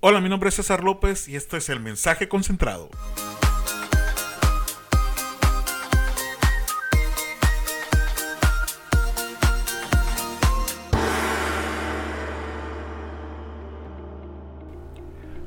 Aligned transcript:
Hola, 0.00 0.20
mi 0.20 0.28
nombre 0.28 0.48
es 0.48 0.54
César 0.54 0.84
López 0.84 1.28
y 1.28 1.34
esto 1.34 1.56
es 1.56 1.68
el 1.68 1.80
mensaje 1.80 2.28
concentrado. 2.28 2.88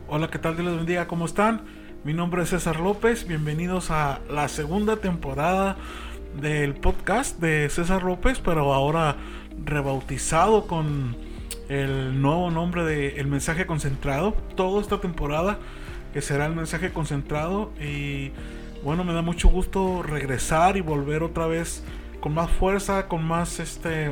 Hola, 0.09 0.29
¿qué 0.29 0.37
tal? 0.37 0.57
Dios 0.57 0.67
les 0.67 0.75
bendiga, 0.75 1.07
¿cómo 1.07 1.27
están? 1.27 1.61
Mi 2.03 2.13
nombre 2.13 2.43
es 2.43 2.49
César 2.49 2.81
López, 2.81 3.25
bienvenidos 3.25 3.89
a 3.89 4.19
la 4.29 4.49
segunda 4.49 4.97
temporada 4.97 5.77
del 6.41 6.73
podcast 6.73 7.39
de 7.39 7.69
César 7.69 8.03
López, 8.03 8.39
pero 8.39 8.73
ahora 8.73 9.15
rebautizado 9.63 10.67
con 10.67 11.30
el 11.71 12.21
nuevo 12.21 12.51
nombre 12.51 12.83
de 12.83 13.21
El 13.21 13.27
Mensaje 13.27 13.65
Concentrado. 13.65 14.33
Toda 14.55 14.81
esta 14.81 14.99
temporada 14.99 15.57
que 16.13 16.21
será 16.21 16.45
el 16.45 16.53
mensaje 16.53 16.91
concentrado 16.91 17.71
y 17.79 18.31
bueno, 18.83 19.05
me 19.05 19.13
da 19.13 19.21
mucho 19.21 19.47
gusto 19.47 20.03
regresar 20.03 20.75
y 20.75 20.81
volver 20.81 21.23
otra 21.23 21.47
vez 21.47 21.81
con 22.19 22.33
más 22.33 22.51
fuerza, 22.51 23.07
con 23.07 23.23
más 23.23 23.61
este 23.61 24.11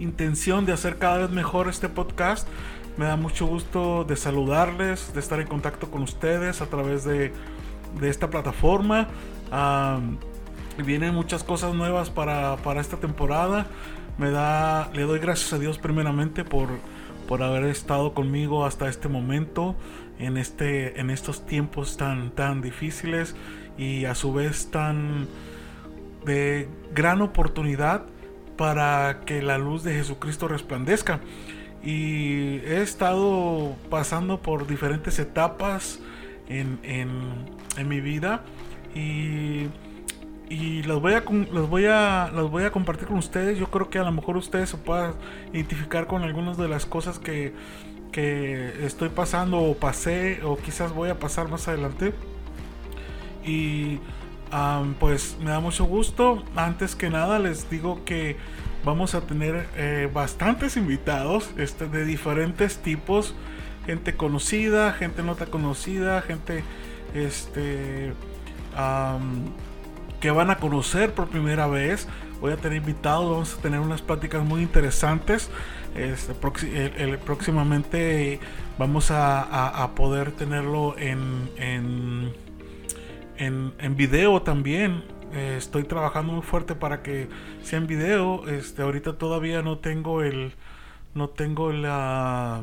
intención 0.00 0.66
de 0.66 0.72
hacer 0.72 0.98
cada 0.98 1.18
vez 1.18 1.30
mejor 1.30 1.68
este 1.68 1.88
podcast. 1.88 2.48
Me 2.96 3.04
da 3.04 3.14
mucho 3.14 3.46
gusto 3.46 4.02
de 4.02 4.16
saludarles, 4.16 5.14
de 5.14 5.20
estar 5.20 5.38
en 5.38 5.46
contacto 5.46 5.92
con 5.92 6.02
ustedes 6.02 6.60
a 6.60 6.66
través 6.66 7.04
de, 7.04 7.32
de 8.00 8.08
esta 8.08 8.30
plataforma. 8.30 9.06
vienen 10.84 11.14
muchas 11.14 11.44
cosas 11.44 11.72
nuevas 11.72 12.10
para, 12.10 12.56
para 12.56 12.80
esta 12.80 12.96
temporada 12.96 13.68
me 14.18 14.30
da, 14.30 14.90
le 14.94 15.02
doy 15.02 15.18
gracias 15.18 15.52
a 15.52 15.58
Dios 15.58 15.78
primeramente 15.78 16.44
por, 16.44 16.68
por 17.28 17.42
haber 17.42 17.64
estado 17.64 18.14
conmigo 18.14 18.64
hasta 18.64 18.88
este 18.88 19.08
momento, 19.08 19.74
en, 20.18 20.36
este, 20.36 21.00
en 21.00 21.10
estos 21.10 21.46
tiempos 21.46 21.96
tan, 21.96 22.30
tan 22.30 22.60
difíciles 22.60 23.34
y 23.78 24.04
a 24.04 24.14
su 24.14 24.32
vez 24.32 24.70
tan 24.70 25.26
de 26.24 26.68
gran 26.94 27.22
oportunidad 27.22 28.04
para 28.56 29.20
que 29.24 29.42
la 29.42 29.58
luz 29.58 29.82
de 29.82 29.94
Jesucristo 29.94 30.48
resplandezca. 30.48 31.20
Y 31.82 32.58
he 32.58 32.80
estado 32.80 33.74
pasando 33.90 34.40
por 34.40 34.68
diferentes 34.68 35.18
etapas 35.18 35.98
en, 36.48 36.78
en, 36.84 37.10
en 37.76 37.88
mi 37.88 38.00
vida 38.00 38.44
y 38.94 39.66
y 40.48 40.82
los 40.82 41.00
voy 41.00 41.14
a 41.14 41.24
los 41.52 41.68
voy 41.68 41.86
a 41.86 42.30
los 42.32 42.50
voy 42.50 42.64
a 42.64 42.72
compartir 42.72 43.08
con 43.08 43.18
ustedes. 43.18 43.58
Yo 43.58 43.70
creo 43.70 43.88
que 43.88 43.98
a 43.98 44.04
lo 44.04 44.12
mejor 44.12 44.36
ustedes 44.36 44.70
se 44.70 44.76
puedan 44.76 45.14
identificar 45.52 46.06
con 46.06 46.22
algunas 46.22 46.58
de 46.58 46.68
las 46.68 46.86
cosas 46.86 47.18
que, 47.18 47.54
que 48.12 48.84
estoy 48.84 49.08
pasando 49.08 49.58
o 49.58 49.74
pasé 49.74 50.40
o 50.44 50.56
quizás 50.56 50.92
voy 50.92 51.10
a 51.10 51.18
pasar 51.18 51.48
más 51.48 51.68
adelante. 51.68 52.12
Y 53.44 53.98
pues 54.98 55.36
me 55.40 55.50
da 55.50 55.60
mucho 55.60 55.84
gusto. 55.84 56.44
Antes 56.56 56.94
que 56.94 57.10
nada 57.10 57.38
les 57.38 57.70
digo 57.70 58.04
que 58.04 58.36
vamos 58.84 59.14
a 59.14 59.22
tener 59.22 59.66
eh, 59.76 60.10
bastantes 60.12 60.76
invitados 60.76 61.50
este, 61.56 61.88
de 61.88 62.04
diferentes 62.04 62.78
tipos. 62.78 63.34
Gente 63.86 64.14
conocida, 64.14 64.92
gente 64.92 65.22
no 65.22 65.34
tan 65.34 65.50
conocida, 65.50 66.22
gente 66.22 66.62
este 67.14 68.12
que 70.22 70.30
van 70.30 70.50
a 70.50 70.56
conocer 70.56 71.12
por 71.12 71.28
primera 71.28 71.66
vez. 71.66 72.06
Voy 72.40 72.52
a 72.52 72.56
tener 72.56 72.78
invitados, 72.78 73.28
vamos 73.28 73.58
a 73.58 73.60
tener 73.60 73.80
unas 73.80 74.02
pláticas 74.02 74.44
muy 74.44 74.62
interesantes. 74.62 75.50
Este, 75.96 76.32
el, 76.96 77.18
próximamente 77.18 78.38
vamos 78.78 79.10
a, 79.10 79.90
poder 79.96 80.30
tenerlo 80.30 80.96
en, 80.96 81.50
en, 81.56 82.32
en, 83.36 83.96
video 83.96 84.42
también. 84.42 85.02
Estoy 85.34 85.82
trabajando 85.82 86.34
muy 86.34 86.42
fuerte 86.42 86.76
para 86.76 87.02
que 87.02 87.28
sea 87.64 87.80
en 87.80 87.88
video. 87.88 88.48
Este, 88.48 88.82
ahorita 88.82 89.14
todavía 89.14 89.60
no 89.62 89.78
tengo 89.78 90.22
el, 90.22 90.52
no 91.16 91.30
tengo 91.30 91.72
la 91.72 92.62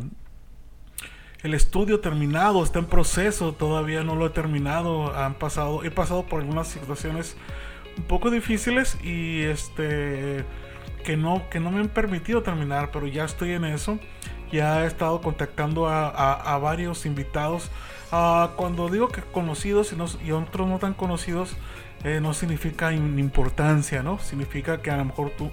el 1.44 1.54
estudio 1.54 2.00
terminado, 2.02 2.64
está 2.64 2.80
en 2.80 2.86
proceso, 2.86 3.54
todavía 3.54 4.04
no 4.04 4.16
lo 4.16 4.28
he 4.28 4.30
terminado. 4.30 5.16
Han 5.16 5.36
pasado, 5.36 5.84
he 5.84 5.92
pasado 5.92 6.24
por 6.24 6.42
algunas 6.42 6.68
situaciones 6.68 7.38
un 7.98 8.04
poco 8.04 8.30
difíciles 8.30 8.98
y 9.04 9.44
este 9.44 10.46
que 11.04 11.16
no, 11.16 11.50
que 11.50 11.60
no 11.60 11.72
me 11.72 11.80
han 11.80 11.88
permitido 11.88 12.44
terminar, 12.44 12.92
pero 12.92 13.08
ya 13.08 13.26
estoy 13.26 13.52
en 13.52 13.66
eso. 13.66 14.00
Ya 14.52 14.84
he 14.84 14.88
estado 14.88 15.22
contactando 15.22 15.88
a, 15.88 16.58
varios 16.58 17.06
invitados. 17.06 17.70
Ah, 18.12 18.52
cuando 18.56 18.90
digo 18.90 19.08
que 19.10 19.22
conocidos 19.22 19.94
y, 20.24 20.32
otros 20.32 20.68
no 20.68 20.80
tan 20.80 20.94
conocidos, 20.94 21.56
eh, 22.04 22.20
no 22.22 22.34
significa 22.34 22.92
importancia, 22.92 24.02
¿no? 24.02 24.20
Significa 24.20 24.82
que 24.82 24.90
a 24.90 24.98
lo 24.98 25.06
mejor 25.06 25.32
tú, 25.32 25.52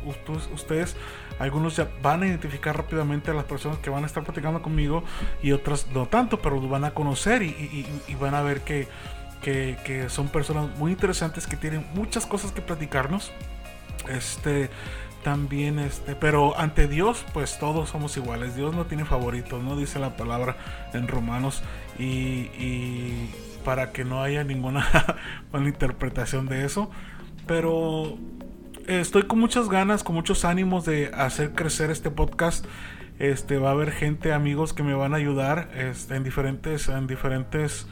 ustedes 0.55 0.97
algunos 1.39 1.77
ya 1.77 1.89
van 2.03 2.23
a 2.23 2.27
identificar 2.27 2.77
rápidamente 2.77 3.31
a 3.31 3.35
las 3.35 3.45
personas 3.45 3.79
que 3.79 3.91
van 3.91 4.05
a 4.05 4.07
estar 4.07 4.23
platicando 4.25 4.63
conmigo 4.63 5.05
y 5.43 5.53
otras 5.53 5.87
no 5.93 6.07
tanto, 6.07 6.41
pero 6.41 6.61
van 6.69 6.85
a 6.85 6.93
conocer 6.93 7.43
y, 7.43 7.87
van 8.21 8.35
a 8.35 8.43
ver 8.43 8.63
que, 8.63 8.89
que, 9.43 10.07
son 10.09 10.29
personas 10.29 10.77
muy 10.79 10.93
interesantes 10.93 11.47
que 11.47 11.57
tienen 11.57 11.87
muchas 11.95 12.27
cosas 12.27 12.53
que 12.53 12.63
platicarnos. 12.63 13.33
Este 14.09 14.71
también 15.23 15.81
este, 15.81 16.15
pero 16.15 16.57
ante 16.57 16.87
Dios 16.87 17.25
pues 17.33 17.59
todos 17.59 17.91
somos 17.91 18.17
iguales. 18.17 18.55
Dios 18.55 18.75
no 18.75 18.87
tiene 18.87 19.05
favoritos, 19.05 19.63
no 19.63 19.77
dice 19.77 19.99
la 19.99 20.17
palabra 20.17 20.57
en 20.93 21.09
Romanos 21.09 21.63
y, 21.99 22.49
y 22.59 23.31
para 23.65 23.91
que 23.91 24.05
no 24.05 24.23
haya 24.23 24.45
ninguna 24.45 24.87
mala 25.53 25.69
interpretación 25.69 26.47
de 26.47 26.65
eso, 26.65 26.89
pero 27.49 28.17
estoy 28.87 29.25
con 29.25 29.39
muchas 29.39 29.69
ganas, 29.69 30.05
con 30.05 30.15
muchos 30.15 30.45
ánimos 30.45 30.85
de 30.85 31.11
hacer 31.15 31.53
crecer 31.53 31.91
este 31.91 32.11
podcast. 32.11 32.65
Este 33.19 33.59
va 33.59 33.71
a 33.71 33.73
haber 33.73 33.93
gente, 33.93 34.33
amigos 34.33 34.73
que 34.73 34.83
me 34.83 34.95
van 34.95 35.15
a 35.15 35.17
ayudar 35.17 35.71
este, 35.75 36.17
en 36.17 36.25
diferentes, 36.25 36.89
en 36.89 37.07
diferentes 37.07 37.87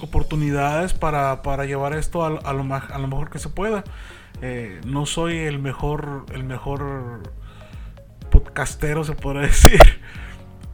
oportunidades 0.00 0.94
para, 0.94 1.42
para 1.42 1.64
llevar 1.64 1.92
esto 1.94 2.24
a, 2.24 2.30
lo, 2.30 2.40
a 2.42 2.98
lo 2.98 3.08
mejor 3.08 3.30
que 3.30 3.38
se 3.38 3.48
pueda. 3.48 3.84
Eh, 4.42 4.80
no 4.86 5.06
soy 5.06 5.36
el 5.38 5.58
mejor, 5.58 6.26
el 6.32 6.44
mejor 6.44 7.22
podcastero, 8.30 9.04
se 9.04 9.14
podrá 9.14 9.40
decir, 9.42 9.80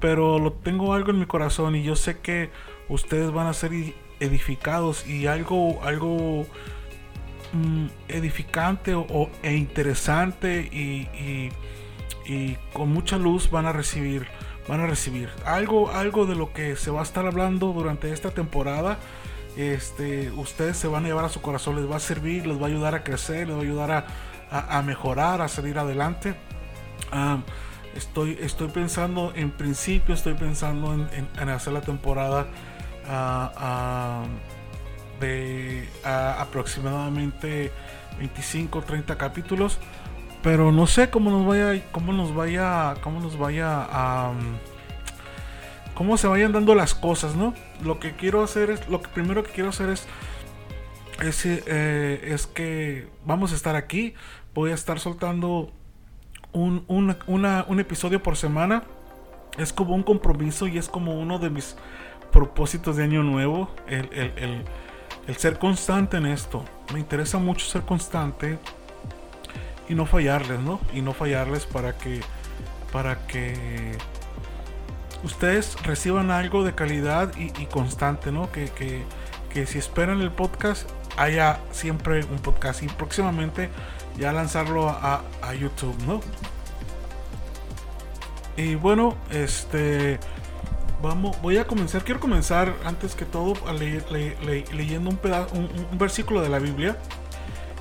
pero 0.00 0.38
lo 0.38 0.52
tengo 0.52 0.94
algo 0.94 1.10
en 1.10 1.18
mi 1.18 1.26
corazón 1.26 1.76
y 1.76 1.82
yo 1.82 1.96
sé 1.96 2.18
que 2.18 2.50
ustedes 2.88 3.32
van 3.32 3.46
a 3.46 3.54
ser 3.54 3.72
edificados 4.20 5.06
y 5.06 5.26
algo, 5.26 5.82
algo 5.82 6.46
Mm, 7.54 7.86
edificante 8.08 8.96
o, 8.96 9.30
e 9.44 9.54
interesante 9.54 10.58
y, 10.72 11.52
con 12.72 12.88
mucha 12.88 13.16
luz 13.16 13.48
van 13.50 13.66
a 13.66 13.72
recibir 13.72 14.26
van 14.66 14.80
a 14.80 14.86
recibir. 14.86 15.28
Algo 15.44 15.92
algo 15.92 16.26
de 16.26 16.34
lo 16.34 16.52
que 16.52 16.74
se 16.74 16.90
va 16.90 17.00
a 17.00 17.02
estar 17.04 17.26
hablando 17.26 17.72
durante 17.72 18.10
esta 18.12 18.30
temporada 18.30 18.98
este 19.56 20.32
ustedes 20.32 20.78
se 20.78 20.88
van 20.88 21.04
a 21.04 21.08
llevar 21.08 21.26
a 21.26 21.28
su 21.28 21.40
corazón 21.42 21.76
les 21.76 21.88
va 21.88 21.96
a 21.96 22.00
servir 22.00 22.44
les 22.46 22.58
va 22.60 22.64
a 22.64 22.68
ayudar 22.70 22.94
a 22.96 23.04
crecer 23.04 23.46
les 23.46 23.56
va 23.56 23.60
a 23.60 23.62
ayudar 23.62 24.06
a, 24.50 24.82
mejorar 24.82 25.40
a 25.40 25.46
salir 25.46 25.78
adelante. 25.78 26.34
Estoy 27.94 28.36
estoy 28.40 28.68
pensando 28.68 29.32
en 29.36 29.52
principio 29.52 30.14
estoy 30.14 30.34
pensando 30.34 30.92
en, 30.92 31.48
hacer 31.48 31.72
la 31.72 31.82
temporada 31.82 32.46
uh, 33.06 34.26
aproximadamente 36.04 37.72
25 38.18 38.82
30 38.82 39.16
capítulos 39.16 39.78
pero 40.42 40.72
no 40.72 40.86
sé 40.86 41.10
cómo 41.10 41.30
nos 41.30 41.46
vaya 41.46 41.82
cómo 41.92 42.12
nos 42.12 42.34
vaya 42.34 42.94
cómo 43.02 43.20
nos 43.20 43.38
vaya 43.38 43.86
a 43.90 44.32
cómo 45.94 46.16
se 46.16 46.26
vayan 46.26 46.52
dando 46.52 46.74
las 46.74 46.94
cosas 46.94 47.36
no 47.36 47.54
lo 47.82 47.98
que 47.98 48.12
quiero 48.12 48.42
hacer 48.42 48.70
es 48.70 48.88
lo 48.88 49.00
primero 49.00 49.42
que 49.42 49.52
quiero 49.52 49.70
hacer 49.70 49.90
es 49.90 50.06
es, 51.22 51.46
eh, 51.46 52.20
es 52.24 52.46
que 52.46 53.08
vamos 53.24 53.52
a 53.52 53.54
estar 53.54 53.76
aquí 53.76 54.14
voy 54.54 54.70
a 54.70 54.74
estar 54.74 55.00
soltando 55.00 55.72
un, 56.54 56.84
un 56.86 57.80
episodio 57.80 58.22
por 58.22 58.36
semana. 58.36 58.84
Es 59.58 59.72
como 59.72 59.94
un 59.94 60.02
compromiso 60.02 60.66
y 60.66 60.78
es 60.78 60.88
como 60.88 61.20
uno 61.20 61.38
de 61.38 61.50
mis 61.50 61.76
propósitos 62.32 62.96
de 62.96 63.04
año 63.04 63.22
nuevo 63.22 63.70
el 63.86 64.64
ser 65.36 65.58
constante 65.58 66.16
en 66.16 66.26
esto. 66.26 66.64
Me 66.92 67.00
interesa 67.00 67.38
mucho 67.38 67.66
ser 67.66 67.82
constante 67.82 68.58
y 69.88 69.94
no 69.94 70.06
fallarles, 70.06 70.60
¿no? 70.60 70.80
Y 70.92 71.00
no 71.00 71.12
fallarles 71.12 71.66
para 71.66 71.96
que 71.96 72.20
para 72.92 73.26
que 73.26 73.98
ustedes 75.24 75.76
reciban 75.82 76.30
algo 76.30 76.62
de 76.62 76.74
calidad 76.74 77.32
y, 77.36 77.66
constante, 77.66 78.30
¿no? 78.30 78.52
Que, 78.52 78.70
que, 79.52 79.66
si 79.66 79.78
esperan 79.78 80.20
el 80.20 80.30
podcast 80.30 80.88
haya 81.16 81.60
siempre 81.72 82.24
un 82.24 82.38
podcast 82.38 82.82
y 82.82 82.86
próximamente 82.86 83.70
ya 84.16 84.32
lanzarlo 84.32 84.88
a, 84.88 85.22
a 85.42 85.54
YouTube, 85.54 85.96
¿no? 86.06 86.20
Y 88.56 88.76
bueno, 88.76 89.16
este 89.30 90.20
vamos, 91.04 91.40
voy 91.42 91.58
a 91.58 91.66
comenzar, 91.66 92.02
quiero 92.02 92.18
comenzar 92.18 92.74
antes 92.84 93.14
que 93.14 93.26
todo 93.26 93.54
a 93.68 93.72
leyendo 93.74 95.10
un, 95.10 95.16
pedazo, 95.16 95.54
un, 95.54 95.98
versículo 95.98 96.40
de 96.40 96.48
la 96.48 96.58
Biblia. 96.58 96.96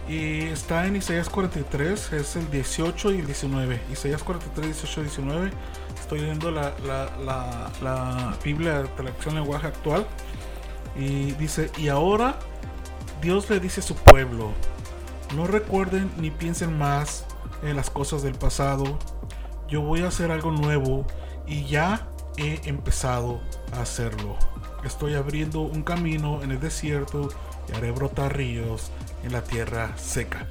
Y 0.08 0.42
está 0.48 0.86
en 0.86 0.98
Isaías 0.98 1.30
43, 1.30 2.12
es 2.12 2.36
el 2.36 2.52
18 2.52 3.14
y 3.14 3.20
el 3.20 3.26
19. 3.26 3.82
Isaías 3.92 4.22
43, 4.22 4.66
18 4.66 5.00
y 5.00 5.04
19. 5.04 5.52
Estoy 5.98 6.20
leyendo 6.20 6.52
la, 6.52 6.74
la, 6.86 7.72
la, 7.82 8.38
Biblia 8.44 8.84
de 8.84 8.90
traducción 8.90 9.36
lenguaje 9.36 9.68
actual. 9.68 10.06
Y 10.98 11.32
dice, 11.32 11.72
y 11.78 11.88
ahora 11.88 12.38
Dios 13.22 13.50
le 13.50 13.62
dice 13.62 13.80
a 13.80 13.84
su 13.84 13.96
pueblo, 13.96 14.52
no 15.34 15.48
recuerden 15.48 16.12
ni 16.18 16.30
piensen 16.30 16.78
más 16.78 17.26
en 17.64 17.78
las 17.78 17.90
cosas 17.90 18.22
del 18.22 18.36
pasado. 18.36 19.00
Yo 19.70 19.82
voy 19.82 20.02
a 20.02 20.10
hacer 20.10 20.30
algo 20.30 20.52
nuevo 20.52 21.08
y 21.48 21.64
ya 21.64 22.10
he 22.38 22.62
empezado 22.68 23.42
a 23.74 23.82
hacerlo. 23.82 24.38
Estoy 24.84 25.16
abriendo 25.16 25.62
un 25.62 25.84
camino 25.84 26.42
en 26.44 26.52
el 26.52 26.60
desierto 26.60 27.30
y 27.70 27.76
haré 27.76 27.92
brotar 27.92 28.36
ríos 28.36 28.92
en 29.24 29.32
la 29.32 29.44
tierra 29.44 29.98
seca. 29.98 30.48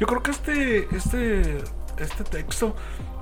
Yo 0.00 0.06
creo 0.06 0.22
que 0.22 0.32
este, 0.32 0.96
este, 0.96 1.58
este 1.98 2.24
texto 2.24 2.74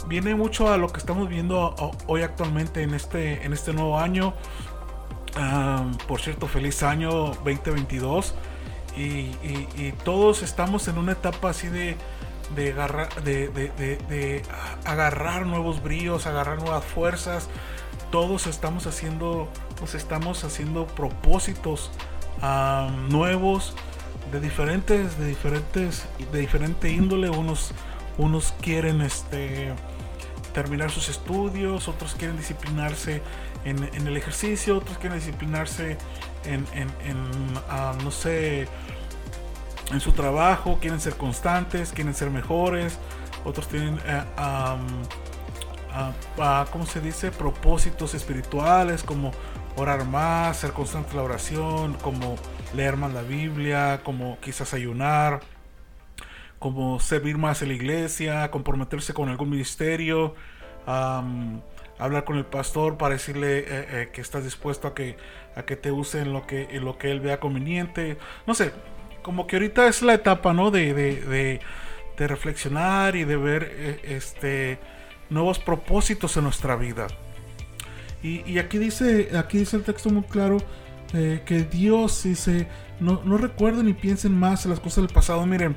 viene 0.08 0.34
mucho 0.34 0.72
a 0.72 0.76
lo 0.76 0.88
que 0.88 0.98
estamos 0.98 1.28
viendo 1.28 1.74
hoy 2.06 2.22
actualmente 2.22 2.82
en 2.82 2.94
este, 2.94 3.44
en 3.44 3.52
este 3.52 3.72
nuevo 3.72 3.98
año. 3.98 4.34
por 6.08 6.20
cierto, 6.20 6.46
feliz 6.46 6.82
año 6.82 7.10
2022. 7.44 8.34
Y, 8.96 9.34
y, 9.42 9.92
todos 10.04 10.42
estamos 10.42 10.86
en 10.86 10.98
una 10.98 11.12
etapa 11.12 11.50
así 11.50 11.66
de, 11.66 11.96
de, 12.54 12.70
agarrar, 12.70 13.24
de, 13.24 13.48
de, 13.48 14.42
agarrar 14.84 15.46
nuevos 15.46 15.82
bríos, 15.82 16.26
agarrar 16.28 16.58
nuevas 16.58 16.84
fuerzas, 16.84 17.48
todos 18.14 18.46
estamos 18.46 18.86
haciendo, 18.86 19.48
pues 19.76 19.96
estamos 19.96 20.44
haciendo 20.44 20.86
propósitos 20.86 21.90
nuevos 23.08 23.74
de 24.30 24.38
diferentes, 24.38 25.18
de 25.18 25.26
diferentes, 25.26 26.06
de 26.30 26.38
diferente 26.38 26.92
índole. 26.92 27.28
Unos, 27.28 27.72
unos 28.16 28.54
quieren 28.60 29.00
este 29.00 29.72
terminar 30.52 30.92
sus 30.92 31.08
estudios, 31.08 31.88
otros 31.88 32.14
quieren 32.14 32.36
disciplinarse 32.36 33.20
en, 33.64 33.82
el 33.82 34.16
ejercicio, 34.16 34.78
otros 34.78 34.96
quieren 34.98 35.18
disciplinarse 35.18 35.98
en, 36.44 36.64
no 38.04 38.12
sé, 38.12 38.68
en 39.90 39.98
su 39.98 40.12
trabajo, 40.12 40.78
quieren 40.80 41.00
ser 41.00 41.16
constantes, 41.16 41.90
quieren 41.90 42.14
ser 42.14 42.30
mejores, 42.30 42.96
otros 43.44 43.66
tienen 43.66 43.98
eh, 44.06 44.22
a, 45.94 46.66
¿cómo 46.72 46.86
se 46.86 47.00
dice? 47.00 47.30
Propósitos 47.30 48.14
espirituales 48.14 49.02
como 49.02 49.30
orar 49.76 50.04
más, 50.04 50.58
ser 50.58 50.72
constante 50.72 51.14
la 51.14 51.22
oración, 51.22 51.94
como 51.94 52.36
leer 52.74 52.96
más 52.96 53.12
la 53.12 53.22
Biblia, 53.22 54.00
como 54.04 54.38
quizás 54.40 54.74
ayunar, 54.74 55.40
como 56.58 57.00
servir 57.00 57.38
más 57.38 57.62
en 57.62 57.68
la 57.68 57.74
iglesia, 57.74 58.50
comprometerse 58.50 59.14
con 59.14 59.28
algún 59.28 59.50
ministerio, 59.50 60.34
hablar 60.86 62.24
con 62.24 62.36
el 62.36 62.44
pastor 62.44 62.96
para 62.96 63.14
decirle 63.14 63.58
eh, 63.58 63.64
eh, 63.68 64.10
que 64.12 64.20
estás 64.20 64.44
dispuesto 64.44 64.88
a 64.88 64.94
que, 64.94 65.16
a 65.56 65.62
que 65.64 65.76
te 65.76 65.90
use 65.90 66.20
en 66.20 66.32
lo 66.32 66.46
que, 66.46 66.68
en 66.70 66.84
lo 66.84 66.98
que 66.98 67.10
él 67.10 67.20
vea 67.20 67.40
conveniente. 67.40 68.16
No 68.46 68.54
sé, 68.54 68.72
como 69.22 69.46
que 69.46 69.56
ahorita 69.56 69.86
es 69.88 70.02
la 70.02 70.14
etapa, 70.14 70.52
¿no? 70.52 70.70
De, 70.70 70.92
de, 70.94 71.60
de, 72.16 72.28
reflexionar 72.28 73.16
y 73.16 73.24
de 73.24 73.36
ver 73.36 73.70
eh, 73.72 74.00
este 74.04 74.78
nuevos 75.34 75.58
propósitos 75.58 76.36
en 76.36 76.44
nuestra 76.44 76.76
vida. 76.76 77.08
Y, 78.22 78.58
aquí, 78.58 78.78
dice, 78.78 79.36
aquí 79.36 79.58
dice 79.58 79.76
el 79.76 79.82
texto 79.82 80.08
muy 80.08 80.22
claro 80.22 80.56
eh, 81.12 81.42
que 81.44 81.62
Dios 81.64 82.22
dice, 82.22 82.66
no, 82.98 83.20
no 83.22 83.36
recuerden 83.36 83.84
ni 83.84 83.92
piensen 83.92 84.32
más 84.32 84.64
en 84.64 84.70
las 84.70 84.80
cosas 84.80 85.04
del 85.04 85.12
pasado. 85.12 85.44
Miren, 85.44 85.76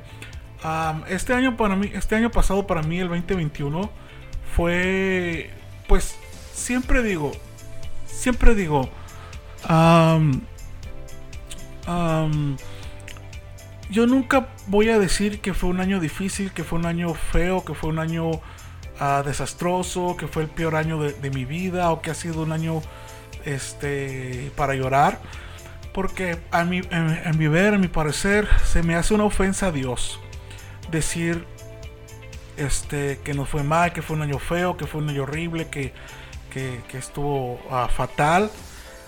este 1.08 1.34
año 1.34 1.58
para 1.58 1.76
mí, 1.76 1.90
este 1.92 2.16
año 2.16 2.30
pasado 2.30 2.66
para 2.66 2.82
mí, 2.82 2.98
el 3.00 3.08
2021, 3.08 3.90
fue, 4.56 5.50
pues, 5.86 6.16
siempre 6.54 7.02
digo, 7.02 7.32
siempre 8.06 8.54
digo, 8.54 8.88
yo 13.90 14.06
nunca 14.06 14.48
voy 14.66 14.88
a 14.88 14.98
decir 14.98 15.40
que 15.40 15.54
fue 15.54 15.68
un 15.70 15.80
año 15.80 16.00
difícil, 16.00 16.52
que 16.52 16.64
fue 16.64 16.78
un 16.78 16.86
año 16.86 17.14
feo, 17.14 17.64
que 17.64 17.74
fue 17.74 17.90
un 17.90 17.98
año 17.98 18.40
desastroso, 19.24 20.16
que 20.16 20.26
fue 20.26 20.42
el 20.42 20.48
peor 20.48 20.76
año 20.76 21.00
de, 21.00 21.30
mi 21.30 21.44
vida 21.44 21.90
o 21.90 22.02
que 22.02 22.10
ha 22.10 22.14
sido 22.14 22.42
un 22.42 22.52
año 22.52 22.82
este, 23.44 24.50
para 24.56 24.74
llorar. 24.74 25.20
Porque 25.92 26.38
a 26.50 26.64
mi, 26.64 26.80
en, 26.90 27.38
mi 27.38 27.48
ver, 27.48 27.74
en 27.74 27.80
mi 27.80 27.88
parecer, 27.88 28.48
se 28.64 28.82
me 28.82 28.94
hace 28.94 29.14
una 29.14 29.24
ofensa 29.24 29.68
a 29.68 29.72
Dios 29.72 30.20
decir 30.90 31.44
este, 32.56 33.20
que 33.24 33.34
nos 33.34 33.48
fue 33.48 33.62
mal, 33.62 33.92
que 33.92 34.02
fue 34.02 34.16
un 34.16 34.22
año 34.22 34.38
feo, 34.38 34.76
que 34.76 34.86
fue 34.86 35.00
un 35.00 35.08
año 35.08 35.22
horrible, 35.22 35.68
que, 35.68 35.92
que, 36.52 36.98
estuvo 36.98 37.60
ah, 37.70 37.88
fatal. 37.88 38.50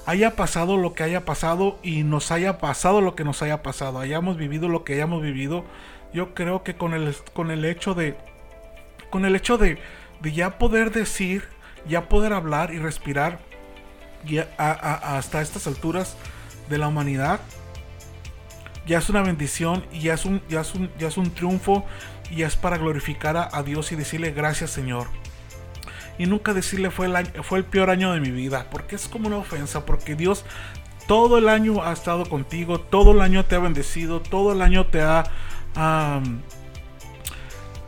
Haya 0.07 0.37
pasado 0.37 0.77
lo 0.77 0.95
que 0.95 1.03
haya 1.03 1.25
pasado 1.25 1.79
y 1.83 2.03
nos 2.03 2.31
haya 2.31 2.59
pasado 2.59 3.01
lo 3.01 3.15
que 3.15 3.25
nos 3.25 3.43
haya 3.43 3.63
pasado, 3.63 3.99
hayamos 3.99 4.37
vivido 4.37 4.69
lo 4.69 4.83
que 4.83 4.95
hayamos 4.95 5.23
vivido, 5.23 5.65
yo 6.13 6.35
creo 6.35 6.63
que 6.63 6.77
con 6.77 6.95
el, 6.95 7.15
con 7.33 7.51
el 7.51 7.65
hecho 7.65 7.95
de 7.95 8.17
con 9.11 9.25
el 9.25 9.37
hecho 9.37 9.59
de, 9.59 9.79
ya 10.23 10.59
poder 10.59 10.93
decir, 10.93 11.45
ya 11.89 12.09
poder 12.09 12.33
hablar 12.33 12.73
y 12.73 12.79
respirar 12.79 13.41
hasta 14.59 15.43
estas 15.43 15.67
alturas 15.67 16.17
de 16.69 16.79
la 16.79 16.89
humanidad, 16.89 17.41
ya 18.87 18.99
es 18.99 19.09
una 19.09 19.23
bendición 19.23 19.85
y 19.93 20.01
ya 20.01 20.15
es 20.15 20.25
un, 20.25 20.43
ya 20.49 20.61
es 20.61 20.75
un, 20.75 20.91
ya 20.99 21.09
es 21.09 21.17
un 21.17 21.31
triunfo 21.31 21.85
y 22.31 22.37
ya 22.37 22.47
es 22.47 22.57
para 22.57 22.79
glorificar 22.79 23.37
a, 23.37 23.63
Dios 23.63 23.93
y 23.93 23.97
decirle 23.97 24.33
gracias 24.33 24.71
Señor. 24.71 25.07
Y 26.19 26.27
nunca 26.27 26.53
decirle 26.53 26.91
fue 26.91 27.07
el, 27.07 27.27
fue 27.43 27.59
el 27.59 27.65
peor 27.65 27.89
año 27.89 28.13
de 28.13 28.21
mi 28.21 28.31
vida, 28.31 28.67
porque 28.71 28.97
es 28.97 29.09
como 29.09 29.29
una 29.29 29.39
ofensa, 29.39 29.87
porque 29.87 30.15
Dios 30.15 30.45
todo 31.07 31.39
el 31.39 31.49
año 31.49 31.83
ha 31.83 31.93
estado 31.93 32.29
contigo, 32.29 32.79
todo 32.79 33.13
el 33.13 33.21
año 33.21 33.45
te 33.45 33.57
ha 33.57 33.59
bendecido, 33.59 34.21
todo 34.21 34.53
el 34.53 34.63
año 34.63 34.87
te 34.87 35.01
ha 35.03 35.25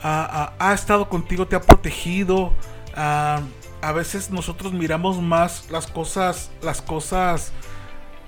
ha, 0.03 0.73
estado 0.75 1.09
contigo, 1.09 1.47
te 1.47 1.57
ha 1.57 1.61
protegido. 1.61 2.53
a 2.95 3.93
veces 3.95 4.31
nosotros 4.31 4.73
miramos 4.73 5.21
más 5.21 5.71
las 5.71 5.87
cosas, 5.87 6.51
las 6.63 6.83
cosas 6.83 7.53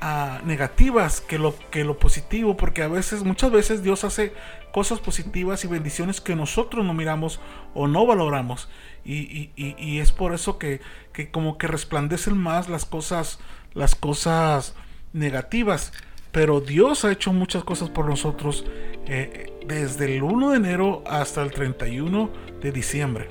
ah, 0.00 0.40
negativas 0.44 1.20
que 1.20 1.38
lo, 1.38 1.54
que 1.70 1.84
lo 1.84 1.98
positivo, 1.98 2.56
porque 2.56 2.82
a 2.82 2.88
veces, 2.88 3.22
muchas 3.22 3.50
veces 3.50 3.82
Dios 3.82 4.04
hace 4.04 4.32
cosas 4.72 4.98
positivas 4.98 5.64
y 5.64 5.68
bendiciones 5.68 6.20
que 6.20 6.34
nosotros 6.34 6.84
no 6.84 6.94
miramos 6.94 7.40
o 7.74 7.86
no 7.86 8.06
valoramos. 8.06 8.68
Y, 9.04 9.98
es 9.98 10.12
por 10.12 10.34
eso 10.34 10.58
que, 10.58 10.80
que, 11.12 11.30
como 11.30 11.58
que 11.58 11.66
resplandecen 11.66 12.36
más 12.38 12.68
las 12.68 12.84
cosas, 12.84 13.38
las 13.74 13.94
cosas 13.94 14.74
negativas. 15.12 15.92
Pero 16.32 16.60
Dios 16.60 17.04
ha 17.04 17.12
hecho 17.12 17.32
muchas 17.32 17.62
cosas 17.62 17.90
por 17.90 18.08
nosotros 18.08 18.64
eh, 19.06 19.52
desde 19.66 20.16
el 20.16 20.22
1 20.22 20.50
de 20.50 20.56
enero 20.56 21.02
hasta 21.06 21.42
el 21.42 21.50
31 21.50 22.30
de 22.60 22.72
diciembre. 22.72 23.28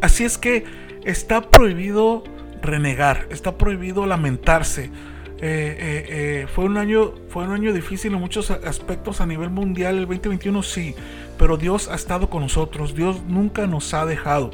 Así 0.00 0.24
es 0.24 0.38
que 0.38 0.64
está 1.04 1.42
prohibido 1.50 2.24
renegar, 2.62 3.26
está 3.30 3.56
prohibido 3.56 4.06
lamentarse. 4.06 4.90
Eh, 5.38 6.06
eh, 6.08 6.46
fue, 6.54 6.64
un 6.64 6.78
año, 6.78 7.12
fue 7.28 7.44
un 7.44 7.52
año 7.52 7.72
difícil 7.72 8.14
en 8.14 8.20
muchos 8.20 8.50
aspectos 8.50 9.20
a 9.20 9.26
nivel 9.26 9.50
mundial, 9.50 9.98
el 9.98 10.06
2021 10.06 10.62
sí, 10.62 10.94
pero 11.38 11.58
Dios 11.58 11.88
ha 11.88 11.94
estado 11.94 12.30
con 12.30 12.42
nosotros, 12.42 12.94
Dios 12.94 13.22
nunca 13.26 13.66
nos 13.66 13.92
ha 13.92 14.06
dejado. 14.06 14.50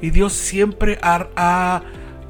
Y 0.00 0.10
Dios 0.10 0.32
siempre 0.32 0.98
ha 1.02 1.82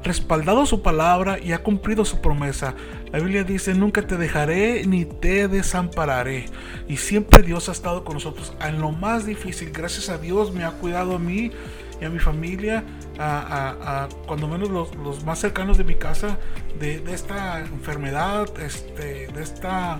respaldado 0.03 0.65
su 0.65 0.81
palabra 0.81 1.39
y 1.39 1.51
ha 1.51 1.63
cumplido 1.63 2.05
su 2.05 2.21
promesa. 2.21 2.75
La 3.11 3.19
Biblia 3.19 3.43
dice, 3.43 3.73
nunca 3.73 4.05
te 4.05 4.17
dejaré 4.17 4.85
ni 4.85 5.05
te 5.05 5.47
desampararé. 5.47 6.45
Y 6.87 6.97
siempre 6.97 7.41
Dios 7.41 7.67
ha 7.69 7.71
estado 7.71 8.03
con 8.03 8.15
nosotros 8.15 8.53
en 8.61 8.79
lo 8.79 8.91
más 8.91 9.25
difícil. 9.25 9.71
Gracias 9.71 10.09
a 10.09 10.17
Dios 10.19 10.53
me 10.53 10.63
ha 10.63 10.71
cuidado 10.71 11.15
a 11.15 11.19
mí 11.19 11.51
y 11.99 12.05
a 12.05 12.09
mi 12.09 12.19
familia, 12.19 12.83
a, 13.17 14.07
cuando 14.27 14.47
menos 14.47 14.69
los, 14.69 15.23
más 15.25 15.39
cercanos 15.39 15.77
de 15.77 15.83
mi 15.83 15.95
casa, 15.95 16.37
de, 16.79 17.01
esta 17.11 17.59
enfermedad, 17.59 18.47
este, 18.59 19.27
de 19.27 19.41
esta 19.41 19.99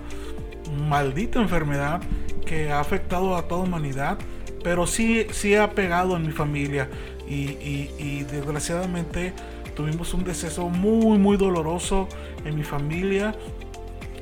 maldita 0.87 1.41
enfermedad 1.41 2.01
que 2.45 2.71
ha 2.71 2.79
afectado 2.79 3.35
a 3.35 3.47
toda 3.47 3.63
humanidad. 3.63 4.19
Pero 4.63 4.85
sí, 4.85 5.25
sí 5.31 5.55
ha 5.55 5.71
pegado 5.71 6.15
en 6.15 6.27
mi 6.27 6.31
familia 6.31 6.89
y, 7.27 7.89
y 7.97 8.25
desgraciadamente 8.29 9.33
tuvimos 9.79 10.13
un 10.13 10.25
deceso 10.25 10.67
muy 10.67 11.17
muy 11.17 11.37
doloroso 11.37 12.09
en 12.43 12.53
mi 12.57 12.63
familia 12.63 13.33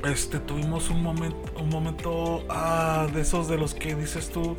este 0.08 0.38
tuvimos 0.38 0.88
un 0.88 1.02
momento 1.02 1.36
un 1.60 1.68
momento 1.68 2.44
ah, 2.48 3.08
de 3.12 3.22
esos 3.22 3.48
de 3.48 3.58
los 3.58 3.74
que 3.74 3.96
dices 3.96 4.30
tú 4.30 4.56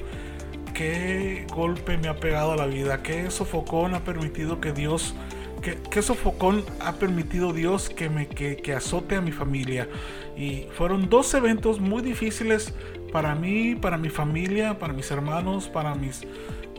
qué 0.73 1.47
golpe 1.53 1.97
me 1.97 2.09
ha 2.09 2.17
pegado 2.17 2.51
a 2.51 2.57
la 2.57 2.65
vida 2.65 3.01
qué 3.01 3.31
sofocón 3.31 3.95
ha 3.95 4.03
permitido 4.03 4.59
que 4.59 4.73
Dios 4.73 5.15
qué, 5.61 6.01
sofocón 6.01 6.65
ha 6.81 6.95
permitido 6.95 7.53
Dios 7.53 7.89
que 7.89 8.09
me 8.09 8.27
que, 8.27 8.73
azote 8.73 9.15
a 9.15 9.21
mi 9.21 9.31
familia. 9.33 9.89
Y 10.37 10.67
fueron 10.73 11.09
dos 11.09 11.33
eventos 11.33 11.81
muy 11.81 12.01
difíciles 12.01 12.73
para 13.11 13.35
mí, 13.35 13.75
para 13.75 13.97
mi 13.97 14.09
familia, 14.09 14.79
para 14.79 14.93
mis 14.93 15.11
hermanos, 15.11 15.67
para 15.67 15.95
mis, 15.95 16.25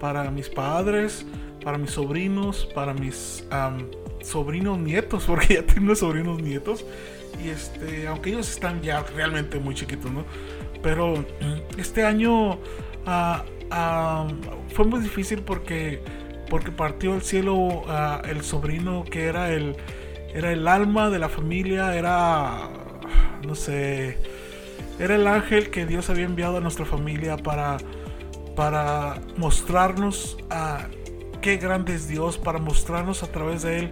para 0.01 0.31
mis 0.31 0.49
padres, 0.49 1.27
para 1.63 1.77
mis 1.77 1.91
sobrinos, 1.91 2.67
para 2.75 2.95
mis 2.95 3.45
sobrinos 4.23 4.79
nietos, 4.79 5.25
porque 5.27 5.55
ya 5.55 5.63
tengo 5.63 5.95
sobrinos 5.95 6.43
nietos. 6.43 6.85
Y 7.45 7.49
este, 7.49 8.07
aunque 8.07 8.31
ellos 8.31 8.51
están 8.51 8.83
ya 8.83 9.03
realmente 9.15 9.59
muy 9.59 9.75
chiquitos, 9.75 10.11
¿no? 10.11 10.25
Pero 10.83 11.25
este 11.79 12.05
año 12.05 12.59
ah, 13.07 13.45
ah, 13.71 14.29
fue 14.75 14.85
muy 14.85 15.01
difícil 15.01 15.43
porque 15.43 16.03
porque 16.51 16.73
partió 16.73 17.15
al 17.15 17.23
cielo 17.23 17.85
el 18.29 18.43
sobrino 18.43 19.05
que 19.05 19.27
era 19.27 19.53
el, 19.53 19.77
era 20.35 20.53
el 20.53 20.67
alma 20.67 21.09
de 21.09 21.21
la 21.21 21.29
familia, 21.29 21.97
era, 21.97 22.69
no 23.47 23.55
sé, 23.55 24.19
era 24.99 25.15
el 25.15 25.27
ángel 25.29 25.71
que 25.71 25.87
Dios 25.87 26.11
había 26.11 26.25
enviado 26.25 26.59
a 26.59 26.61
nuestra 26.61 26.85
familia 26.85 27.37
para, 27.37 27.79
para 28.57 29.21
mostrarnos 29.37 30.37
a 30.51 30.89
qué 31.41 31.57
grande 31.57 31.95
es 31.95 32.09
Dios, 32.09 32.39
para 32.39 32.59
mostrarnos 32.59 33.23
a 33.23 33.27
través 33.31 33.63
de 33.63 33.81
Él 33.81 33.91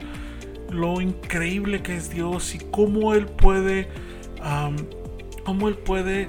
lo 0.70 1.00
increíble 1.00 1.82
que 1.82 1.96
es 1.96 2.10
Dios 2.10 2.54
y 2.54 2.58
cómo 2.58 3.14
Él 3.14 3.26
puede, 3.26 3.88
cómo 5.44 5.68
Él 5.68 5.76
puede 5.76 6.28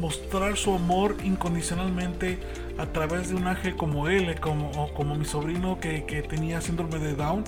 mostrar 0.00 0.56
su 0.56 0.74
amor 0.74 1.16
incondicionalmente 1.22 2.38
a 2.78 2.86
través 2.86 3.28
de 3.28 3.34
un 3.34 3.46
ángel 3.46 3.76
como 3.76 4.08
él, 4.08 4.40
como, 4.40 4.90
como 4.94 5.14
mi 5.14 5.26
sobrino 5.26 5.78
que, 5.78 6.00
tenía 6.28 6.60
síndrome 6.60 6.98
de 6.98 7.14
Down. 7.14 7.44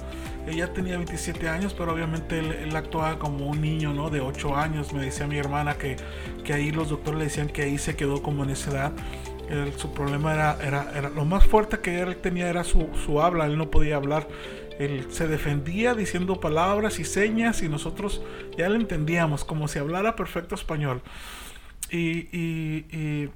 Ella 0.47 0.73
tenía 0.73 0.97
27 0.99 1.49
años, 1.49 1.75
pero 1.77 1.95
obviamente 1.95 2.39
él, 2.39 2.77
actuaba 2.77 3.19
como 3.19 3.47
un 3.47 3.61
niño 3.63 3.95
¿no? 3.95 4.11
de 4.11 4.21
8 4.21 4.55
años. 4.57 4.93
Me 4.93 5.03
decía 5.03 5.27
mi 5.27 5.39
hermana 5.39 5.75
que, 5.75 5.97
que 6.45 6.53
ahí 6.53 6.71
los 6.71 6.91
doctores 6.91 7.19
le 7.19 7.25
decían 7.25 7.49
que 7.49 7.63
ahí 7.63 7.79
se 7.79 7.97
quedó 7.97 8.23
como 8.23 8.45
en 8.45 8.51
esa 8.51 8.71
edad. 8.71 8.93
Su 9.77 9.93
problema 9.93 10.35
era, 10.35 10.59
era, 10.63 10.93
era, 10.95 11.11
lo 11.11 11.25
más 11.25 11.45
fuerte 11.45 11.81
que 11.81 12.01
él 12.01 12.17
tenía 12.17 12.49
era 12.49 12.65
su, 12.65 12.89
su 13.05 13.21
habla, 13.21 13.47
él 13.47 13.59
no 13.59 13.71
podía 13.71 13.97
hablar. 13.97 14.29
Él 14.79 15.07
se 15.11 15.29
defendía 15.29 15.95
diciendo 15.95 16.41
palabras 16.41 16.99
y 16.99 17.05
señas 17.05 17.63
y 17.63 17.69
nosotros 17.69 18.23
ya 18.57 18.69
le 18.69 18.77
entendíamos 18.77 19.45
como 19.45 19.69
si 19.69 19.79
hablara 19.79 20.17
perfecto 20.17 20.55
español. 20.55 21.03
y, 21.91 22.29
y 22.41 23.29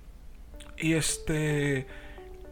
y 0.78 0.94
este. 0.94 1.86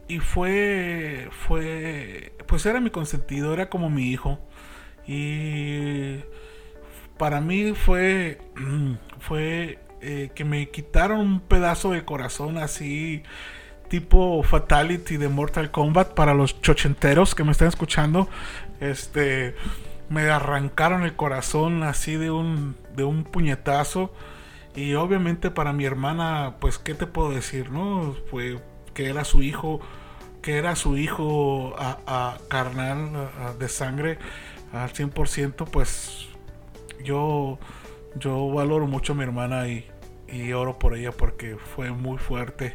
Y 0.07 0.19
fue. 0.19 1.29
Fue. 1.31 2.33
Pues 2.47 2.65
era 2.65 2.79
mi 2.79 2.89
consentido, 2.89 3.53
era 3.53 3.69
como 3.69 3.89
mi 3.89 4.11
hijo. 4.11 4.39
Y. 5.07 6.17
Para 7.17 7.41
mí 7.41 7.73
fue. 7.73 8.39
Fue. 9.19 9.79
Eh, 10.07 10.29
que 10.35 10.45
me 10.45 10.69
quitaron 10.69 11.19
un 11.19 11.39
pedazo 11.39 11.91
de 11.91 12.05
corazón 12.05 12.57
así. 12.57 13.23
Tipo 13.89 14.41
Fatality 14.43 15.17
de 15.17 15.29
Mortal 15.29 15.71
Kombat 15.71 16.13
para 16.13 16.33
los 16.33 16.61
chochenteros 16.61 17.35
que 17.35 17.43
me 17.43 17.51
están 17.51 17.67
escuchando. 17.67 18.29
Este. 18.79 19.55
Me 20.07 20.29
arrancaron 20.29 21.03
el 21.03 21.15
corazón 21.15 21.83
así 21.83 22.15
de 22.15 22.31
un. 22.31 22.75
De 22.95 23.03
un 23.03 23.23
puñetazo 23.23 24.13
y 24.75 24.93
obviamente 24.95 25.51
para 25.51 25.71
mi 25.71 25.85
hermana, 25.85 26.55
pues, 26.59 26.77
¿qué 26.77 26.93
te 26.93 27.07
puedo 27.07 27.31
decir, 27.31 27.71
no? 27.71 28.13
Fue 28.29 28.59
que 28.93 29.09
era 29.09 29.23
su 29.23 29.41
hijo, 29.41 29.79
que 30.41 30.57
era 30.57 30.75
su 30.75 30.97
hijo 30.97 31.75
a, 31.77 32.37
carnal 32.49 33.29
de 33.57 33.69
sangre 33.69 34.17
al 34.73 34.91
100%, 34.91 35.69
pues 35.71 36.27
yo, 37.05 37.57
yo 38.15 38.49
valoro 38.49 38.85
mucho 38.85 39.13
a 39.13 39.15
mi 39.15 39.23
hermana 39.23 39.67
y, 39.69 39.89
y 40.27 40.53
oro 40.53 40.79
por 40.79 40.95
ella 40.95 41.11
porque 41.11 41.57
fue 41.57 41.91
muy 41.91 42.17
fuerte 42.17 42.73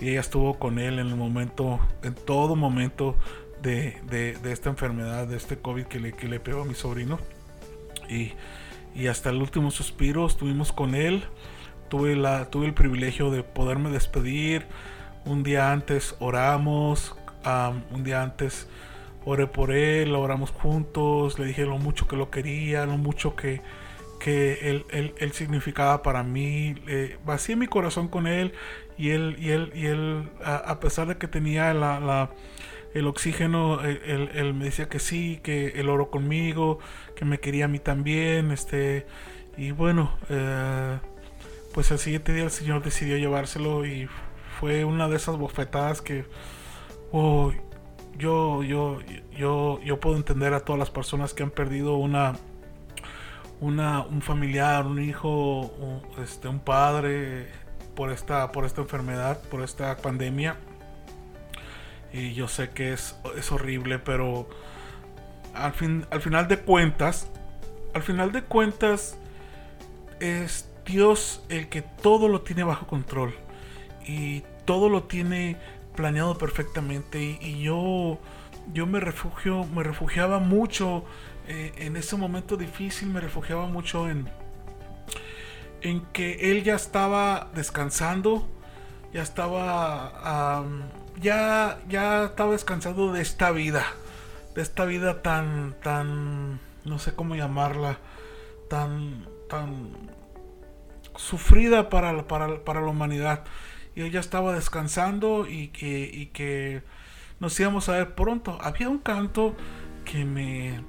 y 0.00 0.10
ella 0.10 0.20
estuvo 0.20 0.58
con 0.58 0.78
él 0.78 0.98
en 0.98 1.08
el 1.08 1.16
momento, 1.16 1.80
en 2.02 2.14
todo 2.14 2.56
momento 2.56 3.16
de, 3.62 3.98
de, 4.08 4.52
esta 4.52 4.70
enfermedad, 4.70 5.26
de 5.26 5.36
este 5.36 5.56
COVID 5.56 5.84
que 5.84 6.00
le, 6.00 6.12
que 6.12 6.28
le 6.28 6.40
pegó 6.40 6.62
a 6.62 6.64
mi 6.64 6.74
sobrino. 6.74 7.18
Y 8.08 8.32
y 8.94 9.08
hasta 9.08 9.30
el 9.30 9.36
último 9.36 9.70
suspiro 9.70 10.26
estuvimos 10.26 10.72
con 10.72 10.94
él. 10.94 11.24
Tuve, 11.88 12.16
la, 12.16 12.50
tuve 12.50 12.66
el 12.66 12.74
privilegio 12.74 13.30
de 13.30 13.42
poderme 13.42 13.90
despedir. 13.90 14.66
Un 15.24 15.42
día 15.42 15.72
antes 15.72 16.14
oramos, 16.20 17.16
un 17.90 18.04
día 18.04 18.22
antes 18.22 18.68
oré 19.24 19.46
por 19.46 19.72
él, 19.72 20.14
oramos 20.14 20.50
juntos, 20.50 21.38
le 21.38 21.46
dije 21.46 21.64
lo 21.64 21.78
mucho 21.78 22.06
que 22.06 22.16
lo 22.16 22.30
quería, 22.30 22.86
lo 22.86 22.98
mucho 22.98 23.34
que, 23.34 23.62
que 24.24 24.70
él, 24.70 25.14
él, 25.18 25.32
significaba 25.32 26.02
para 26.02 26.22
mí. 26.22 26.76
Eh, 26.88 27.18
mi 27.58 27.66
corazón 27.66 28.08
con 28.08 28.26
él 28.26 28.54
y 28.96 29.10
él, 29.10 29.36
y 29.38 29.50
él, 29.50 29.70
y 29.74 29.84
él 29.84 30.30
a, 30.42 30.80
pesar 30.80 31.08
de 31.08 31.18
que 31.18 31.28
tenía 31.28 31.74
la 31.74 32.30
el 32.94 33.08
oxígeno, 33.08 33.82
él, 33.82 34.54
me 34.54 34.66
decía 34.66 34.88
que 34.88 35.00
sí, 35.00 35.40
que 35.42 35.80
él 35.80 35.88
oró 35.88 36.10
conmigo, 36.10 36.78
que 37.16 37.24
me 37.24 37.40
quería 37.40 37.64
a 37.64 37.68
mí 37.68 37.80
también, 37.80 38.52
este, 38.52 39.04
y 39.56 39.72
bueno, 39.72 40.16
eh, 40.30 40.98
pues 41.74 41.90
el 41.90 41.98
siguiente 41.98 42.32
día 42.32 42.44
el 42.44 42.52
Señor 42.52 42.84
decidió 42.84 43.16
llevárselo 43.18 43.84
y 43.84 44.08
fue 44.60 44.84
una 44.84 45.08
de 45.08 45.16
esas 45.16 45.36
bofetadas 45.36 46.00
que, 46.00 46.24
oh, 47.10 47.52
yo, 48.16 48.62
yo, 48.62 49.00
yo, 49.36 49.80
yo 49.82 50.00
puedo 50.00 50.16
entender 50.16 50.54
a 50.54 50.60
todas 50.60 50.78
las 50.78 50.90
personas 50.90 51.34
que 51.34 51.42
han 51.42 51.50
perdido 51.50 51.96
una, 51.96 52.36
una, 53.60 54.02
un 54.02 54.22
familiar, 54.22 54.86
un 54.86 55.00
hijo, 55.02 55.60
un, 55.60 56.02
este, 56.22 56.48
un 56.48 56.60
padre 56.60 57.48
por 57.94 58.10
esta, 58.10 58.52
por 58.52 58.64
esta 58.64 58.80
enfermedad, 58.82 59.40
por 59.50 59.62
esta 59.62 59.96
pandemia 59.96 60.56
y 62.14 62.32
yo 62.32 62.46
sé 62.46 62.70
que 62.70 62.92
es, 62.92 63.16
es 63.36 63.50
horrible, 63.50 63.98
pero 63.98 64.48
al, 65.52 65.72
fin, 65.72 66.06
al 66.10 66.22
final 66.22 66.46
de 66.46 66.60
cuentas, 66.60 67.28
al 67.92 68.02
final 68.02 68.30
de 68.30 68.42
cuentas, 68.42 69.18
es 70.20 70.70
Dios 70.86 71.44
el 71.48 71.68
que 71.68 71.82
todo 71.82 72.28
lo 72.28 72.42
tiene 72.42 72.62
bajo 72.62 72.86
control. 72.86 73.34
Y 74.06 74.44
todo 74.64 74.88
lo 74.88 75.02
tiene 75.04 75.56
planeado 75.96 76.38
perfectamente. 76.38 77.20
Y, 77.40 77.62
yo, 77.62 78.20
yo 78.72 78.86
me 78.86 79.00
refugio, 79.00 79.64
me 79.64 79.82
refugiaba 79.82 80.38
mucho 80.38 81.04
eh, 81.46 81.72
en 81.78 81.96
ese 81.96 82.16
momento 82.16 82.56
difícil, 82.56 83.08
me 83.08 83.20
refugiaba 83.20 83.66
mucho 83.66 84.08
en, 84.08 84.28
en 85.82 86.00
que 86.12 86.50
él 86.50 86.64
ya 86.64 86.74
estaba 86.74 87.50
descansando, 87.54 88.48
ya 89.12 89.22
estaba 89.22 90.64
ya, 91.20 91.80
ya 91.88 92.24
estaba 92.24 92.52
descansado 92.52 93.12
de 93.12 93.22
esta 93.22 93.50
vida, 93.50 93.84
de 94.54 94.62
esta 94.62 94.84
vida 94.84 95.22
tan, 95.22 95.74
tan, 95.82 96.60
no 96.84 96.98
sé 96.98 97.14
cómo 97.14 97.36
llamarla, 97.36 97.98
tan, 98.68 99.26
tan 99.48 99.92
sufrida 101.16 101.88
para, 101.88 102.26
para, 102.26 102.64
para 102.64 102.80
la 102.80 102.88
humanidad. 102.88 103.44
Y 103.94 104.02
ella 104.02 104.20
estaba 104.20 104.54
descansando 104.54 105.46
y 105.46 105.68
que, 105.68 106.10
y 106.12 106.26
que 106.26 106.82
nos 107.38 107.58
íbamos 107.60 107.88
a 107.88 107.92
ver 107.92 108.14
pronto. 108.14 108.58
Había 108.60 108.88
un 108.88 108.98
canto 108.98 109.54
que 110.04 110.24
me, 110.24 110.80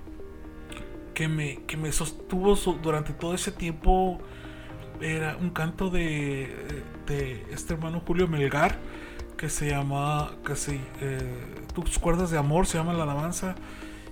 que 1.16 1.28
me, 1.28 1.64
que 1.64 1.78
me 1.78 1.92
sostuvo 1.92 2.56
durante 2.84 3.14
todo 3.14 3.34
ese 3.34 3.52
tiempo. 3.52 4.20
Era 5.02 5.36
un 5.38 5.50
canto 5.50 5.90
de, 5.90 6.84
de 7.08 7.46
este 7.52 7.74
hermano 7.74 8.02
Julio 8.06 8.28
Melgar 8.28 8.78
que 9.36 9.50
se 9.50 9.70
llama, 9.70 10.32
eh, 11.02 11.64
Tus 11.74 12.00
cuerdas 12.00 12.32
de 12.32 12.38
amor, 12.38 12.68
se 12.68 12.78
llama 12.78 12.94
la 12.94 13.04
alabanza. 13.04 13.56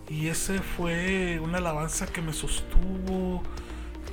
Y 0.10 0.28
ese 0.28 0.60
fue 0.60 1.40
una 1.40 1.60
alabanza 1.60 2.08
que 2.08 2.22
me 2.22 2.34
sostuvo 2.34 3.42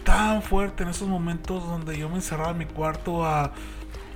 tan 0.05 0.43
fuerte 0.43 0.85
en 0.85 0.91
esos 0.91 1.09
momentos 1.09 1.67
donde 1.67 1.99
yo 1.99 2.09
me 2.09 2.17
encerraba 2.17 2.53
en 2.53 2.59
mi 2.59 2.67
cuarto 2.67 3.25
a, 3.25 3.53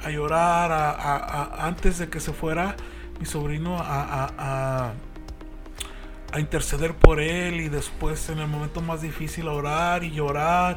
a 0.05 0.11
llorar, 0.11 0.71
a, 0.73 1.67
antes 1.67 1.99
de 1.99 2.09
que 2.09 2.21
se 2.21 2.33
fuera 2.33 2.77
mi 3.19 3.27
sobrino 3.27 3.77
a, 3.81 4.93
a, 6.35 6.41
interceder 6.41 6.95
por 6.95 7.21
él 7.21 7.61
y 7.61 7.69
después 7.69 8.29
en 8.29 8.39
el 8.39 8.49
momento 8.49 8.81
más 8.81 9.03
difícil 9.03 9.49
orar 9.49 10.05
y 10.05 10.11
llorar 10.11 10.77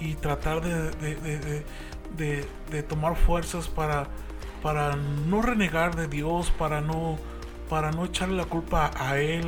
y 0.00 0.14
tratar 0.14 0.60
de, 0.60 1.64
de 2.70 2.82
tomar 2.82 3.16
fuerzas 3.16 3.68
para 3.68 4.08
para 4.62 4.96
no 4.96 5.42
renegar 5.42 5.96
de 5.96 6.08
Dios, 6.08 6.50
para 6.50 6.80
no, 6.80 7.18
para 7.68 7.90
no 7.90 8.04
echarle 8.04 8.36
la 8.36 8.44
culpa 8.44 8.90
a 8.96 9.18
Él, 9.18 9.44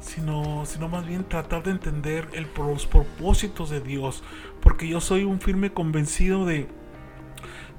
sino, 0.00 0.64
sino 0.66 0.88
más 0.88 1.06
bien 1.06 1.24
tratar 1.24 1.62
de 1.62 1.70
entender 1.70 2.28
el, 2.32 2.46
los 2.56 2.86
propósitos 2.86 3.70
de 3.70 3.80
Dios, 3.80 4.22
porque 4.60 4.88
yo 4.88 5.00
soy 5.00 5.24
un 5.24 5.40
firme 5.40 5.72
convencido 5.72 6.44
de, 6.44 6.68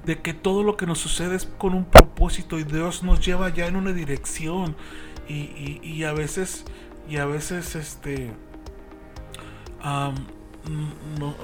de 0.04 0.20
que 0.20 0.34
todo 0.34 0.62
lo 0.62 0.76
que 0.76 0.86
nos 0.86 0.98
sucede 0.98 1.36
es 1.36 1.46
con 1.46 1.74
un 1.74 1.84
propósito 1.84 2.58
y 2.58 2.64
Dios 2.64 3.02
nos 3.02 3.24
lleva 3.24 3.48
ya 3.50 3.66
en 3.66 3.76
una 3.76 3.92
dirección. 3.92 4.76
Y, 5.28 5.80
y, 5.82 6.04
a 6.04 6.12
veces 6.12 6.64
y 7.08 7.16
a 7.16 7.26
veces 7.26 7.74
este 7.74 8.32
ah, 9.82 10.12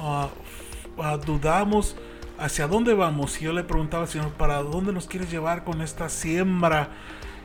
ah, 0.01 1.17
dudamos 1.25 1.97
hacia 2.39 2.67
dónde 2.67 2.95
vamos. 2.95 3.41
Y 3.41 3.45
yo 3.45 3.53
le 3.53 3.65
preguntaba 3.65 4.05
al 4.05 4.09
Señor, 4.09 4.33
¿para 4.33 4.63
dónde 4.63 4.93
nos 4.93 5.07
quieres 5.07 5.31
llevar 5.31 5.65
con 5.65 5.83
esta 5.83 6.09
siembra 6.09 6.91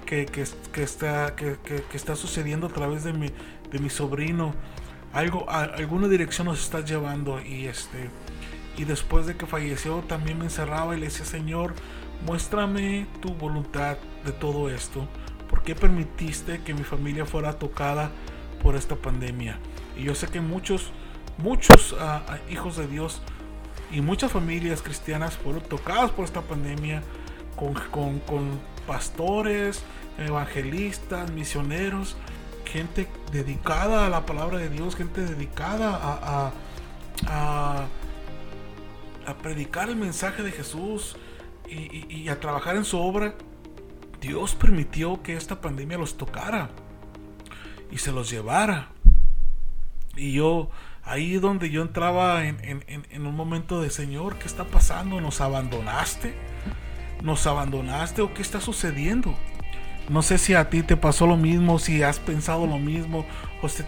que, 0.05 0.27
está, 0.75 1.35
que, 1.35 1.57
está 1.93 2.15
sucediendo 2.15 2.67
a 2.67 2.69
través 2.69 3.03
de 3.03 3.13
mi, 3.13 3.29
de 3.71 3.79
mi 3.79 3.89
sobrino? 3.89 4.53
Algo, 5.11 5.49
alguna 5.49 6.07
dirección 6.07 6.47
nos 6.47 6.59
está 6.59 6.81
llevando 6.81 7.39
y 7.41 7.65
este 7.65 8.09
y 8.75 8.85
después 8.85 9.27
de 9.27 9.37
que 9.37 9.45
falleció 9.45 9.99
también 10.07 10.39
me 10.39 10.45
encerraba 10.45 10.95
y 10.95 10.99
le 10.99 11.05
decía 11.05 11.25
Señor 11.25 11.75
muéstrame 12.25 13.05
tu 13.21 13.35
voluntad 13.35 13.97
de 14.25 14.31
todo 14.31 14.69
esto 14.71 15.07
¿por 15.53 15.61
qué 15.61 15.75
permitiste 15.75 16.61
que 16.63 16.73
mi 16.73 16.83
familia 16.83 17.27
fuera 17.27 17.53
tocada 17.59 18.09
por 18.63 18.75
esta 18.75 18.95
pandemia? 18.95 19.59
y 19.95 20.01
yo 20.01 20.15
sé 20.15 20.25
que 20.25 20.41
muchos 20.41 20.91
muchos 21.37 21.95
ah, 21.99 22.23
ah, 22.27 22.37
hijos 22.49 22.75
de 22.75 22.87
Dios 22.87 23.21
y 23.91 24.01
muchas 24.01 24.31
familias 24.31 24.81
cristianas 24.81 25.37
fueron 25.37 25.61
tocadas 25.61 26.09
por 26.09 26.25
esta 26.25 26.41
pandemia 26.41 27.03
con, 27.55 27.75
pastores, 28.87 29.83
evangelistas, 30.17 31.31
misioneros, 31.31 32.17
gente 32.65 33.07
dedicada 33.31 34.07
a 34.07 34.09
la 34.09 34.25
palabra 34.25 34.57
de 34.57 34.69
Dios, 34.69 34.95
gente 34.95 35.21
dedicada 35.21 36.51
a, 37.23 37.85
predicar 39.43 39.89
el 39.89 39.97
mensaje 39.97 40.41
de 40.41 40.51
Jesús 40.51 41.15
y, 41.69 42.27
a 42.27 42.39
trabajar 42.39 42.75
en 42.75 42.85
su 42.85 42.97
obra. 42.99 43.35
Dios 44.23 44.55
permitió 44.55 45.21
que 45.21 45.35
esta 45.35 45.59
pandemia 45.59 45.97
los 45.97 46.17
tocara 46.17 46.69
y 47.91 47.97
se 47.97 48.13
los 48.13 48.29
llevara. 48.29 48.87
Y 50.15 50.31
yo 50.31 50.69
ahí 51.03 51.33
donde 51.33 51.69
yo 51.69 51.81
entraba 51.81 52.45
en, 52.45 53.27
un 53.27 53.35
momento 53.35 53.81
de 53.81 53.89
Señor, 53.89 54.39
¿qué 54.39 54.47
está 54.47 54.63
pasando? 54.63 55.19
¿Nos 55.19 55.41
abandonaste? 55.41 56.35
¿Nos 57.21 57.45
abandonaste 57.47 58.21
o 58.21 58.33
qué 58.33 58.41
está 58.41 58.61
sucediendo? 58.61 59.35
No 60.07 60.21
sé 60.21 60.37
si 60.37 60.53
a 60.53 60.69
ti 60.69 60.83
te 60.83 60.95
pasó 60.95 61.27
lo 61.27 61.35
mismo, 61.35 61.77
si 61.77 62.01
has 62.01 62.19
pensado 62.19 62.65
lo 62.65 62.79
mismo, 62.79 63.25
o 63.61 63.67
si 63.67 63.83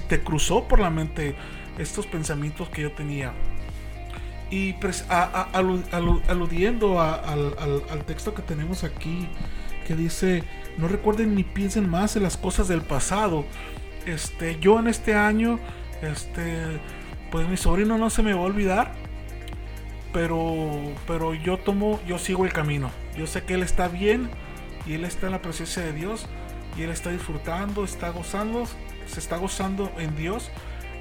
te, 0.00 0.22
cruzó 0.22 0.66
por 0.66 0.80
la 0.80 0.88
mente 0.88 1.36
estos 1.76 2.06
pensamientos 2.06 2.70
que 2.70 2.80
yo 2.80 2.92
tenía. 2.92 3.34
Y 4.50 4.76
aludiendo 5.52 7.02
al, 7.02 7.54
al 7.90 8.04
texto 8.06 8.32
que 8.32 8.40
tenemos 8.40 8.82
aquí, 8.82 9.28
que 9.88 9.96
dice, 9.96 10.44
no 10.76 10.86
recuerden 10.86 11.34
ni 11.34 11.44
piensen 11.44 11.88
más 11.88 12.14
en 12.14 12.22
las 12.22 12.36
cosas 12.36 12.68
del 12.68 12.82
pasado. 12.82 13.46
Este, 14.04 14.60
yo 14.60 14.78
en 14.78 14.86
este 14.86 15.14
año 15.14 15.58
este, 16.02 16.78
pues 17.30 17.48
mi 17.48 17.56
sobrino 17.56 17.96
no 17.96 18.10
se 18.10 18.22
me 18.22 18.34
va 18.34 18.40
a 18.40 18.44
olvidar, 18.44 18.92
pero, 20.12 20.76
pero 21.06 21.32
yo 21.32 21.56
tomo, 21.56 21.98
yo 22.06 22.18
sigo 22.18 22.44
el 22.44 22.52
camino. 22.52 22.90
Yo 23.16 23.26
sé 23.26 23.44
que 23.44 23.54
él 23.54 23.62
está 23.62 23.88
bien 23.88 24.28
y 24.86 24.92
él 24.92 25.06
está 25.06 25.26
en 25.26 25.32
la 25.32 25.40
presencia 25.40 25.82
de 25.82 25.94
Dios 25.94 26.26
y 26.76 26.82
él 26.82 26.90
está 26.90 27.10
disfrutando, 27.10 27.82
está 27.82 28.10
gozando, 28.10 28.64
se 29.06 29.20
está 29.20 29.38
gozando 29.38 29.90
en 29.98 30.14
Dios 30.16 30.50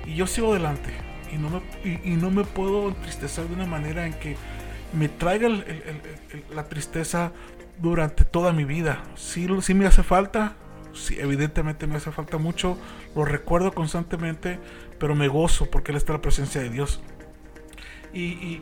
y 0.05 0.15
yo 0.15 0.27
sigo 0.27 0.51
adelante 0.51 0.93
y 1.29 1.37
no 1.37 1.49
me, 1.49 1.61
y, 1.83 2.15
no 2.15 2.31
me 2.31 2.45
puedo 2.45 2.87
entristecer 2.87 3.49
de 3.49 3.53
una 3.53 3.65
manera 3.65 4.05
en 4.05 4.13
que 4.13 4.37
me 4.93 5.09
traiga 5.09 5.49
la 6.55 6.69
tristeza 6.69 7.33
durante 7.79 8.23
toda 8.25 8.53
mi 8.53 8.63
vida. 8.63 9.03
Si, 9.15 9.47
si 9.61 9.73
me 9.73 9.85
hace 9.85 10.03
falta, 10.03 10.55
sí, 10.93 11.17
evidentemente 11.19 11.87
me 11.87 11.95
hace 11.95 12.11
falta 12.11 12.37
mucho, 12.37 12.77
lo 13.15 13.25
recuerdo 13.25 13.73
constantemente, 13.73 14.59
pero 14.99 15.15
me 15.15 15.27
gozo 15.27 15.69
porque 15.69 15.91
Él 15.91 15.97
está 15.97 16.13
la 16.13 16.21
presencia 16.21 16.61
de 16.61 16.69
Dios. 16.69 17.01
Y, 18.13 18.61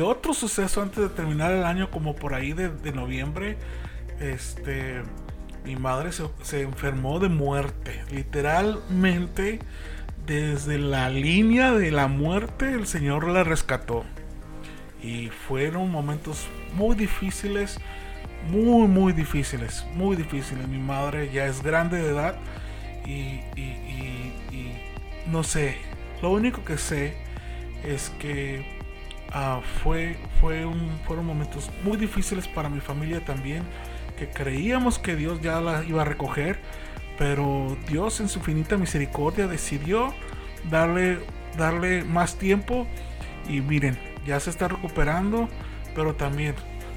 otro 0.00 0.34
suceso 0.34 0.82
antes 0.82 0.98
de 0.98 1.08
terminar 1.08 1.50
el 1.50 1.64
año, 1.64 1.90
como 1.90 2.14
por 2.14 2.34
ahí 2.34 2.52
de, 2.52 2.92
noviembre, 2.92 3.56
este, 4.20 5.02
mi 5.64 5.74
madre 5.74 6.10
se, 6.12 6.60
enfermó 6.60 7.18
de 7.18 7.28
muerte. 7.28 8.04
Literalmente, 8.10 9.58
desde 10.26 10.78
la 10.78 11.10
línea 11.10 11.72
de 11.72 11.90
la 11.90 12.06
muerte, 12.06 12.72
el 12.72 12.86
Señor 12.86 13.26
la 13.26 13.42
rescató. 13.42 14.04
Y 15.02 15.30
fueron 15.48 15.90
momentos 15.90 16.46
muy 16.74 16.94
difíciles, 16.94 17.80
muy, 18.50 18.88
muy 18.88 19.12
difíciles, 19.12 19.86
muy 19.94 20.16
difíciles. 20.16 20.66
Mi 20.68 20.78
madre 20.78 21.30
ya 21.32 21.46
es 21.46 21.62
grande 21.62 22.02
de 22.02 22.10
edad 22.10 22.36
y 23.06 23.40
no 25.26 25.42
sé. 25.42 25.76
Lo 26.22 26.30
único 26.30 26.64
que 26.64 26.78
sé 26.78 27.14
es 27.82 28.10
que 28.18 28.64
ah, 29.32 29.60
fue, 29.82 30.16
fue 30.40 30.64
un, 30.64 30.90
fueron 31.06 31.26
momentos 31.26 31.70
muy 31.82 31.96
difíciles 31.96 32.48
para 32.48 32.68
mi 32.68 32.80
familia 32.80 33.24
también. 33.24 33.62
Que 34.16 34.28
creíamos 34.28 34.98
que 34.98 35.16
Dios 35.16 35.40
ya 35.40 35.60
la 35.60 35.84
iba 35.84 36.02
a 36.02 36.04
recoger. 36.04 36.60
Pero 37.18 37.76
Dios 37.88 38.20
en 38.20 38.28
su 38.28 38.40
infinita 38.40 38.76
misericordia 38.76 39.46
decidió 39.46 40.14
darle, 40.70 41.18
darle 41.56 42.04
más 42.04 42.36
tiempo. 42.38 42.86
Y 43.48 43.60
miren, 43.60 43.98
ya 44.26 44.40
se 44.40 44.50
está 44.50 44.68
recuperando. 44.68 45.48
Pero 45.94 46.14
también 46.14 46.54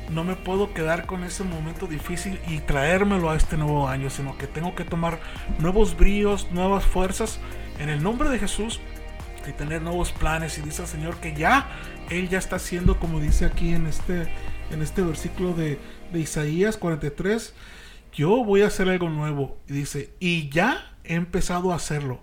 no 0.09 0.23
me 0.23 0.35
puedo 0.35 0.73
quedar 0.73 1.05
con 1.05 1.23
ese 1.23 1.43
momento 1.43 1.87
difícil 1.87 2.39
y 2.47 2.59
traérmelo 2.59 3.29
a 3.29 3.35
este 3.35 3.57
nuevo 3.57 3.87
año, 3.87 4.09
sino 4.09 4.37
que 4.37 4.47
tengo 4.47 4.75
que 4.75 4.83
tomar 4.83 5.19
nuevos 5.59 5.97
bríos, 5.97 6.51
nuevas 6.51 6.85
fuerzas 6.85 7.39
en 7.79 7.89
el 7.89 8.01
nombre 8.01 8.29
de 8.29 8.39
Jesús 8.39 8.79
y 9.47 9.51
tener 9.51 9.81
nuevos 9.81 10.11
planes. 10.11 10.57
Y 10.57 10.61
dice 10.61 10.83
el 10.83 10.87
Señor 10.87 11.17
que 11.17 11.33
ya 11.33 11.69
Él 12.09 12.29
ya 12.29 12.37
está 12.37 12.55
haciendo, 12.57 12.99
como 12.99 13.19
dice 13.19 13.45
aquí 13.45 13.73
en 13.73 13.87
este, 13.87 14.27
en 14.71 14.81
este 14.81 15.01
versículo 15.01 15.53
de, 15.53 15.79
de 16.11 16.19
Isaías 16.19 16.77
43, 16.77 17.53
yo 18.13 18.43
voy 18.43 18.61
a 18.61 18.67
hacer 18.67 18.89
algo 18.89 19.09
nuevo. 19.09 19.57
Y 19.67 19.73
dice, 19.73 20.13
y 20.19 20.49
ya 20.49 20.95
he 21.03 21.15
empezado 21.15 21.71
a 21.71 21.75
hacerlo. 21.75 22.21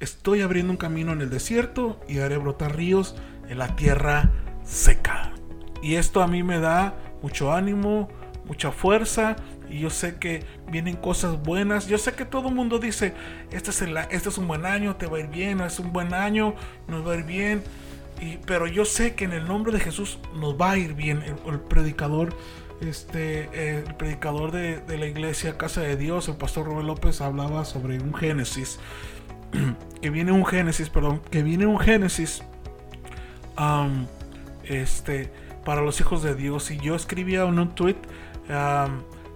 Estoy 0.00 0.40
abriendo 0.42 0.72
un 0.72 0.78
camino 0.78 1.12
en 1.12 1.20
el 1.20 1.30
desierto 1.30 2.00
y 2.08 2.18
haré 2.18 2.36
brotar 2.36 2.76
ríos 2.76 3.16
en 3.48 3.58
la 3.58 3.76
tierra 3.76 4.30
seca. 4.64 5.32
Y 5.82 5.96
esto 5.96 6.22
a 6.22 6.28
mí 6.28 6.42
me 6.42 6.58
da 6.58 6.94
mucho 7.22 7.52
ánimo, 7.52 8.08
mucha 8.46 8.72
fuerza 8.72 9.36
y 9.72 9.80
yo 9.80 9.90
sé 9.90 10.16
que 10.16 10.44
vienen 10.70 10.96
cosas 10.96 11.42
buenas. 11.42 11.86
Yo 11.86 11.96
sé 11.96 12.12
que 12.12 12.24
todo 12.24 12.48
el 12.48 12.54
mundo 12.54 12.78
dice, 12.78 13.14
este 13.50 13.70
es, 13.70 13.82
este 14.10 14.28
es 14.28 14.38
un 14.38 14.46
buen 14.46 14.66
año, 14.66 14.96
te 14.96 15.06
va 15.06 15.16
a 15.16 15.20
ir 15.20 15.28
bien, 15.28 15.60
es 15.60 15.78
un 15.78 15.92
buen 15.92 16.12
año, 16.12 16.54
nos 16.88 17.06
va 17.06 17.12
a 17.12 17.16
ir 17.16 17.24
bien. 17.24 17.62
Pero 18.46 18.66
yo 18.66 18.84
sé 18.84 19.14
que 19.14 19.24
en 19.24 19.32
el 19.32 19.48
nombre 19.48 19.72
de 19.72 19.80
Jesús 19.80 20.18
nos 20.36 20.60
va 20.60 20.72
a 20.72 20.76
ir 20.76 20.94
bien. 20.94 21.22
El, 21.46 21.58
predicador, 21.60 22.36
este, 22.80 23.78
el 23.78 23.94
predicador 23.94 24.52
de, 24.52 24.82
la 24.86 25.06
iglesia 25.06 25.56
Casa 25.56 25.80
de 25.80 25.96
Dios, 25.96 26.28
el 26.28 26.36
pastor 26.36 26.66
Robert 26.66 26.86
López, 26.86 27.20
hablaba 27.20 27.64
sobre 27.64 27.98
un 27.98 28.14
Génesis. 28.14 28.78
que 30.02 30.10
viene 30.10 30.32
un 30.32 30.44
Génesis, 30.44 30.90
perdón, 30.90 31.22
que 31.30 31.42
viene 31.42 31.66
un 31.66 31.80
Génesis. 31.80 32.42
este 34.64 35.32
para 35.64 35.82
los 35.82 36.00
hijos 36.00 36.22
de 36.22 36.34
Dios. 36.34 36.70
Y 36.70 36.78
yo 36.78 36.94
escribía 36.94 37.42
en 37.42 37.58
un 37.58 37.74
tweet 37.74 37.96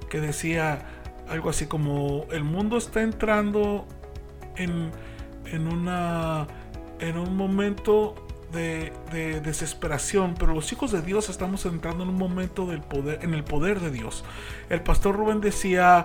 que 0.08 0.20
decía 0.20 0.86
algo 1.28 1.50
así 1.50 1.66
como 1.66 2.26
el 2.30 2.44
mundo 2.44 2.76
está 2.76 3.02
entrando 3.02 3.86
en, 4.56 4.90
en, 5.46 5.66
una, 5.66 6.46
en 7.00 7.18
un 7.18 7.36
momento 7.36 8.14
de, 8.52 8.92
desesperación, 9.42 10.34
pero 10.38 10.54
los 10.54 10.72
hijos 10.72 10.92
de 10.92 11.02
Dios 11.02 11.28
estamos 11.28 11.66
entrando 11.66 12.04
en 12.04 12.10
un 12.10 12.16
momento 12.16 12.66
del 12.66 12.80
poder, 12.80 13.20
en 13.22 13.34
el 13.34 13.44
poder 13.44 13.80
de 13.80 13.90
Dios. 13.90 14.24
El 14.70 14.82
pastor 14.82 15.16
Rubén 15.16 15.40
decía, 15.40 16.04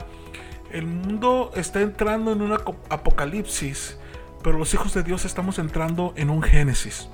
el 0.72 0.86
mundo 0.86 1.52
está 1.56 1.82
entrando 1.82 2.32
en 2.32 2.42
un 2.42 2.54
apocalipsis, 2.54 3.98
pero 4.44 4.58
los 4.58 4.74
hijos 4.74 4.94
de 4.94 5.04
Dios 5.04 5.26
estamos 5.26 5.60
entrando 5.60 6.14
en 6.16 6.30
un 6.30 6.42
génesis. 6.42 7.10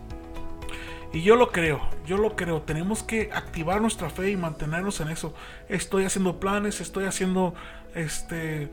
Y 1.14 1.22
yo 1.22 1.36
lo 1.36 1.52
creo, 1.52 1.82
yo 2.06 2.18
lo 2.18 2.36
creo. 2.36 2.62
Tenemos 2.62 3.02
que 3.02 3.30
activar 3.34 3.82
nuestra 3.82 4.10
fe 4.10 4.32
y 4.32 4.38
mantenernos 4.38 5.00
en 5.00 5.10
eso. 5.10 5.34
Estoy 5.70 6.06
haciendo 6.06 6.40
planes, 6.40 6.82
estoy 6.82 7.06
haciendo 7.06 7.54
este 7.96 8.70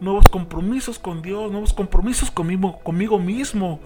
nuevos 0.00 0.24
compromisos 0.30 0.98
con 0.98 1.22
Dios, 1.22 1.50
nuevos 1.50 1.72
compromisos 1.72 2.30
conmigo, 2.30 2.78
conmigo 2.80 3.18
mismo, 3.18 3.80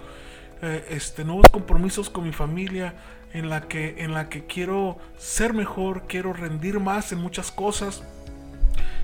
eh, 0.61 0.85
este, 0.89 1.23
nuevos 1.23 1.47
compromisos 1.49 2.09
con 2.09 2.23
mi 2.23 2.31
familia, 2.31 2.95
en 3.33 3.49
la 3.49 3.61
que, 3.61 3.95
en 4.03 4.13
la 4.13 4.29
que 4.29 4.45
quiero 4.45 4.97
ser 5.17 5.53
mejor, 5.53 6.03
quiero 6.07 6.33
rendir 6.33 6.79
más 6.79 7.11
en 7.11 7.19
muchas 7.19 7.51
cosas. 7.51 8.03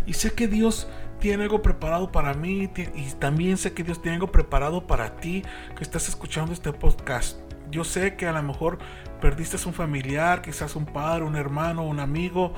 Y 0.06 0.14
sé 0.14 0.34
que 0.34 0.48
Dios 0.48 0.88
tiene 1.20 1.44
algo 1.44 1.62
preparado 1.62 2.12
para 2.12 2.34
mí 2.34 2.70
y 2.96 3.12
también 3.20 3.58
sé 3.58 3.74
que 3.74 3.84
Dios 3.84 4.02
tiene 4.02 4.16
algo 4.16 4.32
preparado 4.32 4.88
para 4.88 5.18
ti 5.18 5.44
que 5.76 5.84
estás 5.84 6.08
escuchando 6.08 6.54
este 6.54 6.72
podcast. 6.72 7.49
Yo 7.72 7.84
sé 7.84 8.16
que 8.16 8.28
a 8.28 8.32
lo 8.32 8.42
mejor 8.44 8.80
perdiste 9.22 9.58
un 9.68 9.74
familiar, 9.74 10.42
quizás 10.42 10.76
un 10.76 10.86
padre, 10.86 11.24
un 11.24 11.36
hermano, 11.36 11.84
un 11.84 12.00
amigo, 12.00 12.54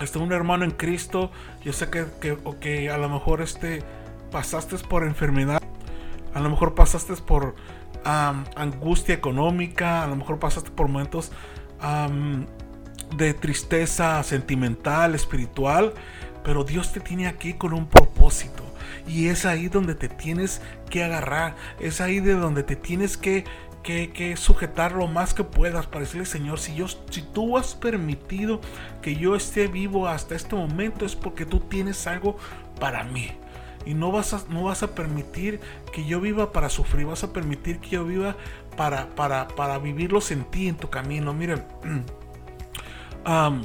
este, 0.00 0.18
un 0.18 0.32
hermano 0.32 0.64
en 0.64 0.70
Cristo. 0.70 1.30
Yo 1.64 1.72
sé 1.72 1.90
que, 1.90 2.06
que, 2.60 2.90
a 2.90 2.98
lo 2.98 3.08
mejor 3.08 3.42
este, 3.42 3.82
pasaste 4.30 4.76
por 4.78 5.04
enfermedad, 5.04 5.62
a 6.34 6.40
lo 6.40 6.50
mejor 6.50 6.74
pasaste 6.74 7.14
por 7.16 7.54
angustia 8.04 9.14
económica, 9.14 10.04
a 10.04 10.06
lo 10.06 10.14
mejor 10.14 10.38
pasaste 10.38 10.70
por 10.70 10.86
momentos 10.86 11.32
de 13.16 13.34
tristeza 13.34 14.22
sentimental, 14.22 15.14
espiritual, 15.14 15.92
pero 16.44 16.62
Dios 16.62 16.92
te 16.92 17.00
tiene 17.00 17.26
aquí 17.26 17.54
con 17.54 17.72
un 17.72 17.88
propósito. 17.88 18.62
Y 19.08 19.28
es 19.28 19.44
ahí 19.44 19.68
donde 19.68 19.94
te 19.94 20.08
tienes 20.08 20.60
que 20.90 21.04
agarrar, 21.04 21.54
es 21.80 22.00
ahí 22.00 22.20
de 22.20 22.34
donde 22.34 22.62
te 22.62 22.76
tienes 22.76 23.16
que, 23.16 23.44
que, 23.86 24.34
sujetar 24.36 24.92
lo 24.92 25.06
más 25.06 25.32
que 25.32 25.44
puedas 25.44 25.86
para 25.86 26.00
decirle, 26.00 26.26
Señor, 26.26 26.58
si, 26.58 26.74
yo, 26.74 26.88
si 26.88 27.22
tú 27.22 27.56
has 27.56 27.74
permitido 27.74 28.60
que 29.00 29.14
yo 29.14 29.36
esté 29.36 29.68
vivo 29.68 30.08
hasta 30.08 30.34
este 30.34 30.56
momento 30.56 31.06
es 31.06 31.14
porque 31.14 31.46
tú 31.46 31.60
tienes 31.60 32.06
algo 32.08 32.36
para 32.80 33.04
mí. 33.04 33.30
Y 33.84 33.94
no 33.94 34.10
vas, 34.10 34.34
a, 34.34 34.42
no 34.48 34.64
vas 34.64 34.82
a 34.82 34.96
permitir 34.96 35.60
que 35.92 36.04
yo 36.04 36.20
viva 36.20 36.50
para 36.50 36.68
sufrir, 36.68 37.06
vas 37.06 37.22
a 37.22 37.32
permitir 37.32 37.78
que 37.78 37.90
yo 37.90 38.04
viva 38.04 38.36
para, 38.76 39.14
para, 39.14 39.46
para 39.46 39.78
vivirlos 39.78 40.32
en 40.32 40.44
ti, 40.46 40.66
en 40.66 40.76
tu 40.76 40.90
camino. 40.90 41.32
Miren, 41.32 41.64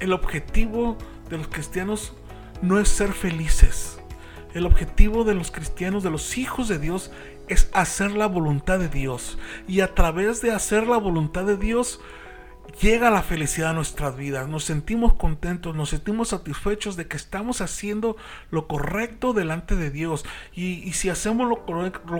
el 0.00 0.12
objetivo 0.12 0.98
de 1.30 1.38
los 1.38 1.48
cristianos 1.48 2.12
no 2.60 2.78
es 2.78 2.90
ser 2.90 3.14
felices. 3.14 3.98
El 4.56 4.64
objetivo 4.64 5.24
de 5.24 5.34
los 5.34 5.50
cristianos, 5.50 6.02
de 6.02 6.08
los 6.08 6.38
hijos 6.38 6.66
de 6.66 6.78
Dios, 6.78 7.10
es 7.46 7.68
hacer 7.74 8.12
la 8.12 8.26
voluntad 8.26 8.78
de 8.78 8.88
Dios. 8.88 9.36
Y 9.68 9.80
a 9.80 9.94
través 9.94 10.40
de 10.40 10.50
hacer 10.50 10.86
la 10.86 10.96
voluntad 10.96 11.44
de 11.44 11.58
Dios, 11.58 12.00
llega 12.80 13.10
la 13.10 13.20
felicidad 13.20 13.70
a 13.70 13.74
nuestras 13.74 14.16
vidas, 14.16 14.48
nos 14.48 14.64
sentimos 14.64 15.12
contentos, 15.12 15.74
nos 15.76 15.90
sentimos 15.90 16.28
satisfechos 16.28 16.96
de 16.96 17.06
que 17.06 17.18
estamos 17.18 17.60
haciendo 17.60 18.16
lo 18.50 18.66
correcto 18.66 19.34
delante 19.34 19.76
de 19.76 19.90
Dios. 19.90 20.24
Y, 20.54 20.90
si 20.94 21.10
hacemos 21.10 21.46
lo, 21.50 21.66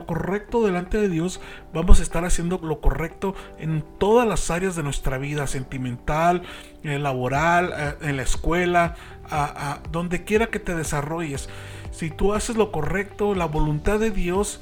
correcto 0.04 0.62
delante 0.62 0.98
de 0.98 1.08
Dios, 1.08 1.40
vamos 1.72 2.00
a 2.00 2.02
estar 2.02 2.26
haciendo 2.26 2.60
lo 2.62 2.82
correcto 2.82 3.34
en 3.58 3.82
todas 3.98 4.28
las 4.28 4.50
áreas 4.50 4.76
de 4.76 4.82
nuestra 4.82 5.16
vida, 5.16 5.46
sentimental, 5.46 6.42
eh, 6.82 6.98
laboral, 6.98 7.72
eh, 7.74 7.94
en 8.02 8.16
la 8.18 8.22
escuela, 8.24 8.94
donde 9.90 10.24
quiera 10.24 10.48
que 10.48 10.60
te 10.60 10.74
desarrolles. 10.74 11.48
Si 11.96 12.10
tú 12.10 12.34
haces 12.34 12.56
lo 12.56 12.72
correcto, 12.72 13.34
la 13.34 13.46
voluntad 13.46 13.98
de 13.98 14.10
Dios, 14.10 14.60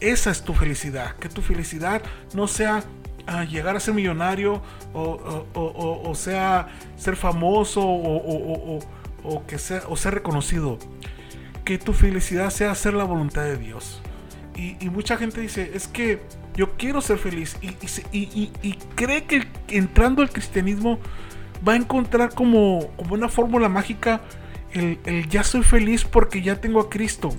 esa 0.00 0.32
es 0.32 0.42
tu 0.42 0.52
felicidad. 0.52 1.14
Que 1.14 1.28
tu 1.28 1.40
felicidad 1.40 2.02
no 2.34 2.48
sea 2.48 2.82
a 3.24 3.44
llegar 3.44 3.76
a 3.76 3.80
ser 3.80 3.94
millonario 3.94 4.62
o, 4.92 6.12
sea 6.16 6.68
ser 6.96 7.14
famoso 7.14 7.82
o, 7.84 8.80
que 9.46 9.60
sea, 9.60 9.82
o 9.88 9.96
ser 9.96 10.14
reconocido. 10.14 10.80
Que 11.64 11.78
tu 11.78 11.92
felicidad 11.92 12.50
sea 12.50 12.72
hacer 12.72 12.94
la 12.94 13.04
voluntad 13.04 13.44
de 13.44 13.58
Dios. 13.58 14.02
Y, 14.56 14.90
mucha 14.90 15.16
gente 15.16 15.40
dice, 15.40 15.70
es 15.72 15.86
que 15.86 16.20
yo 16.56 16.72
quiero 16.76 17.00
ser 17.00 17.18
feliz 17.18 17.56
y, 17.62 17.76
y, 18.10 18.72
cree 18.96 19.22
que 19.22 19.46
entrando 19.68 20.20
al 20.20 20.30
cristianismo 20.30 20.98
va 21.66 21.74
a 21.74 21.76
encontrar 21.76 22.34
como, 22.34 22.88
como 22.96 23.14
una 23.14 23.28
fórmula 23.28 23.68
mágica 23.68 24.20
el, 24.72 24.98
el 25.04 25.28
ya 25.28 25.44
soy 25.44 25.62
feliz 25.62 26.04
porque 26.04 26.42
ya 26.42 26.60
tengo 26.60 26.80
a 26.80 26.90
Cristo. 26.90 27.30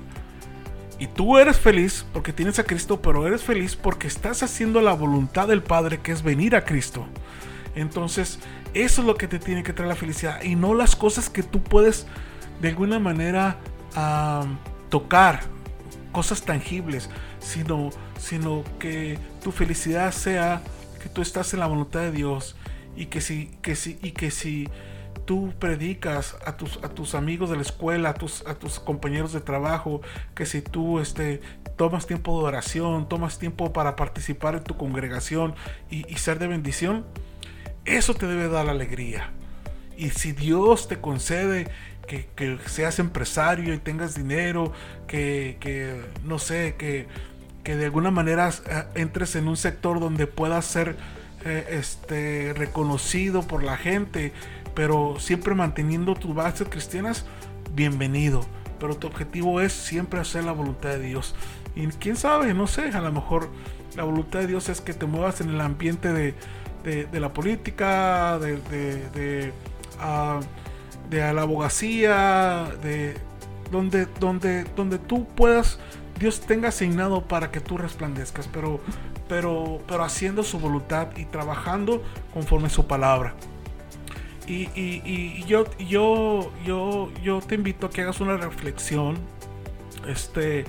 Y 1.00 1.08
tú 1.08 1.38
eres 1.38 1.60
feliz 1.60 2.06
porque 2.12 2.34
tienes 2.34 2.58
a 2.58 2.64
Cristo, 2.64 3.02
pero 3.02 3.28
eres 3.28 3.44
feliz 3.44 3.76
porque 3.76 4.08
estás 4.08 4.42
haciendo 4.42 4.82
la 4.82 4.94
voluntad 4.94 5.48
del 5.48 5.62
Padre, 5.62 6.00
que 6.00 6.12
es 6.12 6.24
venir 6.24 6.56
a 6.56 6.66
Cristo. 6.66 7.06
Entonces, 7.76 8.40
eso 8.74 9.02
es 9.02 9.08
lo 9.08 9.16
que 9.16 9.28
te 9.28 9.38
tiene 9.38 9.62
que 9.62 9.74
traer 9.74 9.90
la 9.90 9.96
felicidad 9.96 10.42
y 10.42 10.56
no 10.56 10.74
las 10.74 10.96
cosas 10.96 11.30
que 11.30 11.44
tú 11.44 11.62
puedes 11.62 12.08
de 12.62 12.70
alguna 12.70 12.98
manera 13.00 13.60
tocar, 14.90 15.42
cosas 16.12 16.42
tangibles, 16.42 17.10
sino, 17.40 17.92
sino 18.20 18.64
que 18.80 19.20
tu 19.44 19.52
felicidad 19.52 20.12
sea 20.12 20.62
que 21.02 21.10
tú 21.10 21.22
estás 21.22 21.54
en 21.54 21.60
la 21.60 21.68
voluntad 21.68 22.02
de 22.02 22.12
Dios 22.12 22.56
y 22.96 23.08
que 23.08 23.22
si, 23.22 23.52
que 23.62 23.76
si, 23.76 24.00
y 24.02 24.12
que 24.12 24.32
si 24.32 24.68
tú 25.26 25.54
predicas 25.60 26.38
a 26.46 26.58
tus, 26.58 26.78
a 26.84 26.90
tus 26.90 27.16
amigos 27.16 27.50
de 27.50 27.56
la 27.56 27.62
escuela, 27.62 28.10
a 28.10 28.14
tus, 28.14 28.46
a 28.46 28.56
tus 28.56 28.80
compañeros 28.80 29.34
de 29.34 29.42
trabajo, 29.42 30.02
que 30.36 30.46
si 30.46 30.62
tú 30.62 31.00
este, 31.00 31.42
tomas 31.76 32.08
tiempo 32.08 32.40
de 32.40 32.48
oración, 32.48 33.08
tomas 33.08 33.40
tiempo 33.40 33.72
para 33.72 33.96
participar 33.96 34.56
en 34.56 34.64
tu 34.64 34.76
congregación 34.78 35.56
y, 35.90 36.04
ser 36.16 36.40
de 36.40 36.48
bendición, 36.48 37.06
eso 37.86 38.14
te 38.14 38.28
debe 38.28 38.50
dar 38.50 38.68
alegría. 38.68 39.32
Y 39.96 40.10
si 40.10 40.32
Dios 40.32 40.88
te 40.88 41.00
concede 41.00 41.70
que, 42.08 42.60
seas 42.66 43.00
empresario 43.00 43.74
y 43.74 43.78
tengas 43.78 44.16
dinero, 44.16 44.74
que, 45.08 46.02
no 46.24 46.40
sé, 46.40 46.76
que, 46.78 47.08
que, 47.64 47.76
de 47.76 47.86
alguna 47.86 48.12
manera 48.12 48.50
eh, 48.50 48.84
entres 48.96 49.36
en 49.36 49.48
un 49.48 49.58
sector 49.58 50.00
donde 50.00 50.28
puedas 50.28 50.66
ser 50.66 50.96
eh, 51.46 51.68
este, 51.80 52.54
reconocido 52.58 53.44
por 53.44 53.64
la 53.64 53.78
gente, 53.78 54.34
pero 54.78 55.16
siempre 55.18 55.56
manteniendo 55.56 56.14
tus 56.14 56.36
bases 56.36 56.70
cristianas, 56.70 57.26
bienvenido. 57.74 58.46
Pero 58.80 58.96
tu 58.96 59.08
objetivo 59.08 59.60
es 59.60 59.74
siempre 59.74 60.20
hacer 60.20 60.44
la 60.44 60.52
voluntad 60.52 60.90
de 60.90 61.00
Dios. 61.00 61.34
Y 61.76 61.88
quién 61.88 62.16
sabe, 62.16 62.54
no 62.54 62.68
sé, 62.68 62.90
a 62.90 63.02
lo 63.02 63.12
mejor 63.12 63.50
la 63.96 64.04
voluntad 64.04 64.38
de 64.38 64.46
Dios 64.46 64.70
es 64.70 64.80
que 64.80 64.94
te 64.94 65.08
muevas 65.08 65.42
en 65.42 65.50
el 65.50 65.62
ambiente 65.62 66.14
de, 66.14 66.36
la 67.12 67.34
política, 67.34 68.38
de, 68.38 68.58
de, 68.70 69.52
ah, 70.00 70.42
de, 71.10 71.34
la 71.34 71.42
abogacía, 71.42 72.68
de 72.84 73.18
donde, 73.72 74.06
donde, 74.20 74.66
donde 74.76 75.00
tú 75.00 75.26
puedas, 75.26 75.80
Dios 76.20 76.42
tenga 76.42 76.70
asignado 76.70 77.24
para 77.24 77.50
que 77.50 77.62
tú 77.62 77.80
resplandezcas, 77.80 78.48
pero, 78.54 78.80
pero, 79.28 79.82
pero 79.88 80.04
haciendo 80.04 80.44
su 80.44 80.60
voluntad 80.60 81.08
y 81.18 81.26
trabajando 81.26 82.04
conforme 82.32 82.70
su 82.70 82.86
palabra. 82.86 83.34
Y, 84.48 85.44
yo, 85.46 85.66
yo, 85.78 86.52
yo, 86.66 87.12
yo 87.22 87.42
te 87.42 87.56
invito 87.56 87.88
a 87.88 87.90
que 87.90 88.02
hagas 88.02 88.22
una 88.22 88.38
reflexión 88.38 89.18
este, 90.08 90.64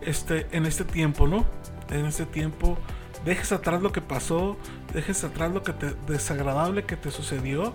este, 0.00 0.46
en 0.52 0.64
este 0.64 0.84
tiempo, 0.84 1.26
¿no? 1.26 1.44
En 1.90 2.06
este 2.06 2.24
tiempo, 2.24 2.78
dejes 3.24 3.52
atrás 3.52 3.82
lo 3.82 3.92
que 3.92 4.00
pasó, 4.00 4.56
dejes 4.94 5.22
atrás 5.22 5.52
lo 5.52 5.62
que 5.62 5.74
te, 5.74 5.94
desagradable 6.06 6.84
que 6.84 6.96
te 6.96 7.10
sucedió 7.10 7.74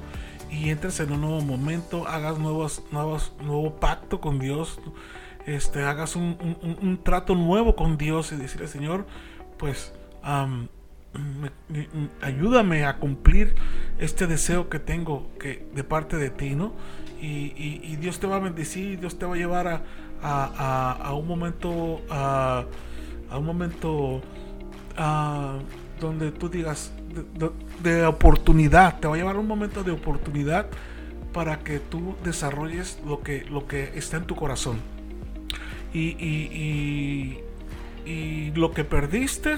y 0.49 0.69
entres 0.69 0.99
en 0.99 1.12
un 1.12 1.21
nuevo 1.21 1.41
momento, 1.41 2.08
hagas 2.08 2.39
nuevos, 2.39 2.84
nuevos, 2.91 3.34
nuevo 3.41 3.75
pacto 3.75 4.21
con 4.21 4.39
Dios, 4.39 4.79
este, 5.45 5.84
hagas 5.84 6.15
un, 6.15 6.99
trato 7.03 7.36
nuevo 7.36 7.75
con 7.75 7.97
Dios 7.97 8.31
y 8.31 8.36
decirle, 8.36 8.67
Señor, 8.67 9.05
pues 9.58 9.93
ayúdame 12.21 12.86
a 12.86 12.97
cumplir 12.97 13.56
este 13.99 14.28
deseo 14.28 14.69
que 14.69 14.80
tengo 14.80 15.30
que, 15.39 15.67
de 15.73 15.84
parte 15.84 16.17
de 16.17 16.30
ti, 16.30 16.56
¿no? 16.56 16.73
Y, 17.21 17.95
Dios 17.95 18.19
te 18.19 18.28
va 18.28 18.36
a 18.36 18.39
bendecir, 18.39 18.99
Dios 18.99 19.17
te 19.17 19.25
va 19.25 19.36
a 19.36 19.38
llevar 19.38 19.84
a, 20.21 21.13
un 21.13 21.28
momento, 21.28 22.01
a, 22.10 22.65
un 23.32 23.45
momento 23.45 24.21
donde 25.99 26.32
tú 26.32 26.49
digas 26.49 26.91
de, 27.82 28.06
oportunidad, 28.06 28.99
te 28.99 29.08
va 29.08 29.15
a 29.15 29.17
llevar 29.17 29.38
a 29.38 29.39
un 29.39 29.47
momento 29.47 29.84
de 29.84 29.91
oportunidad 29.91 30.67
para 31.34 31.60
que 31.60 31.80
tú 31.80 32.15
desarrolles 32.23 32.99
lo 33.06 33.21
que, 33.21 33.45
lo 33.49 33.67
que 33.67 33.91
está 33.95 34.17
en 34.17 34.25
tu 34.25 34.36
corazón. 34.36 34.78
Y, 35.93 36.10
y, 36.19 37.39
y 38.06 38.51
lo 38.51 38.71
que 38.71 38.84
perdiste, 38.84 39.56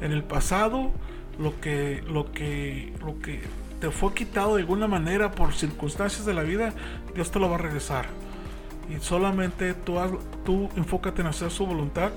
en 0.00 0.12
el 0.12 0.22
pasado, 0.22 0.92
lo 1.38 1.60
que, 1.60 2.02
lo 2.08 2.32
que, 2.32 2.92
lo 3.04 3.18
que 3.20 3.42
te 3.80 3.90
fue 3.90 4.12
quitado 4.12 4.56
de 4.56 4.62
alguna 4.62 4.88
manera 4.88 5.30
por 5.30 5.54
circunstancias 5.54 6.26
de 6.26 6.34
la 6.34 6.42
vida, 6.42 6.74
Dios 7.14 7.30
te 7.30 7.38
lo 7.38 7.48
va 7.48 7.56
a 7.56 7.58
regresar. 7.58 8.06
Y 8.88 9.00
solamente 9.00 9.74
tú, 9.74 9.96
tú 10.44 10.68
enfócate 10.76 11.20
en 11.20 11.28
hacer 11.28 11.50
su 11.50 11.66
voluntad 11.66 12.10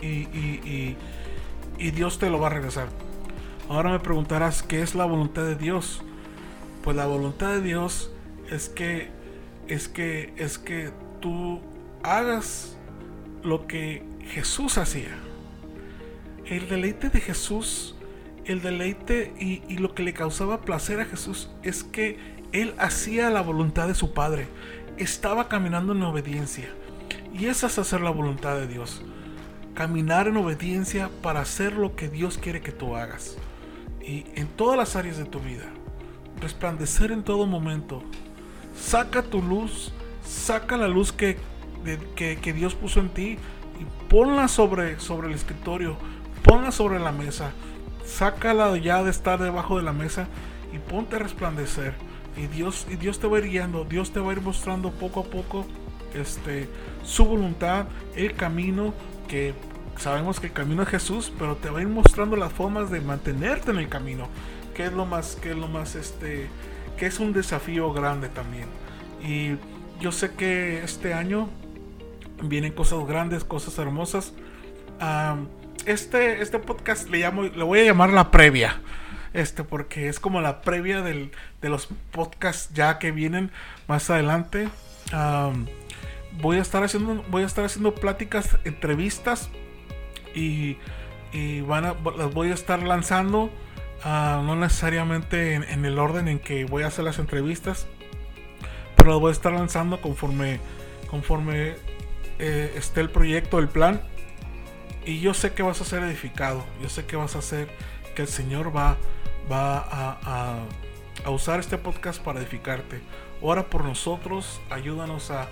y, 0.00 0.06
y, 0.06 0.96
y, 1.78 1.90
Dios 1.90 2.18
te 2.18 2.30
lo 2.30 2.38
va 2.38 2.48
a 2.48 2.50
regresar. 2.50 2.88
Ahora 3.68 3.90
me 3.90 3.98
preguntarás, 3.98 4.62
¿qué 4.62 4.82
es 4.82 4.94
la 4.94 5.04
voluntad 5.04 5.42
de 5.42 5.56
Dios? 5.56 6.02
Pues 6.82 6.96
la 6.96 7.06
voluntad 7.06 7.50
de 7.50 7.62
Dios 7.62 8.10
es 8.50 8.68
que, 8.68 9.10
es 9.68 9.88
que, 9.88 10.32
es 10.36 10.58
que 10.58 10.90
tú 11.20 11.60
hagas 12.02 12.76
lo 13.42 13.66
que 13.66 14.02
Jesús 14.32 14.76
hacía 14.78 15.16
el 16.50 16.68
deleite 16.68 17.08
de 17.08 17.20
Jesús, 17.20 17.94
el 18.44 18.60
deleite 18.60 19.32
y, 19.38 19.78
lo 19.78 19.94
que 19.94 20.02
le 20.02 20.12
causaba 20.12 20.60
placer 20.60 21.00
a 21.00 21.04
Jesús 21.04 21.50
es 21.62 21.84
que 21.84 22.18
él 22.52 22.74
hacía 22.78 23.30
la 23.30 23.40
voluntad 23.40 23.88
de 23.88 23.94
su 23.94 24.12
Padre, 24.12 24.48
estaba 24.98 25.48
caminando 25.48 25.92
en 25.92 26.02
obediencia. 26.02 26.68
Y 27.32 27.46
esa 27.46 27.68
es 27.68 27.78
hacer 27.78 28.00
la 28.00 28.10
voluntad 28.10 28.56
de 28.56 28.66
Dios. 28.66 29.02
Caminar 29.74 30.26
en 30.28 30.36
obediencia 30.36 31.08
para 31.22 31.40
hacer 31.40 31.74
lo 31.74 31.94
que 31.94 32.08
Dios 32.08 32.36
quiere 32.36 32.60
que 32.60 32.72
tú 32.72 32.96
hagas. 32.96 33.38
Y 34.02 34.24
en 34.34 34.48
todas 34.48 34.76
las 34.76 34.96
áreas 34.96 35.16
de 35.16 35.24
tu 35.24 35.38
vida. 35.38 35.70
Resplandecer 36.40 37.12
en 37.12 37.22
todo 37.22 37.46
momento. 37.46 38.02
Saca 38.74 39.22
tu 39.22 39.40
luz. 39.40 39.92
Saca 40.22 40.76
la 40.76 40.88
luz 40.88 41.12
que 41.12 41.38
que, 42.14 42.38
que, 42.40 42.52
Dios 42.52 42.74
puso 42.74 43.00
en 43.00 43.08
ti 43.10 43.38
y 43.78 44.08
ponla 44.08 44.48
sobre, 44.48 44.98
sobre 45.00 45.28
el 45.28 45.34
escritorio, 45.34 45.96
ponla 46.42 46.72
sobre 46.72 46.98
la 46.98 47.12
mesa, 47.12 47.52
sácala 48.04 48.76
ya 48.76 49.02
de 49.02 49.10
estar 49.10 49.40
debajo 49.40 49.76
de 49.76 49.82
la 49.82 49.92
mesa 49.92 50.28
y 50.72 50.78
ponte 50.78 51.16
a 51.16 51.18
resplandecer. 51.18 51.94
Y 52.36 52.46
Dios, 52.46 52.86
y 52.90 52.96
Dios 52.96 53.18
te 53.18 53.26
va 53.26 53.36
a 53.36 53.40
ir 53.40 53.48
guiando, 53.48 53.84
Dios 53.84 54.12
te 54.12 54.20
va 54.20 54.30
a 54.30 54.34
ir 54.34 54.40
mostrando 54.40 54.90
poco 54.90 55.20
a 55.20 55.24
poco 55.24 55.66
este, 56.14 56.68
su 57.04 57.24
voluntad, 57.24 57.86
el 58.14 58.34
camino 58.34 58.94
que 59.28 59.54
sabemos 59.96 60.40
que 60.40 60.46
el 60.46 60.52
camino 60.52 60.82
es 60.82 60.88
Jesús, 60.88 61.32
pero 61.38 61.56
te 61.56 61.70
va 61.70 61.80
a 61.80 61.82
ir 61.82 61.88
mostrando 61.88 62.36
las 62.36 62.52
formas 62.52 62.90
de 62.90 63.00
mantenerte 63.00 63.70
en 63.70 63.78
el 63.78 63.88
camino, 63.88 64.28
que 64.74 64.86
es 64.86 64.92
lo 64.92 65.06
más, 65.06 65.36
que 65.36 65.50
es 65.50 65.56
lo 65.56 65.68
más, 65.68 65.94
este, 65.94 66.48
que 66.96 67.06
es 67.06 67.20
un 67.20 67.32
desafío 67.32 67.92
grande 67.92 68.28
también. 68.28 68.66
Y 69.22 69.56
yo 70.00 70.12
sé 70.12 70.32
que 70.32 70.82
este 70.82 71.12
año 71.12 71.48
vienen 72.42 72.72
cosas 72.72 73.06
grandes, 73.06 73.44
cosas 73.44 73.78
hermosas. 73.78 74.32
Este, 75.86 76.42
este 76.42 76.58
podcast 76.58 77.08
le 77.08 77.18
llamo, 77.18 77.42
le 77.42 77.62
voy 77.62 77.80
a 77.80 77.84
llamar 77.84 78.10
la 78.10 78.30
previa. 78.30 78.80
Este, 79.32 79.62
porque 79.62 80.08
es 80.08 80.18
como 80.18 80.40
la 80.40 80.60
previa 80.60 81.02
del, 81.02 81.30
de 81.62 81.68
los 81.68 81.88
podcasts 82.10 82.74
ya 82.74 82.98
que 82.98 83.12
vienen 83.12 83.50
más 83.86 84.10
adelante. 84.10 84.68
voy 86.40 86.58
a 86.58 86.62
estar 86.62 86.82
haciendo, 86.82 87.24
voy 87.28 87.44
a 87.44 87.46
estar 87.46 87.64
haciendo 87.64 87.94
pláticas, 87.94 88.58
entrevistas 88.64 89.50
y, 90.34 90.76
van 91.66 91.84
las 91.84 92.34
voy 92.34 92.50
a 92.50 92.54
estar 92.54 92.82
lanzando. 92.82 93.50
no 94.04 94.56
necesariamente 94.56 95.54
en, 95.54 95.84
el 95.84 95.98
orden 95.98 96.26
en 96.28 96.40
que 96.40 96.64
voy 96.64 96.82
a 96.82 96.88
hacer 96.88 97.04
las 97.04 97.18
entrevistas, 97.18 97.86
pero 98.96 99.10
las 99.10 99.20
voy 99.20 99.28
a 99.28 99.32
estar 99.32 99.52
lanzando 99.52 100.00
conforme, 100.00 100.58
conforme 101.08 101.74
eh, 102.40 102.72
esté 102.76 103.00
el 103.00 103.10
proyecto, 103.10 103.58
el 103.60 103.68
plan. 103.68 104.00
Y 105.04 105.20
yo 105.20 105.34
sé 105.34 105.52
que 105.52 105.62
vas 105.62 105.80
a 105.80 105.84
ser 105.84 106.02
edificado. 106.02 106.64
Yo 106.82 106.88
sé 106.88 107.06
que 107.06 107.16
vas 107.16 107.36
a 107.36 107.42
ser 107.42 107.68
que 108.14 108.22
el 108.22 108.28
Señor 108.28 108.74
va, 108.74 108.96
va 109.50 109.86
a, 110.22 111.30
usar 111.30 111.60
este 111.60 111.78
podcast 111.78 112.22
para 112.22 112.40
edificarte. 112.40 113.00
Ora 113.40 113.66
por 113.66 113.84
nosotros, 113.84 114.60
ayúdanos 114.70 115.30
a, 115.30 115.48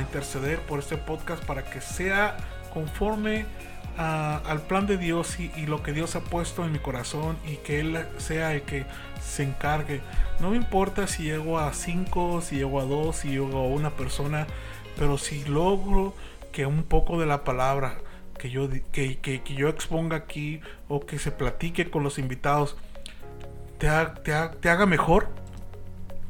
interceder 0.00 0.60
por 0.60 0.78
este 0.78 0.96
podcast 0.96 1.44
para 1.44 1.62
que 1.64 1.82
sea 1.82 2.38
conforme 2.72 3.44
al 3.98 4.62
plan 4.62 4.86
de 4.86 4.96
Dios 4.96 5.38
y, 5.38 5.66
lo 5.66 5.82
que 5.82 5.92
Dios 5.92 6.16
ha 6.16 6.20
puesto 6.20 6.64
en 6.64 6.72
mi 6.72 6.78
corazón 6.78 7.36
y 7.46 7.56
que 7.58 7.80
Él 7.80 8.06
sea 8.16 8.54
el 8.54 8.62
que 8.62 8.86
se 9.22 9.42
encargue. 9.42 10.00
No 10.40 10.50
me 10.50 10.56
importa 10.56 11.06
si 11.06 11.24
llego 11.24 11.58
a 11.58 11.72
5, 11.74 12.40
si 12.40 12.56
llego 12.56 12.80
a 12.80 12.84
2, 12.84 13.14
si 13.14 13.28
llego 13.28 13.58
a 13.58 13.66
una 13.66 13.90
persona 13.90 14.46
pero 14.96 15.18
si 15.18 15.44
logro 15.44 16.14
que 16.52 16.66
un 16.66 16.82
poco 16.82 17.18
de 17.18 17.26
la 17.26 17.44
palabra 17.44 17.98
que 18.44 18.50
yo, 18.50 18.68
que, 18.92 19.20
que, 19.20 19.54
yo 19.54 19.70
exponga 19.70 20.18
aquí 20.18 20.60
o 20.86 21.06
que 21.06 21.18
se 21.18 21.30
platique 21.30 21.88
con 21.88 22.02
los 22.02 22.18
invitados 22.18 22.76
te, 23.78 23.88
te, 24.22 24.68
haga 24.68 24.84
mejor, 24.84 25.30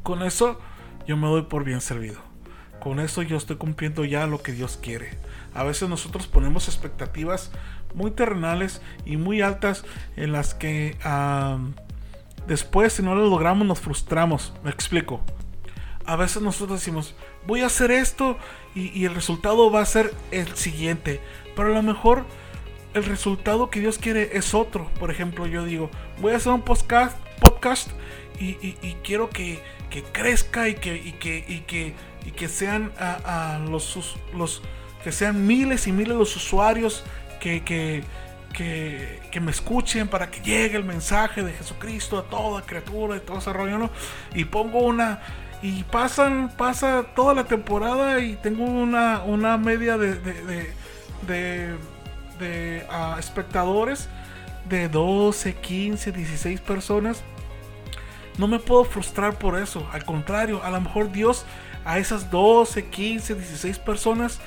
con 0.05 0.23
eso 0.23 0.61
yo 1.09 1.17
me 1.17 1.27
doy 1.27 1.43
por 1.43 1.65
bien 1.65 1.81
servido. 1.81 2.21
Con 2.79 3.01
eso 3.01 3.23
yo 3.23 3.37
estoy 3.37 3.57
cumpliendo 3.57 4.05
ya 4.05 4.29
lo 4.29 4.41
que 4.43 4.53
Dios 4.53 4.79
quiere. 4.81 5.11
A 5.55 5.65
veces 5.65 5.89
nosotros 5.89 6.29
ponemos 6.29 6.69
expectativas 6.69 7.51
muy 7.95 8.13
terrenales 8.13 8.81
y 9.05 9.17
muy 9.17 9.41
altas 9.41 9.85
en 10.15 10.31
las 10.31 10.55
que 10.55 10.97
después 12.47 12.93
si 12.93 13.03
no 13.03 13.17
lo 13.17 13.29
logramos 13.29 13.67
nos 13.67 13.81
frustramos. 13.81 14.55
Me 14.63 14.71
explico 14.71 15.21
a 16.07 16.17
veces 16.17 16.43
nosotros 16.43 16.81
decimos, 16.81 17.15
voy 17.47 17.63
a 17.63 17.67
hacer 17.67 17.91
esto 17.91 18.37
y, 18.75 19.05
el 19.05 19.15
resultado 19.15 19.71
va 19.71 19.81
a 19.81 19.87
ser 19.87 20.13
el 20.31 20.55
siguiente. 20.57 21.21
Pero 21.55 21.69
a 21.69 21.73
lo 21.73 21.83
mejor 21.83 22.25
el 22.95 23.05
resultado 23.05 23.71
que 23.71 23.81
Dios 23.81 23.99
quiere 23.99 24.37
es 24.37 24.55
otro. 24.55 24.91
Por 24.99 25.11
ejemplo, 25.11 25.47
yo 25.47 25.65
digo, 25.65 25.91
voy 26.21 26.33
a 26.33 26.37
hacer 26.37 26.53
un 26.53 26.63
podcast, 26.63 27.19
podcast 27.41 27.91
y, 28.39 28.55
quiero 29.03 29.31
que, 29.31 29.61
crezca 30.13 30.69
y 30.69 30.75
que, 30.75 31.15
que, 31.19 31.65
que, 31.67 31.95
que 32.33 32.49
sean 32.49 32.93
a, 32.99 33.61
los, 33.69 34.17
los 34.35 34.63
que 35.03 35.13
sean 35.13 35.47
miles 35.47 35.87
y 35.87 35.93
miles 35.93 36.17
los 36.17 36.35
usuarios 36.37 37.05
que, 37.41 37.63
que, 37.63 38.03
que, 38.55 39.41
me 39.41 39.51
escuchen 39.51 40.09
para 40.09 40.31
que 40.31 40.41
llegue 40.41 40.77
el 40.77 40.85
mensaje 40.85 41.43
de 41.43 41.53
Jesucristo 41.53 42.19
a 42.19 42.23
toda 42.25 42.63
criatura 42.63 43.17
y 43.17 43.21
todo 43.21 43.39
ese 43.39 43.53
rollo, 43.53 43.79
¿no? 43.79 43.91
Y 44.35 44.45
pongo 44.47 44.79
una, 44.81 45.21
y 45.63 45.83
pasan, 45.85 46.53
pasa 46.57 47.05
toda 47.15 47.35
la 47.35 47.45
temporada 47.45 48.21
y 48.21 48.37
tengo 48.37 48.65
una, 48.65 49.23
una 49.25 49.59
media 49.59 49.99
de, 49.99 50.15
ah, 52.91 53.17
espectadores 53.19 54.09
de 54.69 54.89
12, 54.89 55.55
15, 55.55 56.13
16 56.13 56.61
personas. 56.61 57.23
No 58.39 58.49
me 58.49 58.59
puedo 58.59 58.85
frustrar 58.85 59.39
por 59.39 59.59
eso. 59.59 59.89
Al 59.93 60.05
contrario, 60.05 60.63
a 60.63 60.71
lo 60.71 60.81
mejor 60.81 61.13
Dios 61.13 61.45
a 61.85 61.99
esas 61.99 62.31
12, 62.31 62.87
15, 62.87 63.35
16 63.35 63.79
personas, 63.79 64.41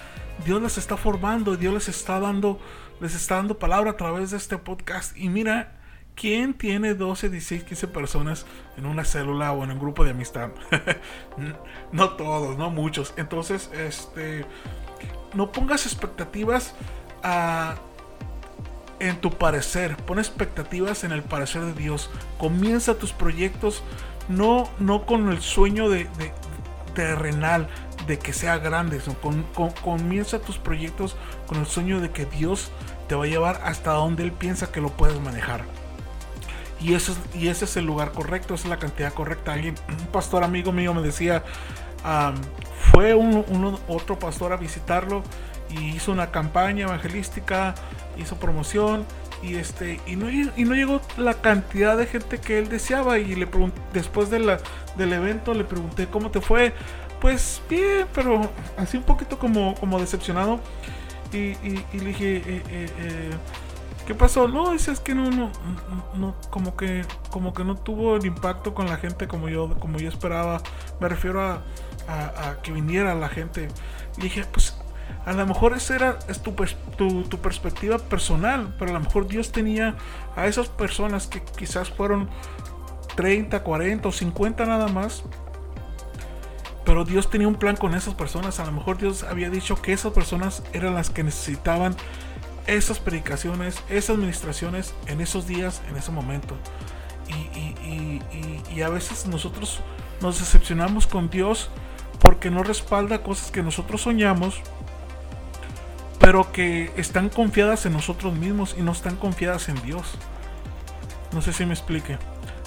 Dios 0.45 0.61
les 0.61 0.77
está 0.77 0.97
formando, 0.97 1.55
Dios 1.55 1.73
les 1.73 1.87
está 1.87 2.19
dando, 2.19 2.59
les 2.99 3.15
está 3.15 3.35
dando 3.35 3.57
palabra 3.57 3.91
a 3.91 3.97
través 3.97 4.31
de 4.31 4.37
este 4.37 4.57
podcast. 4.57 5.15
Y 5.15 5.29
mira, 5.29 5.77
¿Quién 6.17 6.55
tiene 6.55 6.95
12, 6.95 7.29
16, 7.29 7.63
15 7.63 7.87
personas 7.89 8.47
en 8.75 8.87
una 8.87 9.05
célula 9.05 9.51
o 9.51 9.63
en 9.63 9.69
un 9.69 9.77
grupo 9.77 10.03
de 10.03 10.09
amistad? 10.09 10.49
no 11.91 12.09
todos, 12.15 12.57
no 12.57 12.71
muchos. 12.71 13.13
Entonces, 13.17 13.69
este, 13.71 14.43
no 15.33 15.51
pongas 15.51 15.85
expectativas 15.85 16.73
en 18.99 19.21
tu 19.21 19.31
parecer. 19.31 19.97
Pon 19.97 20.19
expectativas 20.19 21.03
en 21.03 21.11
el 21.11 21.23
parecer 21.23 21.63
de 21.63 21.73
Dios. 21.73 22.09
Comienza 22.37 22.95
tus 22.95 23.13
proyectos 23.13 23.83
no, 24.29 24.69
no 24.79 25.05
con 25.05 25.29
el 25.29 25.41
sueño 25.41 25.89
de, 25.89 26.07
terrenal 26.93 27.67
de 28.07 28.19
que 28.19 28.33
sea 28.33 28.57
grande. 28.57 29.01
comienza 29.83 30.39
tus 30.39 30.57
proyectos 30.57 31.15
con 31.45 31.59
el 31.59 31.65
sueño 31.65 31.99
de 31.99 32.11
que 32.11 32.25
Dios 32.25 32.71
te 33.07 33.15
va 33.15 33.25
a 33.25 33.27
llevar 33.27 33.61
hasta 33.63 33.91
donde 33.91 34.23
Él 34.23 34.31
piensa 34.31 34.71
que 34.71 34.81
lo 34.81 34.89
puedes 34.89 35.19
manejar. 35.21 35.63
Y, 36.79 36.93
eso, 36.93 37.15
y 37.33 37.47
ese 37.47 37.65
es 37.65 37.75
el 37.77 37.85
lugar 37.85 38.11
correcto, 38.11 38.53
esa 38.53 38.65
es 38.65 38.69
la 38.69 38.77
cantidad 38.77 39.13
correcta. 39.13 39.53
Alguien, 39.53 39.75
un 39.89 40.07
pastor 40.07 40.43
amigo 40.43 40.71
mío 40.71 40.93
me 40.93 41.01
decía, 41.01 41.43
fue 42.97 43.13
un, 43.13 43.77
otro 43.87 44.17
pastor 44.17 44.53
a 44.53 44.57
visitarlo 44.57 45.21
y 45.69 45.89
hizo 45.89 46.11
una 46.11 46.31
campaña 46.31 46.85
evangelística, 46.85 47.75
hizo 48.17 48.37
promoción 48.37 49.05
y 49.43 49.53
este 49.53 50.01
y 50.07 50.15
no, 50.15 50.31
y 50.31 50.63
no 50.65 50.73
llegó 50.73 50.99
la 51.15 51.35
cantidad 51.35 51.95
de 51.95 52.07
gente 52.07 52.39
que 52.39 52.57
él 52.57 52.69
deseaba 52.69 53.19
y 53.19 53.35
le 53.35 53.47
después 53.93 54.31
del 54.31 54.49
evento 54.97 55.53
le 55.53 55.63
pregunté 55.63 56.07
cómo 56.07 56.31
te 56.31 56.41
fue 56.41 56.73
pues 57.21 57.61
bien 57.69 58.07
pero 58.15 58.49
así 58.77 58.97
un 58.97 59.03
poquito 59.03 59.37
como, 59.37 59.75
como 59.75 59.99
decepcionado 59.99 60.59
y, 61.31 61.53
le 61.93 62.03
dije 62.03 62.37
eh, 62.37 62.43
eh, 62.47 62.89
eh, 62.97 63.29
¿Qué 64.07 64.15
pasó? 64.15 64.47
No, 64.47 64.71
dice 64.71 64.93
es 64.93 65.01
que 65.01 65.13
no, 65.13 65.29
no, 65.29 65.51
no, 66.15 66.33
como 66.49 66.77
que, 66.77 67.03
como 67.29 67.53
que 67.53 67.65
no 67.65 67.75
tuvo 67.75 68.15
el 68.15 68.25
impacto 68.25 68.73
con 68.73 68.87
la 68.87 68.95
gente 68.95 69.27
como 69.27 69.49
yo, 69.49 69.77
como 69.81 69.99
yo 69.99 70.07
esperaba. 70.07 70.61
Me 71.01 71.09
refiero 71.09 71.43
a, 71.45 71.61
que 72.63 72.71
viniera 72.71 73.15
la 73.15 73.29
gente. 73.29 73.67
Y 74.17 74.21
dije, 74.21 74.45
pues 74.51 74.75
a 75.25 75.33
lo 75.33 75.45
mejor 75.45 75.73
esa 75.73 75.95
era 75.95 76.19
es 76.27 76.41
tu, 76.41 76.53
tu, 76.53 77.41
perspectiva 77.41 77.97
personal, 77.97 78.75
pero 78.79 78.91
a 78.91 78.93
lo 78.93 79.01
mejor 79.01 79.27
Dios 79.27 79.51
tenía 79.51 79.95
a 80.35 80.47
esas 80.47 80.69
personas 80.69 81.27
que 81.27 81.41
quizás 81.41 81.89
fueron 81.89 82.29
30, 83.15 83.63
40 83.63 84.07
o 84.07 84.11
50 84.11 84.65
nada 84.65 84.87
más. 84.87 85.23
Pero 86.85 87.03
Dios 87.03 87.29
tenía 87.29 87.49
un 87.49 87.55
plan 87.55 87.75
con 87.75 87.93
esas 87.93 88.13
personas. 88.13 88.61
A 88.61 88.65
lo 88.65 88.71
mejor 88.71 88.97
Dios 88.97 89.23
había 89.23 89.49
dicho 89.49 89.81
que 89.81 89.91
esas 89.91 90.13
personas 90.13 90.63
eran 90.71 90.93
las 90.93 91.09
que 91.09 91.23
necesitaban 91.23 91.97
esas 92.67 92.99
predicaciones, 92.99 93.81
esas 93.89 94.11
administraciones 94.11 94.93
en 95.07 95.19
esos 95.19 95.47
días, 95.47 95.81
en 95.89 95.97
ese 95.97 96.11
momento. 96.11 96.55
Y, 98.71 98.81
a 98.81 98.89
veces 98.89 99.25
nosotros 99.25 99.81
nos 100.21 100.39
decepcionamos 100.39 101.07
con 101.07 101.29
Dios 101.29 101.69
porque 102.19 102.51
no 102.51 102.63
respalda 102.63 103.23
cosas 103.23 103.51
que 103.51 103.63
nosotros 103.63 104.01
soñamos, 104.01 104.61
pero 106.19 106.51
que 106.51 106.91
están 106.97 107.29
confiadas 107.29 107.85
en 107.85 107.93
nosotros 107.93 108.33
mismos 108.33 108.75
y 108.77 108.81
no 108.81 108.91
están 108.91 109.15
confiadas 109.15 109.69
en 109.69 109.81
Dios. 109.83 110.15
No 111.31 111.41
sé 111.41 111.53
si 111.53 111.65
me 111.65 111.73
explique. 111.73 112.17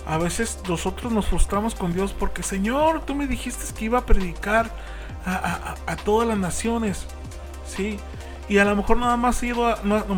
A 0.06 0.18
veces 0.18 0.60
nosotros 0.68 1.12
nos 1.12 1.26
frustramos 1.26 1.74
con 1.74 1.92
Dios 1.92 2.12
porque, 2.12 2.42
Señor, 2.42 3.04
tú 3.04 3.14
me 3.14 3.26
dijiste 3.26 3.64
que 3.74 3.84
iba 3.86 3.98
a 3.98 4.06
predicar 4.06 4.70
a, 5.26 5.96
todas 6.04 6.26
las 6.26 6.38
naciones. 6.38 7.06
Sí, 7.66 7.98
y 8.48 8.58
a 8.58 8.64
lo 8.64 8.74
mejor 8.74 8.96
nada 8.96 9.16
más, 9.16 9.42
ido 9.42 9.66
a, 9.66 9.74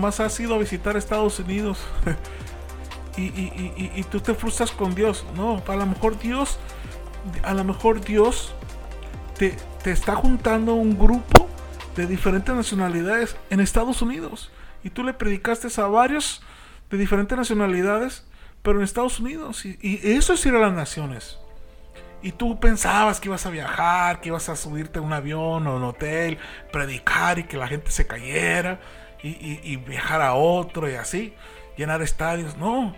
has 0.09 0.41
ido 0.41 0.55
a 0.55 0.59
visitar 0.59 0.97
Estados 0.97 1.39
Unidos. 1.41 1.79
y, 3.17 4.03
tú 4.05 4.21
te 4.21 4.35
frustras 4.35 4.71
con 4.71 4.95
Dios. 4.95 5.25
No, 5.37 5.63
a 5.67 5.77
lo 5.77 5.87
mejor 5.87 6.19
Dios, 6.19 6.59
a 7.43 7.55
lo 7.55 7.65
mejor 7.65 8.01
Dios 8.01 8.55
te, 9.51 9.91
está 9.91 10.15
juntando 10.15 10.75
un 10.75 10.97
grupo 10.97 11.49
de 11.97 12.07
diferentes 12.07 12.55
nacionalidades 12.55 13.37
en 13.51 13.61
Estados 13.61 14.01
Unidos. 14.03 14.53
Y 14.85 14.91
tú 14.91 15.03
le 15.03 15.13
predicaste 15.13 15.69
a 15.81 15.87
varios 15.87 16.43
de 16.91 16.99
diferentes 16.99 17.37
nacionalidades, 17.37 18.25
pero 18.63 18.79
en 18.79 18.85
Estados 18.85 19.19
Unidos. 19.19 19.65
Y, 19.65 20.01
eso 20.03 20.35
es 20.35 20.47
ir 20.47 20.55
a 20.55 20.61
las 20.61 20.73
naciones. 20.73 21.39
Y 22.23 22.31
tú 22.33 22.61
pensabas 22.61 23.19
que 23.19 23.29
ibas 23.29 23.45
a 23.47 23.51
viajar, 23.51 24.21
que 24.21 24.29
ibas 24.29 24.49
a 24.49 24.55
subirte 24.55 25.01
a 25.01 25.03
un 25.03 25.13
avión 25.13 25.67
o 25.67 25.77
un 25.77 25.83
hotel, 25.83 26.39
predicar 26.73 27.41
y 27.41 27.45
que 27.45 27.57
la 27.57 27.67
gente 27.67 27.91
se 27.91 28.07
cayera 28.07 28.81
y, 29.25 29.77
viajar 29.77 30.21
a 30.23 30.35
otro 30.35 30.89
y 30.89 30.95
así, 30.95 31.35
llenar 31.77 32.01
estadios. 32.01 32.57
No, 32.57 32.95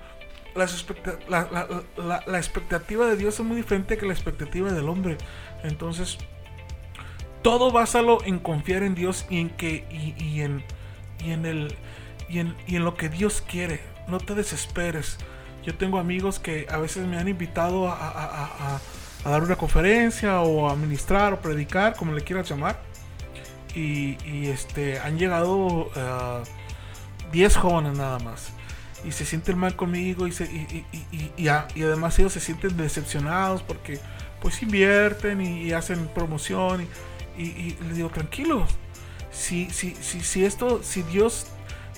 la, 0.55 2.21
la, 2.27 2.39
expectativa 2.39 3.07
de 3.07 3.17
Dios 3.17 3.35
es 3.35 3.47
muy 3.47 3.57
diferente 3.57 3.97
que 3.97 4.05
la 4.05 4.13
expectativa 4.13 4.71
del 4.71 4.91
hombre. 4.91 5.17
Entonces, 5.63 6.19
todo 7.45 7.71
básalo 7.71 8.25
en 8.25 8.39
confiar 8.39 8.83
en 8.83 8.95
Dios 8.95 9.27
y 9.29 9.39
en 9.39 9.51
que 9.51 9.85
y, 9.91 10.41
en 10.41 10.65
y 11.23 11.31
en 11.31 11.45
el 11.45 11.77
y 12.27 12.39
en, 12.39 12.57
y 12.67 12.77
en, 12.77 12.85
lo 12.85 12.95
que 12.97 13.11
Dios 13.11 13.45
quiere. 13.47 13.81
No 14.09 14.19
te 14.19 14.35
desesperes. 14.35 15.19
Yo 15.63 15.75
tengo 15.77 15.99
amigos 15.99 16.39
que 16.39 16.67
a 16.71 16.79
veces 16.79 17.07
me 17.07 17.19
han 17.19 17.29
invitado 17.29 17.89
a, 17.89 17.93
a, 17.95 18.81
a, 19.25 19.31
dar 19.31 19.43
una 19.43 19.57
conferencia 19.57 20.41
o 20.41 20.71
a 20.71 20.75
ministrar 20.75 21.35
o 21.35 21.41
predicar, 21.41 21.95
como 21.97 22.13
le 22.13 22.23
quieras 22.23 22.49
llamar. 22.49 22.81
Y, 23.75 24.17
este 24.49 24.99
han 25.01 25.19
llegado 25.19 25.91
10 27.31 27.57
uh, 27.57 27.61
jóvenes 27.61 27.99
nada 27.99 28.19
más. 28.21 28.49
Y 29.05 29.13
se 29.13 29.27
sienten 29.27 29.59
mal 29.59 29.77
conmigo 29.77 30.27
y, 30.27 30.33
se, 30.33 30.45
y, 30.45 30.87
y, 31.13 31.31
y, 31.37 31.49
además 31.49 32.19
ellos 32.19 32.33
se 32.33 32.41
sienten 32.41 32.79
decepcionados 32.79 33.63
porque 33.63 34.01
pues 34.41 34.63
invierten 34.63 35.43
y, 35.43 35.73
hacen 35.73 36.09
promoción 36.09 36.87
y, 37.37 37.77
le 37.89 37.95
digo, 37.95 38.09
tranquilo, 38.11 38.67
si, 39.31 39.71
si, 39.71 39.95
si, 39.97 40.21
si 40.21 40.45
esto, 40.45 40.83
si 40.83 41.03
Dios, 41.03 41.47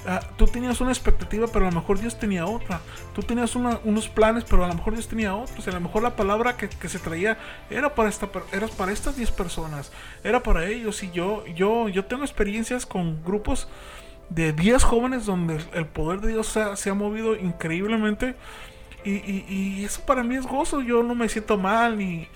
ah, 0.07 0.21
tú 0.37 0.47
tenías 0.47 0.81
una 0.81 0.91
expectativa, 0.91 1.47
pero 1.47 1.67
a 1.67 1.71
lo 1.71 1.81
mejor 1.81 2.01
Dios 2.01 2.19
tenía 2.19 2.47
otra, 2.47 2.81
tú 3.15 3.23
tenías 3.23 3.55
unos 3.57 4.09
planes, 4.09 4.45
pero 4.45 4.65
a 4.65 4.69
lo 4.69 4.75
mejor 4.75 4.95
Dios 4.95 5.09
tenía 5.09 5.35
otros, 5.35 5.67
a 5.69 5.73
lo 5.73 5.81
mejor 5.81 6.03
la 6.03 6.17
palabra 6.17 6.57
que, 6.57 6.89
se 6.89 6.99
traía 6.99 7.39
era 7.71 7.95
para, 7.95 8.09
esta, 8.09 8.29
era 8.53 8.69
para 8.69 8.93
estas 8.93 9.17
10 9.17 9.31
personas, 9.33 9.93
era 10.25 10.43
para 10.43 10.67
ellos, 10.67 11.03
y 11.03 11.11
yo, 11.11 11.45
yo, 11.47 11.89
yo 11.89 12.05
tengo 12.05 12.25
experiencias 12.25 12.87
con 12.87 13.23
grupos 13.23 13.69
de 14.29 14.53
10 14.53 14.83
jóvenes 14.83 15.27
donde 15.27 15.59
el 15.75 15.87
poder 15.87 16.21
de 16.21 16.29
Dios 16.29 16.59
se 16.75 16.91
ha, 16.91 16.95
movido 16.95 17.37
increíblemente. 17.37 18.35
Y, 19.05 19.11
y, 19.11 19.47
y, 19.49 19.85
eso 19.85 20.05
para 20.05 20.25
mí 20.25 20.35
es 20.35 20.47
gozo. 20.47 20.81
Yo 20.81 21.05
no 21.05 21.15
me 21.15 21.29
siento 21.29 21.57
mal 21.57 21.97
ni, 21.97 22.27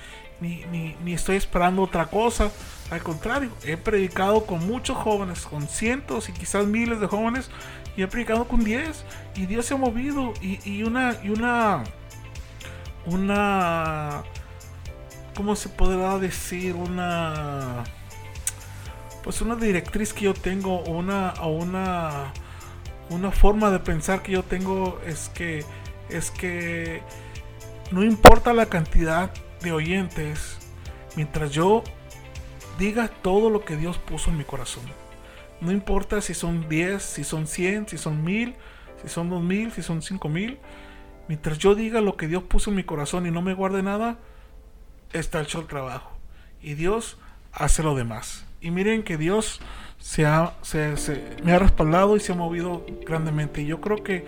ni, 0.40 0.64
ni, 1.04 1.12
estoy 1.12 1.36
esperando 1.36 1.82
otra 1.82 2.06
cosa. 2.06 2.50
Al 2.90 3.02
contrario, 3.02 3.50
he 3.64 3.76
predicado 3.76 4.46
con 4.46 4.66
muchos 4.66 4.96
jóvenes, 4.96 5.42
con 5.42 5.68
cientos 5.68 6.28
y 6.28 6.32
quizás 6.32 6.66
miles 6.66 7.00
de 7.00 7.06
jóvenes, 7.06 7.50
y 7.96 8.02
he 8.02 8.08
predicado 8.08 8.46
con 8.48 8.64
10. 8.64 9.04
Y 9.36 9.46
Dios 9.46 9.66
se 9.66 9.74
ha 9.74 9.76
movido. 9.76 10.32
Y, 10.40 10.82
una, 10.82 11.16
y 11.22 11.28
una, 11.28 11.84
una, 13.06 14.22
¿cómo 15.36 15.54
se 15.54 15.68
podrá 15.68 16.18
decir? 16.18 16.74
Una, 16.74 17.84
pues 19.22 19.40
una 19.42 19.56
directriz 19.56 20.12
que 20.12 20.24
yo 20.24 20.34
tengo, 20.34 20.80
una, 20.84 21.34
una, 21.42 22.32
una 23.10 23.30
forma 23.30 23.70
de 23.70 23.78
pensar 23.78 24.22
que 24.22 24.32
yo 24.32 24.42
tengo 24.42 24.98
es 25.06 25.28
que, 25.28 25.64
es 26.08 26.30
que 26.30 27.02
no 27.92 28.02
importa 28.02 28.52
la 28.52 28.66
cantidad 28.66 29.30
de 29.62 29.72
oyentes, 29.72 30.58
mientras 31.16 31.50
yo 31.52 31.82
diga 32.78 33.08
todo 33.08 33.50
lo 33.50 33.64
que 33.64 33.76
Dios 33.76 33.98
puso 33.98 34.30
en 34.30 34.38
mi 34.38 34.44
corazón. 34.44 34.84
No 35.60 35.72
importa 35.72 36.20
si 36.22 36.34
son 36.34 36.68
10, 36.68 37.02
si 37.02 37.24
son 37.24 37.46
100, 37.46 37.88
si 37.88 37.98
son 37.98 38.24
1000, 38.24 38.54
si 39.02 39.08
son 39.08 39.28
2000, 39.28 39.72
si 39.72 39.82
son 39.82 40.02
5000. 40.02 40.58
Mientras 41.28 41.58
yo 41.58 41.74
diga 41.74 42.00
lo 42.00 42.16
que 42.16 42.26
Dios 42.26 42.42
puso 42.44 42.70
en 42.70 42.76
mi 42.76 42.84
corazón 42.84 43.26
y 43.26 43.30
no 43.30 43.42
me 43.42 43.54
guarde 43.54 43.82
nada, 43.82 44.18
está 45.12 45.42
hecho 45.42 45.60
el 45.60 45.66
trabajo. 45.66 46.10
Y 46.62 46.74
Dios 46.74 47.18
hace 47.52 47.82
lo 47.82 47.94
demás. 47.94 48.46
Y 48.60 48.70
miren 48.70 49.02
que 49.02 49.16
Dios 49.16 49.60
se, 49.98 50.26
ha, 50.26 50.54
se, 50.62 50.94
me 51.44 51.52
ha 51.52 51.58
respaldado 51.58 52.16
y 52.16 52.20
se 52.20 52.32
ha 52.32 52.34
movido 52.34 52.84
grandemente. 53.06 53.62
Y 53.62 53.66
yo 53.66 53.80
creo 53.80 54.02
que, 54.02 54.26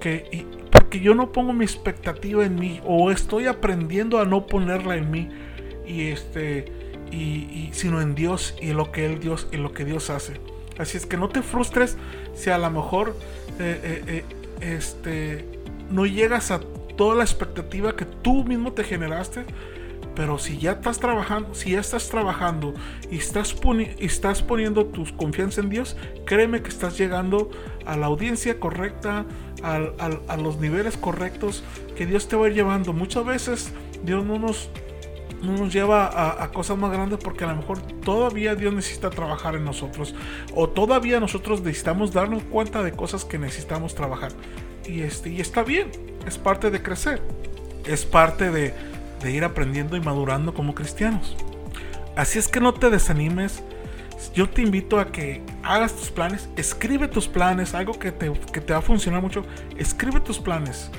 que 0.00 0.46
porque 0.70 1.00
yo 1.00 1.14
no 1.14 1.32
pongo 1.32 1.52
mi 1.52 1.64
expectativa 1.64 2.44
en 2.44 2.56
mí 2.56 2.80
o 2.84 3.10
estoy 3.10 3.46
aprendiendo 3.46 4.18
a 4.18 4.24
no 4.24 4.46
ponerla 4.46 4.96
en 4.96 5.10
mí. 5.10 5.28
Y 5.86 6.08
este 6.08 6.72
y, 7.10 7.70
sino 7.72 8.00
en 8.00 8.14
Dios 8.14 8.54
y 8.60 8.72
lo 8.72 8.90
que 8.92 9.06
él 9.06 9.20
Dios 9.20 9.48
y 9.52 9.56
lo 9.56 9.72
que 9.72 9.84
Dios 9.84 10.10
hace. 10.10 10.40
Así 10.78 10.96
es 10.96 11.06
que 11.06 11.16
no 11.16 11.28
te 11.28 11.42
frustres 11.42 11.96
si 12.34 12.50
a 12.50 12.58
lo 12.58 12.70
mejor 12.70 13.16
eh, 13.58 13.80
eh, 13.82 14.24
eh, 14.60 14.76
este, 14.76 15.44
no 15.90 16.06
llegas 16.06 16.50
a 16.50 16.60
toda 16.96 17.14
la 17.14 17.24
expectativa 17.24 17.94
que 17.96 18.04
tú 18.04 18.44
mismo 18.44 18.72
te 18.72 18.84
generaste. 18.84 19.44
Pero 20.14 20.38
si 20.38 20.56
ya 20.56 20.72
estás 20.72 20.98
trabajando, 20.98 21.54
si 21.54 21.72
ya 21.72 21.80
estás 21.80 22.08
trabajando 22.08 22.72
y 23.10 23.18
estás, 23.18 23.54
estás 23.98 24.42
poniendo 24.42 24.86
tu 24.86 25.04
confianza 25.14 25.60
en 25.60 25.68
Dios, 25.68 25.94
créeme 26.24 26.62
que 26.62 26.70
estás 26.70 26.96
llegando 26.96 27.50
a 27.84 27.98
la 27.98 28.06
audiencia 28.06 28.58
correcta, 28.58 29.26
a 29.62 30.36
los 30.36 30.58
niveles 30.58 30.96
correctos 30.96 31.64
que 31.96 32.06
Dios 32.06 32.28
te 32.28 32.36
va 32.36 32.46
a 32.46 32.48
ir 32.48 32.54
llevando. 32.54 32.92
Muchas 32.92 33.24
veces 33.24 33.72
Dios 34.04 34.24
no 34.24 34.38
nos 34.38 34.70
no 35.42 35.52
nos 35.52 35.72
lleva 35.72 36.42
a, 36.42 36.50
cosas 36.50 36.78
más 36.78 36.90
grandes 36.90 37.18
porque 37.22 37.44
a 37.44 37.48
lo 37.48 37.56
mejor 37.56 37.80
todavía 37.80 38.54
Dios 38.54 38.72
necesita 38.72 39.10
trabajar 39.10 39.54
en 39.54 39.64
nosotros 39.64 40.14
o 40.54 40.68
todavía 40.68 41.20
nosotros 41.20 41.60
necesitamos 41.60 42.12
darnos 42.12 42.42
cuenta 42.44 42.82
de 42.82 42.92
cosas 42.92 43.24
que 43.24 43.38
necesitamos 43.38 43.94
trabajar 43.94 44.32
y 44.86 45.02
este 45.02 45.30
y 45.30 45.40
está 45.40 45.62
bien 45.62 45.90
es 46.26 46.38
parte 46.38 46.70
de 46.70 46.82
crecer 46.82 47.20
es 47.84 48.04
parte 48.04 48.50
de, 48.50 48.72
de 49.22 49.30
ir 49.30 49.44
aprendiendo 49.44 49.96
y 49.96 50.00
madurando 50.00 50.54
como 50.54 50.74
cristianos 50.74 51.36
así 52.16 52.38
es 52.38 52.48
que 52.48 52.60
no 52.60 52.72
te 52.72 52.90
desanimes 52.90 53.62
yo 54.34 54.48
te 54.48 54.62
invito 54.62 54.98
a 54.98 55.12
que 55.12 55.42
hagas 55.62 55.94
tus 55.94 56.10
planes 56.10 56.48
escribe 56.56 57.08
tus 57.08 57.28
planes 57.28 57.74
algo 57.74 57.98
que 57.98 58.12
te, 58.12 58.32
que 58.52 58.60
te 58.60 58.72
va 58.72 58.78
a 58.78 58.82
funcionar 58.82 59.22
mucho 59.22 59.44
escribe 59.76 60.20
tus 60.20 60.38
planes 60.38 60.90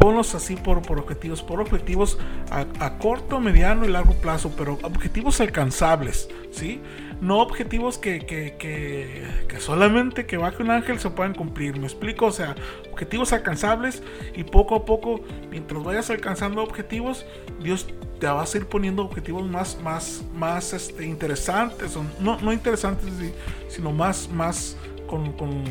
ponlos 0.00 0.34
así 0.34 0.56
por, 0.56 0.80
por 0.80 0.98
objetivos, 0.98 1.42
por 1.42 1.60
objetivos 1.60 2.18
a, 2.50 2.98
corto, 2.98 3.38
mediano 3.38 3.84
y 3.84 3.88
largo 3.88 4.14
plazo, 4.14 4.50
pero 4.56 4.78
objetivos 4.82 5.42
alcanzables, 5.42 6.28
¿sí? 6.50 6.80
No 7.20 7.40
objetivos 7.40 7.98
que, 7.98 8.20
que, 8.20 8.56
que, 8.56 9.60
solamente 9.60 10.24
que 10.24 10.38
baje 10.38 10.62
un 10.62 10.70
ángel 10.70 10.98
se 10.98 11.10
puedan 11.10 11.34
cumplir, 11.34 11.78
¿me 11.78 11.84
explico? 11.84 12.26
O 12.26 12.32
sea, 12.32 12.54
objetivos 12.90 13.32
alcanzables 13.32 14.02
y 14.34 14.44
poco 14.44 14.74
a 14.74 14.84
poco, 14.86 15.20
mientras 15.50 15.82
vayas 15.84 16.08
alcanzando 16.08 16.62
objetivos, 16.62 17.26
Dios 17.62 17.86
te 18.18 18.26
va 18.26 18.42
a 18.42 18.56
ir 18.56 18.66
poniendo 18.66 19.02
objetivos 19.02 19.46
más, 19.46 19.78
más, 19.82 20.22
más 20.34 20.72
este, 20.72 21.04
interesantes, 21.04 21.96
no, 22.20 22.40
no 22.40 22.52
interesantes, 22.52 23.10
sino 23.68 23.92
más, 23.92 24.28
más 24.30 24.76
con, 25.06 25.32
con 25.32 25.64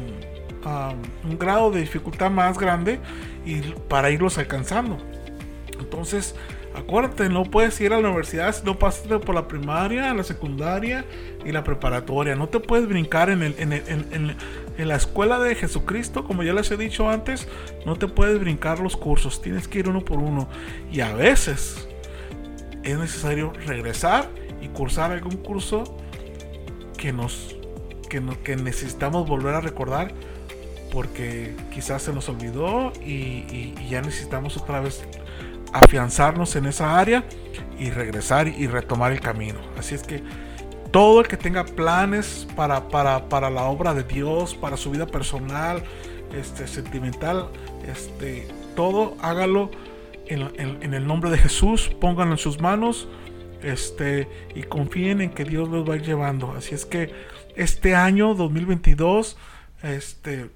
un 1.24 1.40
grado 1.40 1.72
de 1.72 1.82
dificultad 1.82 2.30
más 2.30 2.58
grande 2.58 3.00
y 3.46 3.62
para 3.88 4.10
irlos 4.12 4.38
alcanzando. 4.38 4.98
Entonces, 5.80 6.36
acuérdate, 6.80 7.30
no 7.30 7.44
puedes 7.44 7.80
ir 7.82 7.94
a 7.94 8.00
la 8.00 8.08
universidad 8.08 8.54
si 8.54 8.66
no 8.66 8.78
pasaste 8.78 9.20
por 9.20 9.36
la 9.36 9.48
primaria, 9.48 10.14
la 10.14 10.24
secundaria 10.24 11.06
y 11.46 11.52
la 11.52 11.64
preparatoria. 11.64 12.36
No 12.36 12.50
te 12.50 12.60
puedes 12.60 12.88
brincar 12.88 13.30
en, 13.30 13.44
el, 13.44 13.56
en, 13.60 13.74
en, 13.74 14.36
en, 14.78 14.88
la 14.88 14.96
escuela 14.96 15.40
de 15.40 15.56
Jesucristo, 15.56 16.24
como 16.24 16.44
ya 16.44 16.54
les 16.54 16.72
he 16.72 16.78
dicho 16.78 17.10
antes, 17.10 17.48
no 17.86 17.96
te 17.96 18.08
puedes 18.08 18.40
brincar 18.40 18.80
los 18.80 18.98
cursos, 18.98 19.42
tienes 19.42 19.68
que 19.68 19.80
ir 19.80 19.90
uno 19.90 20.04
por 20.04 20.20
uno. 20.20 20.48
Y 20.92 21.02
a 21.02 21.14
veces 21.14 21.88
es 22.84 22.98
necesario 22.98 23.54
regresar 23.66 24.30
y 24.62 24.68
cursar 24.70 25.12
algún 25.12 25.38
curso 25.38 25.98
que 26.98 27.14
nos 27.14 27.56
que, 28.10 28.22
que 28.44 28.56
necesitamos 28.56 29.28
volver 29.28 29.54
a 29.56 29.62
recordar 29.62 30.14
porque 30.92 31.56
quizás 31.74 32.02
se 32.02 32.14
nos 32.14 32.30
olvidó 32.30 32.92
y, 33.06 33.74
ya 33.90 34.02
necesitamos 34.02 34.58
otra 34.58 34.80
vez 34.80 35.04
afianzarnos 35.74 36.56
en 36.56 36.66
esa 36.66 37.00
área 37.00 37.24
y 37.78 37.90
regresar 37.90 38.48
y 38.48 38.68
retomar 38.68 39.12
el 39.12 39.22
camino. 39.22 39.60
Así 39.78 39.96
es 39.96 40.04
que 40.04 40.24
todo 40.92 41.22
el 41.22 41.28
que 41.28 41.38
tenga 41.38 41.66
planes 41.66 42.48
para, 42.56 42.90
para, 42.90 43.50
la 43.50 43.64
obra 43.64 43.94
de 43.94 44.04
Dios, 44.04 44.56
para 44.56 44.78
su 44.78 44.92
vida 44.92 45.06
personal, 45.06 45.84
este, 46.36 46.68
sentimental, 46.68 47.50
este, 47.88 48.48
todo 48.76 49.16
hágalo 49.22 49.72
en, 50.28 50.94
el 50.94 51.08
nombre 51.08 51.30
de 51.32 51.38
Jesús, 51.38 51.90
pónganlo 52.00 52.34
en 52.34 52.38
sus 52.38 52.60
manos 52.60 53.08
este, 53.64 54.28
y 54.56 54.64
confíen 54.64 55.22
en 55.22 55.32
que 55.32 55.44
Dios 55.44 55.70
los 55.70 55.88
va 55.88 55.94
a 55.94 55.98
ir 55.98 56.04
llevando. 56.04 56.52
Así 56.52 56.76
es 56.76 56.86
que 56.86 57.12
este 57.56 57.96
año 57.96 58.36
2022, 58.36 59.38
este, 59.84 60.50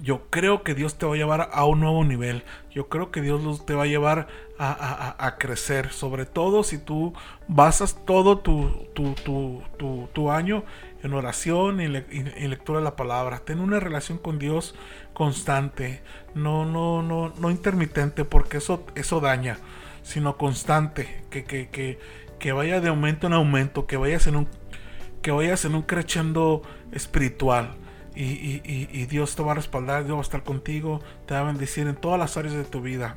yo 0.00 0.28
creo 0.30 0.62
que 0.62 0.74
Dios 0.74 0.96
te 0.96 1.06
va 1.06 1.14
a 1.14 1.16
llevar 1.16 1.50
a 1.52 1.64
un 1.64 1.80
nuevo 1.80 2.04
nivel. 2.04 2.44
Yo 2.70 2.88
creo 2.88 3.10
que 3.10 3.20
Dios 3.20 3.66
te 3.66 3.74
va 3.74 3.82
a 3.82 3.86
llevar 3.86 4.28
a, 4.58 5.36
crecer. 5.38 5.90
Sobre 5.90 6.24
todo 6.24 6.62
si 6.62 6.78
tú 6.78 7.14
basas 7.48 8.04
todo 8.04 8.38
tu, 8.38 10.30
año 10.30 10.64
en 11.02 11.14
oración 11.14 11.80
y 11.80 11.88
lectura 11.88 12.78
de 12.78 12.84
la 12.84 12.96
palabra. 12.96 13.40
Ten 13.40 13.60
una 13.60 13.80
relación 13.80 14.18
con 14.18 14.38
Dios 14.38 14.74
constante, 15.18 16.00
no, 16.36 16.64
no, 16.64 17.02
no, 17.02 17.32
no 17.40 17.50
intermitente, 17.50 18.24
porque 18.24 18.58
eso, 18.58 19.20
daña, 19.20 19.58
sino 20.04 20.36
constante, 20.36 21.24
que, 21.30 22.52
vaya 22.52 22.80
de 22.80 22.88
aumento 22.88 23.26
en 23.26 23.32
aumento, 23.32 23.86
que 23.88 23.96
vayas 23.96 24.28
en 24.28 24.36
un, 24.36 24.48
que 25.20 25.32
vayas 25.32 25.64
en 25.64 25.74
un 25.74 25.82
creciendo 25.82 26.62
espiritual. 26.92 27.74
Y, 28.20 28.24
y, 28.24 28.88
y, 28.90 29.06
Dios 29.06 29.36
te 29.36 29.44
va 29.44 29.52
a 29.52 29.54
respaldar, 29.54 30.04
Dios 30.04 30.16
va 30.16 30.18
a 30.18 30.22
estar 30.22 30.42
contigo, 30.42 31.00
te 31.26 31.34
va 31.34 31.40
a 31.40 31.42
bendecir 31.44 31.86
en 31.86 31.94
todas 31.94 32.18
las 32.18 32.36
áreas 32.36 32.54
de 32.54 32.64
tu 32.64 32.80
vida. 32.80 33.14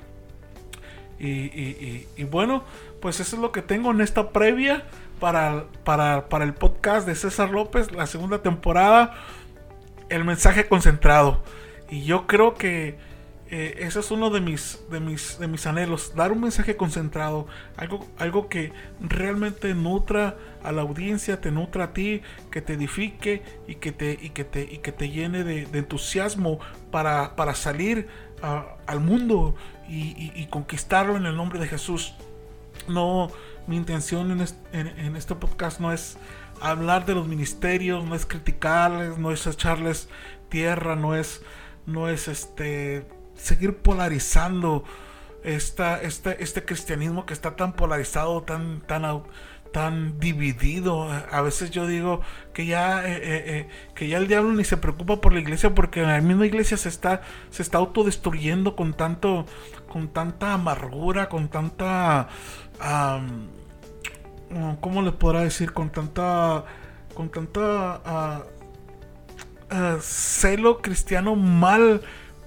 Y, 1.18 2.24
bueno, 2.30 2.64
pues 3.00 3.20
eso 3.20 3.36
es 3.36 3.42
lo 3.42 3.52
que 3.52 3.64
tengo 3.64 3.90
en 3.90 4.02
esta 4.02 4.30
previa 4.30 4.84
para, 5.20 5.66
para, 5.84 6.30
para 6.30 6.46
el 6.46 6.54
podcast 6.54 7.08
de 7.08 7.16
César 7.16 7.50
López, 7.50 7.92
la 7.92 8.06
segunda 8.06 8.44
temporada, 8.44 9.16
el 10.10 10.24
mensaje 10.24 10.68
concentrado. 10.68 11.42
Y 11.90 12.04
yo 12.04 12.28
creo 12.28 12.54
que 12.54 13.00
eh, 13.54 13.86
ese 13.86 14.00
es 14.00 14.10
uno 14.12 14.30
de 14.30 14.40
mis, 14.40 14.80
de, 14.90 15.02
mis, 15.02 15.38
de 15.38 15.50
mis 15.50 15.68
anhelos, 15.68 16.14
dar 16.16 16.32
un 16.32 16.40
mensaje 16.40 16.78
concentrado, 16.78 17.48
algo, 17.76 18.08
algo 18.18 18.48
que 18.48 18.72
realmente 19.02 19.74
nutra 19.74 20.38
a 20.64 20.72
la 20.72 20.84
audiencia, 20.84 21.42
te 21.42 21.52
nutra 21.52 21.84
a 21.84 21.94
ti, 21.94 22.22
que 22.50 22.62
te 22.62 22.74
edifique 22.74 23.44
y 23.68 23.76
que 23.76 23.92
te, 23.92 24.18
y 24.22 24.30
que 24.30 24.46
te, 24.46 24.62
y 24.62 24.78
que 24.78 24.94
te 24.94 25.10
llene 25.10 25.44
de, 25.44 25.68
entusiasmo 25.78 26.60
para, 26.92 27.36
para 27.36 27.54
salir 27.54 28.08
al 28.88 29.02
mundo 29.02 29.54
y, 29.90 30.48
conquistarlo 30.50 31.18
en 31.18 31.26
el 31.26 31.36
nombre 31.36 31.60
de 31.60 31.68
Jesús. 31.68 32.14
No, 32.88 33.32
mi 33.68 33.76
intención 33.76 34.32
en 34.32 34.48
en 34.72 35.16
este 35.18 35.36
podcast 35.36 35.82
no 35.82 35.92
es 35.92 36.18
hablar 36.62 37.06
de 37.06 37.16
los 37.16 37.28
ministerios, 37.28 38.06
no 38.06 38.16
es 38.16 38.26
criticarles, 38.26 39.18
no 39.18 39.34
es 39.34 39.46
echarles 39.46 40.08
tierra, 40.48 40.96
no 40.96 41.16
es, 41.16 41.42
no 41.86 42.08
es 42.08 42.30
este 42.30 43.06
seguir 43.42 43.78
polarizando 43.78 44.84
esta, 45.44 46.02
este, 46.02 46.44
este 46.44 46.64
cristianismo 46.64 47.26
que 47.26 47.34
está 47.34 47.56
tan 47.56 47.74
polarizado, 47.74 48.44
tan, 48.44 48.82
tan, 48.82 49.24
tan 49.72 50.20
dividido. 50.20 51.10
A 51.10 51.42
veces 51.42 51.72
yo 51.72 51.88
digo 51.88 52.22
que 52.54 52.66
ya, 52.66 53.06
eh, 53.08 53.16
eh, 53.16 53.44
eh, 53.46 53.70
que 53.96 54.08
ya 54.08 54.18
el 54.18 54.28
diablo 54.28 54.54
ni 54.54 54.64
se 54.64 54.78
preocupa 54.78 55.22
por 55.22 55.34
la 55.34 55.40
iglesia 55.40 55.74
porque 55.74 56.02
la 56.02 56.22
misma 56.22 56.46
iglesia 56.46 56.78
se 56.78 56.90
está, 56.90 57.22
se 57.50 57.64
está 57.64 57.80
autodestruyendo 57.80 58.76
con 58.76 58.94
tanto, 58.94 59.46
con 59.88 60.10
tanta 60.10 60.54
amargura, 60.54 61.30
con 61.30 61.50
tanta, 61.50 62.28
¿cómo 64.80 65.02
le 65.02 65.12
podrá 65.12 65.42
decir? 65.42 65.74
Con 65.74 65.90
tanta, 65.92 66.66
con 67.16 67.30
tanta 67.30 68.02
ah, 68.06 68.44
ah, 69.70 69.98
celo 70.02 70.82
cristiano 70.82 71.36
mal 71.36 72.02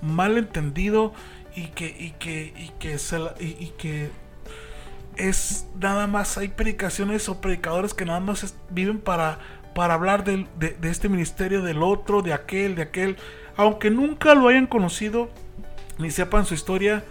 mal 0.05 0.38
entendido 0.38 1.12
y 1.57 1.68
que, 1.68 1.86
y 1.86 2.11
que, 2.18 2.52
y 2.57 2.70
que, 2.78 2.98
y, 3.40 3.68
que 3.78 4.11
es 5.16 5.66
nada 5.80 6.07
más, 6.07 6.36
hay 6.36 6.48
predicaciones 6.48 7.28
o 7.28 7.40
predicadores 7.40 7.94
que 7.94 8.05
nada 8.05 8.20
más 8.20 8.57
viven 8.70 8.98
para, 8.98 9.38
para 9.74 9.94
hablar 9.94 10.24
de, 10.24 10.46
de, 10.59 10.90
este 10.90 11.09
ministerio, 11.09 11.62
del 11.62 11.82
otro, 11.82 12.22
de 12.22 12.32
aquel, 12.32 12.74
de 12.74 12.82
aquel, 12.82 13.16
aunque 13.57 13.90
nunca 13.90 14.34
lo 14.34 14.48
hayan 14.48 14.66
conocido 14.66 15.30
ni 15.98 16.11
sepan 16.11 16.44
su 16.44 16.55
historia, 16.55 17.05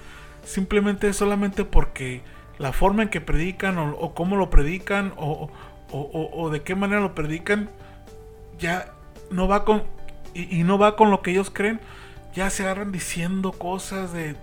simplemente 0.44 1.14
solamente 1.14 1.64
porque 1.64 2.22
la 2.58 2.74
forma 2.74 3.04
en 3.04 3.10
que 3.10 3.22
predican 3.22 3.78
o, 3.78 4.14
cómo 4.14 4.36
lo 4.36 4.50
predican 4.50 5.14
o, 5.16 5.50
o, 5.92 6.50
de 6.50 6.64
qué 6.64 6.76
manera 6.76 7.00
lo 7.02 7.16
predican 7.16 7.70
ya 8.60 8.94
no 9.30 9.48
va 9.48 9.64
con 9.64 9.84
y 10.34 10.64
no 10.64 10.80
va 10.80 10.96
con 10.96 11.12
lo 11.12 11.22
que 11.22 11.32
ellos 11.32 11.52
creen 11.52 11.80
ya 12.34 12.50
se 12.50 12.64
agarran 12.64 12.92
diciendo 12.92 13.52
cosas 13.52 14.14
de 14.14 14.36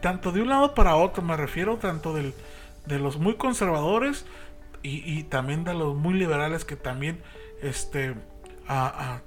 tanto 0.00 0.32
de 0.32 0.42
un 0.42 0.48
lado 0.48 0.74
para 0.74 0.96
otro, 0.96 1.22
me 1.22 1.36
refiero 1.36 1.76
tanto 1.76 2.12
del, 2.12 2.34
de 2.86 2.98
los 2.98 3.18
muy 3.18 3.34
conservadores 3.34 4.26
y, 4.82 5.22
también 5.24 5.62
de 5.62 5.74
los 5.74 5.96
muy 5.96 6.14
liberales 6.14 6.64
que 6.64 6.74
también 6.74 7.22
este 7.62 8.16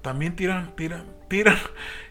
también 0.02 0.36
tiran 0.36 0.76
tiran 0.76 1.06
tiran. 1.30 1.58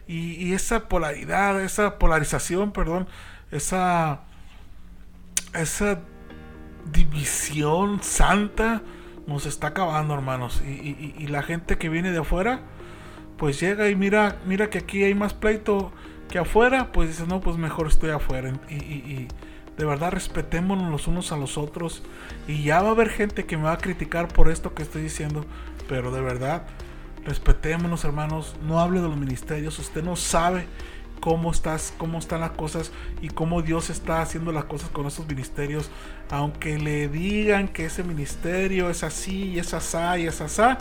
Y, 0.07 0.53
esa 0.53 0.87
polaridad 0.87 1.61
esa 1.61 1.99
polarización 1.99 2.71
perdón 2.71 3.07
esa 3.51 4.21
esa 5.53 5.99
división 6.91 8.01
santa 8.01 8.81
nos 9.27 9.45
está 9.45 9.67
acabando 9.67 10.13
hermanos. 10.13 10.61
Y, 10.65 11.15
y 11.17 11.27
la 11.27 11.43
gente 11.43 11.77
que 11.77 11.89
viene 11.89 12.11
de 12.11 12.19
afuera 12.19 12.61
pues 13.37 13.59
llega 13.59 13.89
y 13.89 13.95
mira, 13.95 14.37
mira 14.45 14.69
que 14.69 14.79
aquí 14.79 15.03
hay 15.03 15.13
más 15.13 15.33
pleito 15.33 15.91
que 16.29 16.39
afuera, 16.39 16.91
pues 16.91 17.09
dice, 17.09 17.25
no, 17.27 17.41
pues 17.41 17.57
mejor 17.57 17.87
estoy 17.87 18.11
afuera. 18.11 18.53
Y, 18.69 19.27
de 19.77 19.83
verdad 19.83 20.11
respetémonos 20.11 20.89
los 20.89 21.07
unos 21.07 21.33
a 21.33 21.37
los 21.37 21.57
otros. 21.57 22.01
Y 22.47 22.63
ya 22.63 22.81
va 22.81 22.89
a 22.89 22.91
haber 22.91 23.09
gente 23.09 23.45
que 23.45 23.57
me 23.57 23.63
va 23.63 23.73
a 23.73 23.77
criticar 23.77 24.29
por 24.29 24.49
esto 24.49 24.73
que 24.73 24.83
estoy 24.83 25.01
diciendo. 25.01 25.45
Pero 25.89 26.11
de 26.11 26.21
verdad, 26.21 26.63
respetémonos 27.25 28.05
hermanos. 28.05 28.55
No 28.63 28.79
hable 28.79 29.01
de 29.01 29.09
los 29.09 29.17
ministerios. 29.17 29.77
Usted 29.77 30.01
no 30.01 30.15
sabe 30.15 30.65
cómo 31.19 31.51
estás, 31.51 31.93
cómo 31.97 32.19
están 32.19 32.39
las 32.39 32.51
cosas 32.51 32.93
y 33.21 33.27
cómo 33.27 33.61
Dios 33.61 33.89
está 33.89 34.21
haciendo 34.21 34.53
las 34.53 34.63
cosas 34.63 34.89
con 34.91 35.07
esos 35.07 35.27
ministerios. 35.27 35.89
Aunque 36.29 36.77
le 36.77 37.09
digan 37.09 37.67
que 37.67 37.85
ese 37.85 38.03
ministerio 38.03 38.89
es 38.89 39.03
así 39.03 39.49
y 39.49 39.59
es 39.59 39.73
asá 39.73 40.17
y 40.17 40.27
es 40.27 40.39
asá 40.39 40.77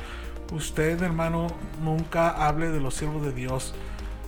Usted, 0.54 1.02
hermano, 1.02 1.48
nunca 1.82 2.30
hable 2.30 2.70
de 2.70 2.80
los 2.80 2.94
siervos 2.94 3.22
de 3.22 3.32
Dios 3.32 3.74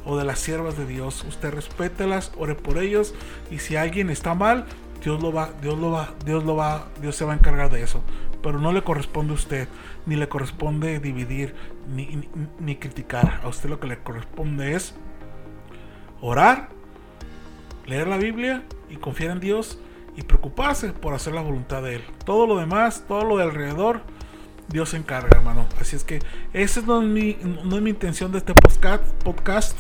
o 0.05 0.17
de 0.17 0.25
las 0.25 0.41
siervas 0.41 0.77
de 0.77 0.85
Dios. 0.85 1.25
Usted 1.25 1.55
respételas, 1.55 2.33
ore 2.37 2.57
por 2.57 2.79
ellos 2.79 3.15
y 3.51 3.61
si 3.61 3.77
alguien 3.77 4.11
está 4.11 4.35
mal, 4.35 4.67
Dios 5.05 5.23
lo 5.23 5.33
va, 5.33 5.51
Dios 5.63 5.79
lo 5.79 5.93
va, 5.93 6.11
Dios 6.25 6.43
lo 6.45 6.57
va, 6.57 6.89
Dios 7.01 7.15
se 7.15 7.25
va 7.25 7.33
a 7.33 7.37
encargar 7.37 7.71
de 7.71 7.83
eso. 7.83 8.03
Pero 8.43 8.59
no 8.59 8.73
le 8.73 8.83
corresponde 8.83 9.33
a 9.33 9.37
usted, 9.37 9.69
ni 10.05 10.17
le 10.17 10.29
corresponde 10.29 10.99
dividir, 10.99 11.55
ni, 11.89 12.29
ni 12.59 12.75
criticar. 12.75 13.41
A 13.45 13.49
usted 13.49 13.69
lo 13.69 13.79
que 13.79 13.87
le 13.87 13.99
corresponde 13.99 14.75
es 14.75 14.95
orar, 16.21 16.71
leer 17.87 18.09
la 18.09 18.17
Biblia 18.17 18.65
y 18.91 18.97
confiar 18.97 19.31
en 19.31 19.41
Dios 19.41 19.79
y 20.17 20.23
preocuparse 20.23 20.93
por 20.93 21.15
hacer 21.15 21.35
la 21.35 21.41
voluntad 21.43 21.83
de 21.83 21.97
Él. 21.97 22.05
Todo 22.25 22.49
lo 22.49 22.57
demás, 22.57 23.05
todo 23.07 23.25
lo 23.25 23.37
de 23.37 23.45
alrededor, 23.45 24.01
Dios 24.69 24.91
se 24.91 24.97
encarga, 24.97 25.37
hermano. 25.37 25.67
Así 25.81 25.97
es 25.97 26.05
que 26.05 26.21
esa 26.53 26.81
no 26.83 27.03
es 27.03 27.09
mi, 27.09 27.37
no 27.65 27.77
es 27.77 27.83
mi 27.83 27.91
intención 27.91 28.33
de 28.33 28.39
este 28.39 28.55
podcast. 28.55 29.79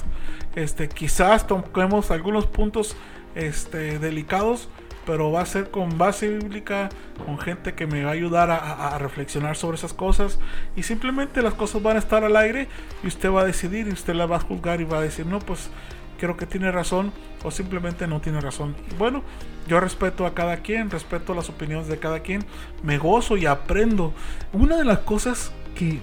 Este, 0.54 0.88
quizás 0.88 1.46
toquemos 1.46 2.10
algunos 2.10 2.46
puntos 2.46 2.96
este, 3.34 3.98
delicados, 3.98 4.68
pero 5.04 5.30
va 5.30 5.42
a 5.42 5.46
ser 5.46 5.70
con 5.70 5.98
base 5.98 6.28
bíblica, 6.28 6.88
con 7.24 7.38
gente 7.38 7.74
que 7.74 7.86
me 7.86 8.02
va 8.04 8.10
a 8.10 8.14
ayudar 8.14 8.50
a, 8.50 8.96
reflexionar 8.98 9.56
sobre 9.56 9.76
esas 9.76 9.92
cosas. 9.92 10.38
Y 10.74 10.82
simplemente 10.82 11.42
las 11.42 11.54
cosas 11.54 11.82
van 11.82 11.96
a 11.96 11.98
estar 11.98 12.24
al 12.24 12.36
aire 12.36 12.68
y 13.02 13.08
usted 13.08 13.30
va 13.30 13.42
a 13.42 13.44
decidir 13.44 13.88
y 13.88 13.92
usted 13.92 14.14
la 14.14 14.26
va 14.26 14.36
a 14.36 14.40
juzgar 14.40 14.80
y 14.80 14.84
va 14.84 14.98
a 14.98 15.02
decir, 15.02 15.26
no, 15.26 15.38
pues 15.40 15.70
creo 16.16 16.36
que 16.36 16.46
tiene 16.46 16.70
razón 16.72 17.12
o 17.44 17.50
simplemente 17.50 18.06
no 18.06 18.20
tiene 18.20 18.40
razón. 18.40 18.74
bueno, 18.98 19.22
yo 19.66 19.80
respeto 19.80 20.26
a 20.26 20.34
cada 20.34 20.58
quien, 20.58 20.90
respeto 20.90 21.34
las 21.34 21.48
opiniones 21.48 21.88
de 21.88 21.98
cada 21.98 22.20
quien, 22.20 22.44
me 22.82 22.98
gozo 22.98 23.36
y 23.36 23.46
aprendo. 23.46 24.12
Una 24.52 24.76
de 24.76 24.84
las 24.84 25.00
cosas 25.00 25.52
que 25.74 26.00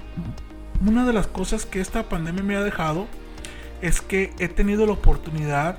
una 0.86 1.05
de 1.05 1.14
las 1.14 1.28
cosas 1.28 1.66
que 1.66 1.80
esta 1.80 2.03
pandemia 2.03 2.43
me 2.43 2.55
ha 2.55 2.64
dejado 2.64 3.07
es 3.82 4.01
que 4.01 4.34
he 4.39 4.47
tenido 4.47 4.86
la 4.86 4.93
oportunidad 4.93 5.78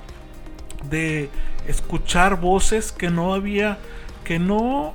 de 0.89 1.29
escuchar 1.67 2.41
voces 2.41 2.93
que 2.93 3.11
no 3.11 3.35
había 3.35 3.79
que 4.25 4.39
no 4.39 4.95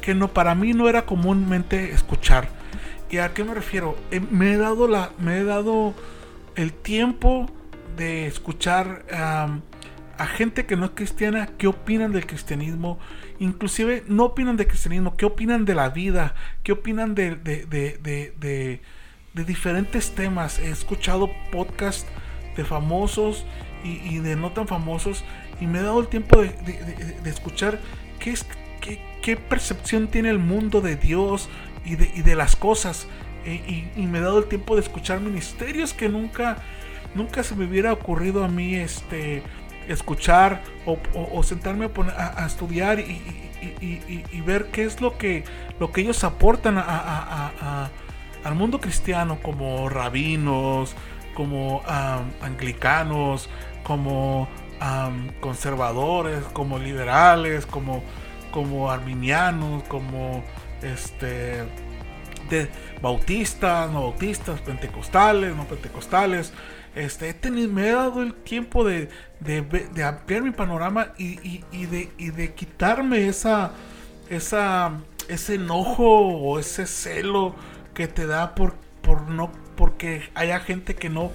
que 0.00 0.14
no 0.14 0.28
para 0.28 0.54
mí 0.54 0.72
no 0.72 0.88
era 0.88 1.04
comúnmente 1.04 1.92
escuchar. 1.92 2.48
¿Y 3.10 3.18
a 3.18 3.34
qué 3.34 3.44
me 3.44 3.54
refiero? 3.54 3.96
Eh, 4.10 4.20
me 4.20 4.52
he 4.52 4.56
dado 4.56 4.86
la 4.88 5.10
me 5.18 5.38
he 5.38 5.44
dado 5.44 5.94
el 6.54 6.72
tiempo 6.72 7.46
de 7.98 8.26
escuchar 8.26 9.04
a 10.18 10.26
gente 10.26 10.66
que 10.66 10.76
no 10.76 10.86
es 10.86 10.92
cristiana, 10.94 11.50
qué 11.58 11.66
opinan 11.68 12.12
del 12.12 12.26
cristianismo, 12.26 12.98
inclusive 13.38 14.04
no 14.08 14.24
opinan 14.24 14.56
del 14.56 14.66
cristianismo, 14.66 15.16
qué 15.16 15.26
opinan 15.26 15.64
de 15.64 15.74
la 15.74 15.90
vida, 15.90 16.34
qué 16.62 16.72
opinan 16.72 17.14
de, 17.14 17.36
de, 17.36 17.66
de, 17.66 18.80
de 19.34 19.44
diferentes 19.44 20.14
temas. 20.14 20.58
He 20.58 20.70
escuchado 20.70 21.30
podcasts 21.52 22.06
de 22.56 22.64
famosos 22.64 23.44
y, 23.84 24.18
de 24.18 24.34
no 24.34 24.50
tan 24.50 24.66
famosos 24.66 25.24
y 25.60 25.66
me 25.66 25.78
he 25.78 25.82
dado 25.82 26.00
el 26.00 26.08
tiempo 26.08 26.42
de, 26.42 26.50
escuchar 27.24 27.78
qué, 28.18 28.30
es, 28.30 28.44
qué, 28.80 29.00
qué, 29.22 29.36
percepción 29.36 30.08
tiene 30.08 30.30
el 30.30 30.40
mundo 30.40 30.80
de 30.80 30.96
Dios 30.96 31.48
y 31.84 31.94
de, 31.94 32.10
y 32.14 32.22
las 32.34 32.56
cosas. 32.56 33.06
E, 33.44 33.54
y, 33.54 34.00
y 34.02 34.06
me 34.06 34.18
he 34.18 34.20
dado 34.20 34.38
el 34.38 34.46
tiempo 34.46 34.74
de 34.74 34.82
escuchar 34.82 35.20
ministerios 35.20 35.94
que 35.94 36.08
nunca 36.08 36.58
nunca 37.14 37.42
se 37.42 37.54
me 37.54 37.64
hubiera 37.66 37.92
ocurrido 37.92 38.44
a 38.44 38.48
mí 38.48 38.74
este 38.74 39.42
escuchar 39.88 40.62
o, 40.84 41.42
sentarme 41.42 41.86
a, 41.86 41.88
poner, 41.88 42.14
a, 42.14 42.44
estudiar 42.46 43.00
y, 43.00 44.40
ver 44.44 44.66
qué 44.66 44.84
es 44.84 45.00
lo 45.00 45.18
que, 45.18 45.44
lo 45.80 45.92
que 45.92 46.02
ellos 46.02 46.24
aportan 46.24 46.78
al 46.78 48.54
mundo 48.54 48.80
cristiano 48.80 49.38
como 49.42 49.88
rabinos, 49.88 50.94
como 51.34 51.82
anglicanos, 52.42 53.48
como 53.82 54.48
conservadores, 55.40 56.44
como 56.52 56.78
liberales, 56.78 57.66
como, 57.66 58.02
como 58.52 58.90
arminianos, 58.90 59.82
como 59.84 60.44
este 60.82 61.64
bautistas, 63.02 63.90
no 63.90 64.02
bautistas, 64.02 64.60
pentecostales, 64.60 65.54
no 65.54 65.64
pentecostales. 65.64 66.52
Este, 66.98 67.28
he 67.28 67.34
tenido, 67.34 67.72
me 67.72 67.88
he 67.88 67.92
dado 67.92 68.22
el 68.22 68.34
tiempo 68.34 68.82
de, 68.84 69.08
de, 69.38 70.02
ampliar 70.02 70.42
mi 70.42 70.50
panorama 70.50 71.12
y, 71.16 71.62
y, 71.70 71.86
de, 71.86 72.10
y 72.18 72.30
de 72.30 72.54
quitarme 72.54 73.28
esa, 73.28 73.70
esa, 74.28 75.00
ese 75.28 75.54
enojo 75.54 76.04
o 76.04 76.58
ese 76.58 76.86
celo 76.86 77.54
que 77.94 78.08
te 78.08 78.26
da 78.26 78.56
por, 78.56 78.74
por 79.00 79.28
no, 79.28 79.52
porque 79.76 80.28
haya 80.34 80.58
gente 80.58 80.96
que 80.96 81.08
no 81.08 81.30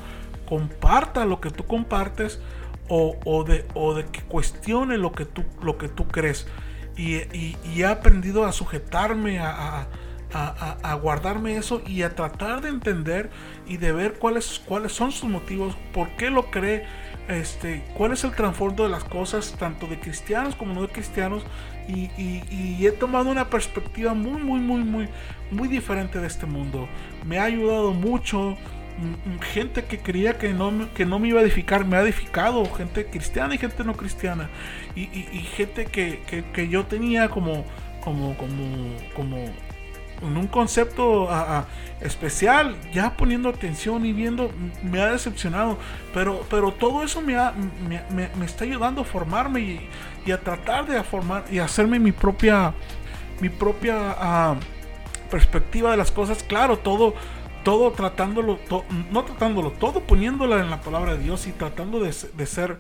comparta 0.46 1.26
lo 1.26 1.40
que 1.40 1.50
tú 1.50 1.66
compartes 1.66 2.42
o, 2.90 3.18
o, 3.24 3.46
de, 3.46 3.66
o 3.74 3.94
de 3.94 4.06
que 4.08 4.22
cuestione 4.22 4.98
lo 4.98 5.14
que 5.14 5.24
tú, 5.24 5.46
lo 5.62 5.78
que 5.78 5.88
tú 5.88 6.10
crees. 6.10 6.46
Y, 6.98 7.16
y, 7.36 7.58
he 7.78 7.86
aprendido 7.86 8.46
a 8.46 8.52
sujetarme 8.52 9.40
a, 9.40 9.88
guardarme 11.02 11.58
eso 11.58 11.82
y 11.86 12.02
a 12.02 12.16
tratar 12.16 12.62
de 12.62 12.70
entender 12.70 13.30
y 13.68 13.78
de 13.78 13.92
ver 13.92 14.14
cuáles, 14.14 14.62
cuáles 14.66 14.94
son 14.94 15.12
sus 15.12 15.30
motivos, 15.30 15.76
por 15.94 16.10
qué 16.18 16.30
lo 16.30 16.50
cree, 16.50 16.86
este, 17.28 17.84
cuál 17.94 18.12
es 18.12 18.24
el 18.24 18.32
trasfondo 18.32 18.84
de 18.84 18.90
las 18.90 19.04
cosas, 19.04 19.56
tanto 19.58 19.88
de 19.88 20.00
cristianos 20.00 20.56
como 20.56 20.74
no 20.74 20.82
de 20.82 20.90
cristianos. 20.90 21.44
Y, 21.88 22.86
he 22.86 22.92
tomado 22.92 23.30
una 23.30 23.50
perspectiva 23.50 24.14
muy, 24.14 24.42
muy, 24.42 24.60
muy, 24.60 24.84
muy, 24.84 25.10
muy 25.52 25.68
diferente 25.68 26.20
de 26.20 26.28
este 26.28 26.46
mundo. 26.46 26.88
Me 27.26 27.40
ha 27.40 27.44
ayudado 27.46 27.94
mucho. 27.94 28.58
Mm, 28.98 29.36
mm, 29.36 29.40
gente 29.40 29.86
que 29.86 30.00
creía 30.00 30.38
que 30.38 30.54
no, 30.54 30.72
que 30.94 31.06
no 31.06 31.18
me 31.18 31.30
iba 31.30 31.40
a 31.40 31.44
edificar, 31.44 31.86
me 31.86 31.98
ha 31.98 32.02
edificado. 32.02 32.66
Gente 32.74 33.06
cristiana 33.06 33.56
y 33.56 33.58
gente 33.58 33.84
no 33.84 33.96
cristiana. 33.96 34.50
Y, 34.96 35.08
gente 35.56 35.86
que, 35.86 36.22
que, 36.54 36.70
yo 36.70 36.86
tenía 36.86 37.30
como, 37.30 37.66
como, 38.02 38.38
como, 38.38 38.96
como 39.16 39.46
en 40.24 40.38
un 40.38 40.48
concepto 40.48 41.30
especial, 42.02 42.76
ya 42.92 43.16
poniendo 43.16 43.50
atención 43.50 44.06
y 44.06 44.14
viendo, 44.14 44.52
me 44.82 45.02
ha 45.02 45.12
decepcionado. 45.12 45.78
Pero, 46.14 46.46
pero 46.50 46.72
todo 46.72 47.04
eso 47.04 47.22
me, 47.22 47.36
me, 48.10 48.46
está 48.46 48.64
ayudando 48.64 49.02
a 49.02 49.04
formarme 49.06 49.90
y, 50.26 50.32
a 50.32 50.40
tratar 50.40 50.86
de 50.86 51.02
formar 51.04 51.46
y 51.52 51.60
hacerme 51.60 52.00
mi 52.00 52.12
propia, 52.12 52.74
mi 53.42 53.50
propia 53.50 54.16
ah, 54.18 54.56
perspectiva 55.30 55.92
de 55.92 55.98
las 55.98 56.12
cosas. 56.12 56.44
Claro, 56.44 56.80
todo, 56.80 57.14
todo 57.64 57.92
tratándolo, 57.92 58.60
no 59.12 59.24
tratándolo, 59.24 59.72
todo 59.72 60.02
poniéndola 60.02 60.62
en 60.62 60.70
la 60.70 60.82
palabra 60.82 61.16
de 61.16 61.24
Dios 61.24 61.48
y 61.48 61.52
tratando 61.52 62.00
de, 62.00 62.14
ser, 62.14 62.80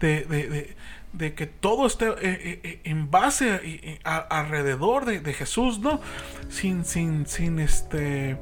de 0.00 0.74
que 1.18 1.46
todo 1.46 1.86
esté 1.86 2.08
eh, 2.08 2.16
eh, 2.22 2.60
eh, 2.62 2.80
en 2.84 3.10
base 3.10 4.00
alrededor 4.04 5.04
de, 5.04 5.32
Jesús, 5.32 5.78
¿no? 5.78 6.00
Sin, 6.48 6.84
sin, 6.84 7.26
sin 7.26 7.58
este 7.58 8.36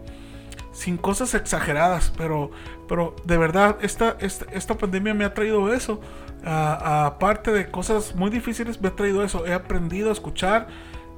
sin 0.73 0.97
cosas 0.97 1.35
exageradas, 1.35 2.12
pero, 2.16 2.51
pero 2.89 3.14
de 3.25 3.37
verdad 3.37 3.77
esta, 3.83 4.16
esta, 4.20 4.79
pandemia 4.79 5.12
me 5.12 5.25
ha 5.25 5.35
traído 5.35 5.73
eso. 5.73 6.01
Aparte 6.45 7.53
de 7.53 7.70
cosas 7.70 8.14
muy 8.16 8.31
difíciles, 8.31 8.81
me 8.81 8.89
ha 8.89 8.97
traído 8.97 9.23
eso. 9.23 9.47
He 9.47 9.53
aprendido 9.53 10.09
a 10.09 10.12
escuchar 10.12 10.68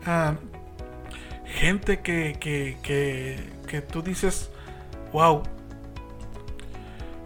a 0.05 0.35
gente 1.47 2.01
que, 2.01 2.37
que, 2.41 2.77
que, 2.83 3.39
que 3.69 3.81
tú 3.81 4.03
dices, 4.03 4.51
wow, 5.13 5.45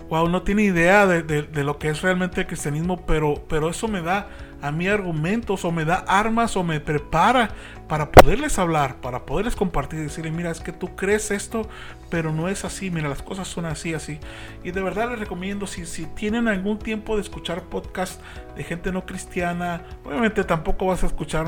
wow, 0.09 0.29
no 0.29 0.43
tiene 0.43 0.63
idea 0.63 1.07
de, 1.07 1.65
lo 1.65 1.79
que 1.79 1.89
es 1.89 2.03
realmente 2.03 2.41
el 2.41 2.47
cristianismo, 2.47 3.05
pero, 3.07 3.45
pero 3.49 3.69
eso 3.69 3.89
me 3.89 4.03
da 4.03 4.29
a 4.61 4.73
mí 4.73 4.89
argumentos 4.89 5.65
o 5.65 5.71
me 5.71 5.85
da 5.85 5.97
armas 6.09 6.57
o 6.57 6.65
me 6.65 6.81
prepara 6.81 7.51
para 7.87 8.11
poderles 8.11 8.59
hablar, 8.59 8.97
para 8.97 9.25
poderles 9.25 9.55
compartir 9.55 10.01
y 10.01 10.03
decirles, 10.05 10.33
mira, 10.33 10.51
es 10.51 10.61
que 10.61 10.73
tú 10.73 10.97
crees 10.97 11.31
esto, 11.31 11.69
pero 12.11 12.33
no 12.33 12.49
es 12.49 12.65
así, 12.65 12.91
mira, 12.91 13.09
las 13.09 13.23
cosas 13.23 13.47
son 13.47 13.67
así, 13.67 13.95
así. 13.95 14.19
Y 14.65 14.73
de 14.73 14.81
verdad 14.81 15.11
les 15.11 15.19
recomiendo, 15.21 15.67
si, 15.67 15.87
si 15.87 16.07
tienen 16.07 16.49
algún 16.49 16.79
tiempo 16.79 17.17
de 17.17 17.23
escuchar 17.23 17.63
podcast 17.65 18.21
de 18.57 18.65
gente 18.65 18.91
no 18.91 19.07
cristiana, 19.07 19.83
obviamente 20.05 20.43
tampoco 20.43 20.87
vas 20.87 21.05
a 21.05 21.07
escuchar 21.07 21.47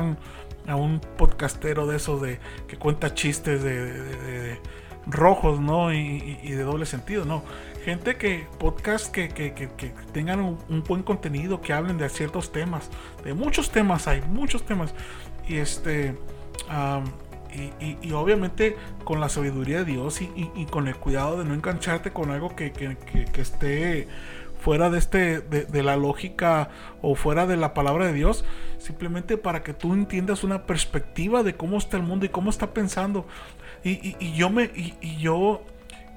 a 0.67 0.75
un 0.75 1.01
podcastero 1.17 1.87
de 1.87 1.97
esos 1.97 2.21
de 2.21 2.39
que 2.67 2.77
cuenta 2.77 3.13
chistes 3.13 3.63
de, 3.63 4.59
rojos, 5.07 5.59
¿no? 5.59 5.91
Y 5.91 6.51
de 6.51 6.61
doble 6.61 6.85
sentido, 6.85 7.25
no 7.25 7.43
gente 7.83 8.15
que, 8.15 8.47
podcast 8.59 9.11
que, 9.11 9.29
tengan 10.13 10.39
un, 10.39 10.83
buen 10.83 11.03
contenido, 11.03 11.61
que 11.61 11.73
hablen 11.73 11.97
de 11.97 12.09
ciertos 12.09 12.51
temas, 12.51 12.89
de 13.23 13.33
muchos 13.33 13.71
temas 13.71 14.07
hay, 14.07 14.21
muchos 14.21 14.65
temas. 14.65 14.93
Y 15.47 15.57
este, 15.57 16.15
y, 18.01 18.11
obviamente 18.13 18.77
con 19.03 19.19
la 19.19 19.29
sabiduría 19.29 19.79
de 19.79 19.85
Dios 19.85 20.21
y, 20.21 20.65
con 20.69 20.87
el 20.87 20.95
cuidado 20.95 21.37
de 21.37 21.45
no 21.45 21.53
engancharte 21.53 22.11
con 22.11 22.31
algo 22.31 22.55
que, 22.55 22.71
esté 23.35 24.07
fuera 24.59 24.89
de 24.89 24.99
este 24.99 25.41
de, 25.41 25.83
la 25.83 25.97
lógica 25.97 26.69
o 27.01 27.15
fuera 27.15 27.47
de 27.47 27.57
la 27.57 27.73
palabra 27.73 28.05
de 28.05 28.13
Dios 28.13 28.45
simplemente 28.77 29.37
para 29.37 29.63
que 29.63 29.73
tú 29.73 29.93
entiendas 29.93 30.43
una 30.43 30.65
perspectiva 30.65 31.43
de 31.43 31.55
cómo 31.55 31.77
está 31.77 31.97
el 31.97 32.03
mundo 32.03 32.25
y 32.25 32.29
cómo 32.29 32.49
está 32.49 32.73
pensando 32.73 33.25
y, 33.83 34.33
yo 34.33 34.49
me 34.49 34.65
y, 34.75 35.17
yo 35.17 35.63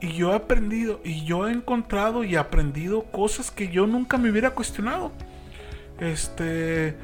y 0.00 0.12
yo 0.12 0.32
he 0.32 0.36
aprendido 0.36 1.00
y 1.04 1.24
yo 1.24 1.48
he 1.48 1.52
encontrado 1.52 2.24
y 2.24 2.36
aprendido 2.36 3.04
cosas 3.04 3.50
que 3.50 3.68
yo 3.68 3.86
nunca 3.86 4.18
me 4.18 4.30
hubiera 4.30 4.50
cuestionado. 4.50 5.12
Este, 6.00 6.96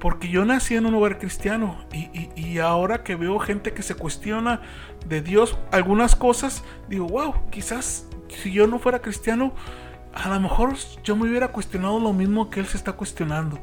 porque 0.00 0.28
yo 0.28 0.44
nací 0.44 0.74
en 0.74 0.86
un 0.86 0.94
hogar 0.94 1.18
cristiano 1.18 1.76
y, 1.92 2.30
y, 2.36 2.58
ahora 2.58 3.02
que 3.02 3.16
veo 3.16 3.38
gente 3.38 3.72
que 3.72 3.82
se 3.82 3.94
cuestiona 3.94 4.60
de 5.06 5.20
Dios 5.20 5.58
algunas 5.70 6.16
cosas, 6.16 6.64
digo, 6.88 7.06
wow, 7.06 7.34
quizás 7.50 8.06
si 8.28 8.52
yo 8.52 8.66
no 8.66 8.78
fuera 8.78 9.00
cristiano, 9.00 9.52
a 10.12 10.28
lo 10.28 10.40
mejor 10.40 10.74
yo 11.04 11.16
me 11.16 11.28
hubiera 11.28 11.48
cuestionado 11.48 12.00
lo 12.00 12.12
mismo 12.12 12.50
que 12.50 12.60
él 12.60 12.66
se 12.66 12.76
está 12.76 12.92
cuestionando. 12.92 13.58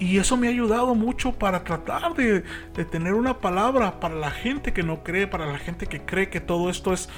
Y 0.00 0.16
eso 0.16 0.38
me 0.38 0.46
ha 0.46 0.50
ayudado 0.50 0.94
mucho 0.94 1.32
para 1.32 1.62
tratar 1.62 2.14
de, 2.14 2.42
tener 2.90 3.12
una 3.12 3.38
palabra 3.38 4.00
para 4.00 4.14
la 4.14 4.30
gente 4.30 4.72
que 4.72 4.82
no 4.82 5.04
cree, 5.04 5.26
para 5.26 5.44
la 5.44 5.58
gente 5.58 5.86
que 5.86 6.00
cree 6.00 6.30
que 6.30 6.40
todo 6.40 6.70
esto 6.70 6.94
es, 6.94 7.10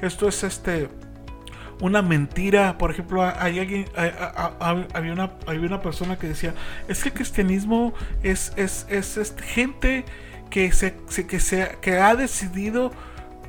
esto 0.00 0.26
es 0.28 0.42
este, 0.42 0.88
una 1.82 2.00
mentira. 2.00 2.78
Por 2.78 2.90
ejemplo, 2.90 3.22
hay 3.22 3.58
alguien, 3.58 3.84
había, 4.94 5.12
una, 5.12 5.30
una 5.46 5.82
persona 5.82 6.18
que 6.18 6.28
decía, 6.28 6.54
es 6.88 7.02
que 7.02 7.10
el 7.10 7.14
cristianismo 7.14 7.92
es, 8.22 8.54
es, 8.56 8.86
es, 8.88 9.34
gente 9.44 10.06
que, 10.48 10.72
se, 10.72 10.94
que, 11.28 11.38
se, 11.38 11.76
que 11.82 11.98
ha 11.98 12.16
decidido 12.16 12.92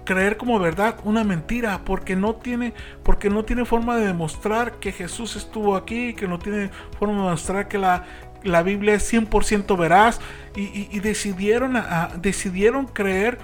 creer 0.04 0.38
como 0.38 0.60
verdad 0.60 0.98
una 1.04 1.24
mentira 1.24 1.82
porque 1.86 2.16
no 2.16 2.36
tiene 2.36 2.74
porque 3.04 3.30
no 3.30 3.46
tiene 3.46 3.66
forma 3.66 3.96
de 3.98 4.08
demostrar 4.08 4.74
que 4.80 4.92
Jesús 4.92 5.36
estuvo 5.36 5.76
aquí 5.76 6.14
que 6.14 6.28
no 6.28 6.40
tiene 6.40 6.70
forma 7.00 7.16
de 7.16 7.24
demostrar 7.24 7.68
que 7.68 7.78
la 7.78 8.06
la 8.44 8.64
Biblia 8.64 8.96
es 8.96 9.12
100% 9.12 9.78
veraz 9.78 10.20
y, 10.56 11.00
decidieron, 11.00 11.82
decidieron 12.22 12.86
creer 12.86 13.38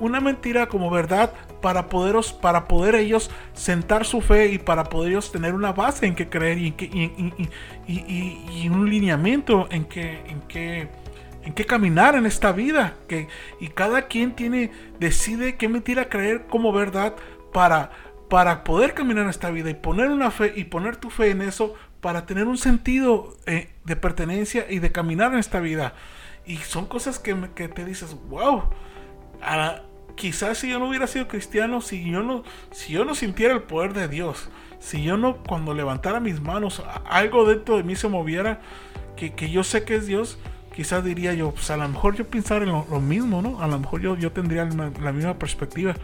una 0.00 0.20
mentira 0.20 0.66
como 0.66 0.90
verdad 0.90 1.32
para, 1.60 1.88
poderos, 1.88 2.32
para 2.32 2.68
poder 2.68 2.94
ellos 2.94 3.30
sentar 3.54 4.04
su 4.04 4.20
fe 4.20 4.48
y 4.48 4.58
para 4.58 4.84
poder 4.84 5.12
ellos 5.12 5.32
tener 5.32 5.54
una 5.54 5.72
base 5.72 6.06
en 6.06 6.14
que 6.14 6.28
creer 6.28 6.58
y, 6.58 6.74
y, 7.86 8.68
un 8.68 8.88
lineamiento 8.88 9.66
en 9.70 9.84
que, 9.84 10.20
en 10.26 10.40
que, 10.42 10.88
en 11.44 11.52
que 11.52 11.64
caminar 11.64 12.14
en 12.14 12.26
esta 12.26 12.52
vida. 12.52 12.94
Que, 13.08 13.28
y 13.60 13.68
cada 13.68 14.02
quien 14.02 14.32
tiene, 14.32 14.70
decide 14.98 15.56
qué 15.56 15.68
mentira 15.68 16.08
creer 16.08 16.46
como 16.46 16.72
verdad 16.72 17.14
para, 17.52 17.90
para 18.28 18.64
poder 18.64 18.94
caminar 18.94 19.24
en 19.24 19.30
esta 19.30 19.50
vida 19.50 19.70
y 19.70 19.74
poner 19.74 20.08
una 20.10 20.30
fe 20.30 20.52
y 20.56 20.64
poner 20.64 20.96
tu 20.96 21.10
fe 21.10 21.30
en 21.30 21.42
eso 21.42 21.74
para 22.06 22.24
tener 22.24 22.46
un 22.46 22.56
sentido 22.56 23.36
eh, 23.46 23.68
de 23.84 23.96
pertenencia 23.96 24.64
y 24.70 24.78
de 24.78 24.92
caminar 24.92 25.32
en 25.32 25.40
esta 25.40 25.58
vida. 25.58 25.92
Y 26.46 26.58
son 26.58 26.86
cosas 26.86 27.18
que, 27.18 27.36
que 27.56 27.66
te 27.66 27.84
dices, 27.84 28.16
wow, 28.28 28.62
quizás 30.14 30.58
si 30.58 30.70
yo 30.70 30.78
no 30.78 30.88
hubiera 30.88 31.08
sido 31.08 31.26
cristiano, 31.26 31.80
si 31.80 32.08
yo 32.08 32.22
no, 32.22 32.44
si 32.70 32.92
yo 32.92 33.04
no 33.04 33.16
sintiera 33.16 33.54
el 33.54 33.62
poder 33.62 33.92
de 33.92 34.06
Dios, 34.06 34.50
si 34.78 35.02
yo 35.02 35.16
no 35.16 35.38
cuando 35.38 35.74
levantara 35.74 36.20
mis 36.20 36.40
manos, 36.40 36.80
algo 37.06 37.44
dentro 37.44 37.76
de 37.76 37.82
mí 37.82 37.96
se 37.96 38.06
moviera, 38.06 38.60
que, 39.16 39.34
que 39.34 39.50
yo 39.50 39.64
sé 39.64 39.82
que 39.82 39.96
es 39.96 40.06
Dios, 40.06 40.38
quizás 40.76 41.02
diría 41.02 41.34
yo, 41.34 41.50
pues 41.50 41.72
a 41.72 41.76
lo 41.76 41.88
mejor 41.88 42.14
yo 42.14 42.24
pensar 42.28 42.62
en 42.62 42.68
lo, 42.68 42.84
mismo, 43.00 43.42
¿no? 43.42 43.60
A 43.60 43.66
lo 43.66 43.80
mejor 43.80 44.00
yo, 44.00 44.16
yo 44.16 44.30
tendría 44.30 44.64
la 44.64 45.10
misma 45.10 45.34
perspectiva. 45.34 45.96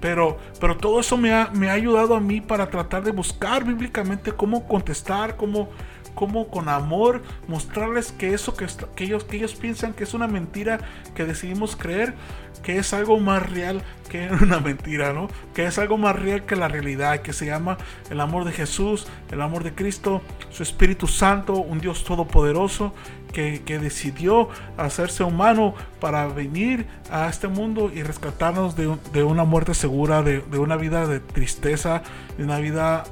Pero, 0.00 0.38
pero 0.58 0.76
todo 0.76 1.00
eso 1.00 1.16
me 1.16 1.32
ha, 1.32 1.50
me 1.52 1.68
ha 1.68 1.74
ayudado 1.74 2.14
a 2.14 2.20
mí 2.20 2.40
para 2.40 2.70
tratar 2.70 3.02
de 3.02 3.12
buscar 3.12 3.64
bíblicamente 3.64 4.32
cómo 4.32 4.66
contestar, 4.66 5.36
cómo, 5.36 5.68
cómo 6.14 6.48
con 6.48 6.68
amor 6.68 7.22
mostrarles 7.48 8.12
que 8.12 8.34
eso 8.34 8.54
que, 8.56 8.66
que, 8.94 9.04
ellos, 9.04 9.24
que 9.24 9.36
ellos 9.36 9.54
piensan 9.54 9.92
que 9.92 10.04
es 10.04 10.14
una 10.14 10.26
mentira 10.26 10.80
que 11.14 11.24
decidimos 11.24 11.76
creer, 11.76 12.14
que 12.62 12.78
es 12.78 12.92
algo 12.92 13.18
más 13.20 13.50
real 13.50 13.82
que 14.08 14.28
una 14.42 14.60
mentira, 14.60 15.12
¿no? 15.12 15.28
Que 15.54 15.66
es 15.66 15.78
algo 15.78 15.98
más 15.98 16.16
real 16.16 16.44
que 16.44 16.56
la 16.56 16.68
realidad, 16.68 17.20
que 17.20 17.32
se 17.32 17.46
llama 17.46 17.78
el 18.10 18.20
amor 18.20 18.44
de 18.44 18.52
Jesús, 18.52 19.06
el 19.30 19.40
amor 19.40 19.64
de 19.64 19.74
Cristo, 19.74 20.22
su 20.50 20.62
Espíritu 20.62 21.06
Santo, 21.06 21.54
un 21.54 21.78
Dios 21.78 22.04
todopoderoso 22.04 22.94
que, 23.32 23.78
decidió 23.80 24.48
hacerse 24.76 25.22
humano 25.24 25.74
para 26.00 26.26
venir 26.26 26.86
a 27.10 27.28
este 27.28 27.48
mundo 27.48 27.90
y 27.94 28.02
rescatarnos 28.02 28.76
de, 28.76 29.22
una 29.22 29.44
muerte 29.44 29.74
segura, 29.74 30.22
de, 30.22 30.40
una 30.58 30.76
vida 30.76 31.06
de 31.06 31.20
tristeza, 31.20 32.02
de 32.36 32.44
una 32.44 32.58
vida 32.58 33.04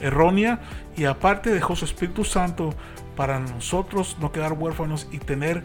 errónea. 0.00 0.60
Y 0.96 1.04
aparte 1.04 1.50
dejó 1.50 1.76
su 1.76 1.84
Espíritu 1.84 2.24
Santo 2.24 2.74
para 3.16 3.38
nosotros 3.38 4.16
no 4.20 4.32
quedar 4.32 4.52
huérfanos 4.54 5.08
y 5.12 5.18
tener 5.18 5.62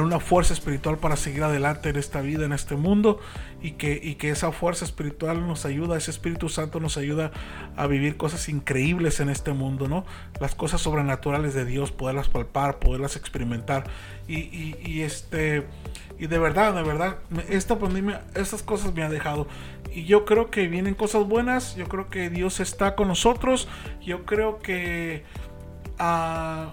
una 0.00 0.20
fuerza 0.20 0.52
espiritual 0.52 0.98
para 0.98 1.16
seguir 1.16 1.42
adelante 1.42 1.88
en 1.88 1.96
esta 1.96 2.20
vida, 2.20 2.44
en 2.44 2.52
este 2.52 2.76
mundo, 2.76 3.20
y 3.66 3.72
que, 3.72 4.30
esa 4.30 4.52
fuerza 4.52 4.84
espiritual 4.84 5.46
nos 5.46 5.64
ayuda, 5.66 5.96
ese 5.96 6.12
Espíritu 6.12 6.48
Santo 6.48 6.78
nos 6.78 6.96
ayuda 6.96 7.32
a 7.76 7.86
vivir 7.88 8.16
cosas 8.16 8.48
increíbles 8.48 9.18
en 9.18 9.28
este 9.28 9.52
mundo, 9.52 9.88
¿no? 9.88 10.04
Las 10.40 10.54
cosas 10.54 10.80
sobrenaturales 10.80 11.52
de 11.54 11.64
Dios, 11.64 11.90
poderlas 11.90 12.28
palpar, 12.28 12.78
poderlas 12.78 13.16
experimentar. 13.16 13.84
Y, 14.28 15.02
este, 15.02 15.66
y 16.18 16.28
de 16.28 16.38
verdad, 16.38 16.74
de 16.74 16.82
verdad, 16.84 17.18
esta 17.48 17.78
pandemia, 17.78 18.24
estas 18.34 18.62
cosas 18.62 18.94
me 18.94 19.02
han 19.02 19.10
dejado. 19.10 19.48
Y 19.92 20.04
yo 20.04 20.24
creo 20.24 20.50
que 20.50 20.68
vienen 20.68 20.94
cosas 20.94 21.26
buenas, 21.26 21.74
yo 21.74 21.88
creo 21.88 22.08
que 22.08 22.30
Dios 22.30 22.60
está 22.60 22.94
con 22.94 23.08
nosotros, 23.08 23.68
yo 24.00 24.24
creo 24.24 24.60
que... 24.60 25.24
Uh, 25.98 26.70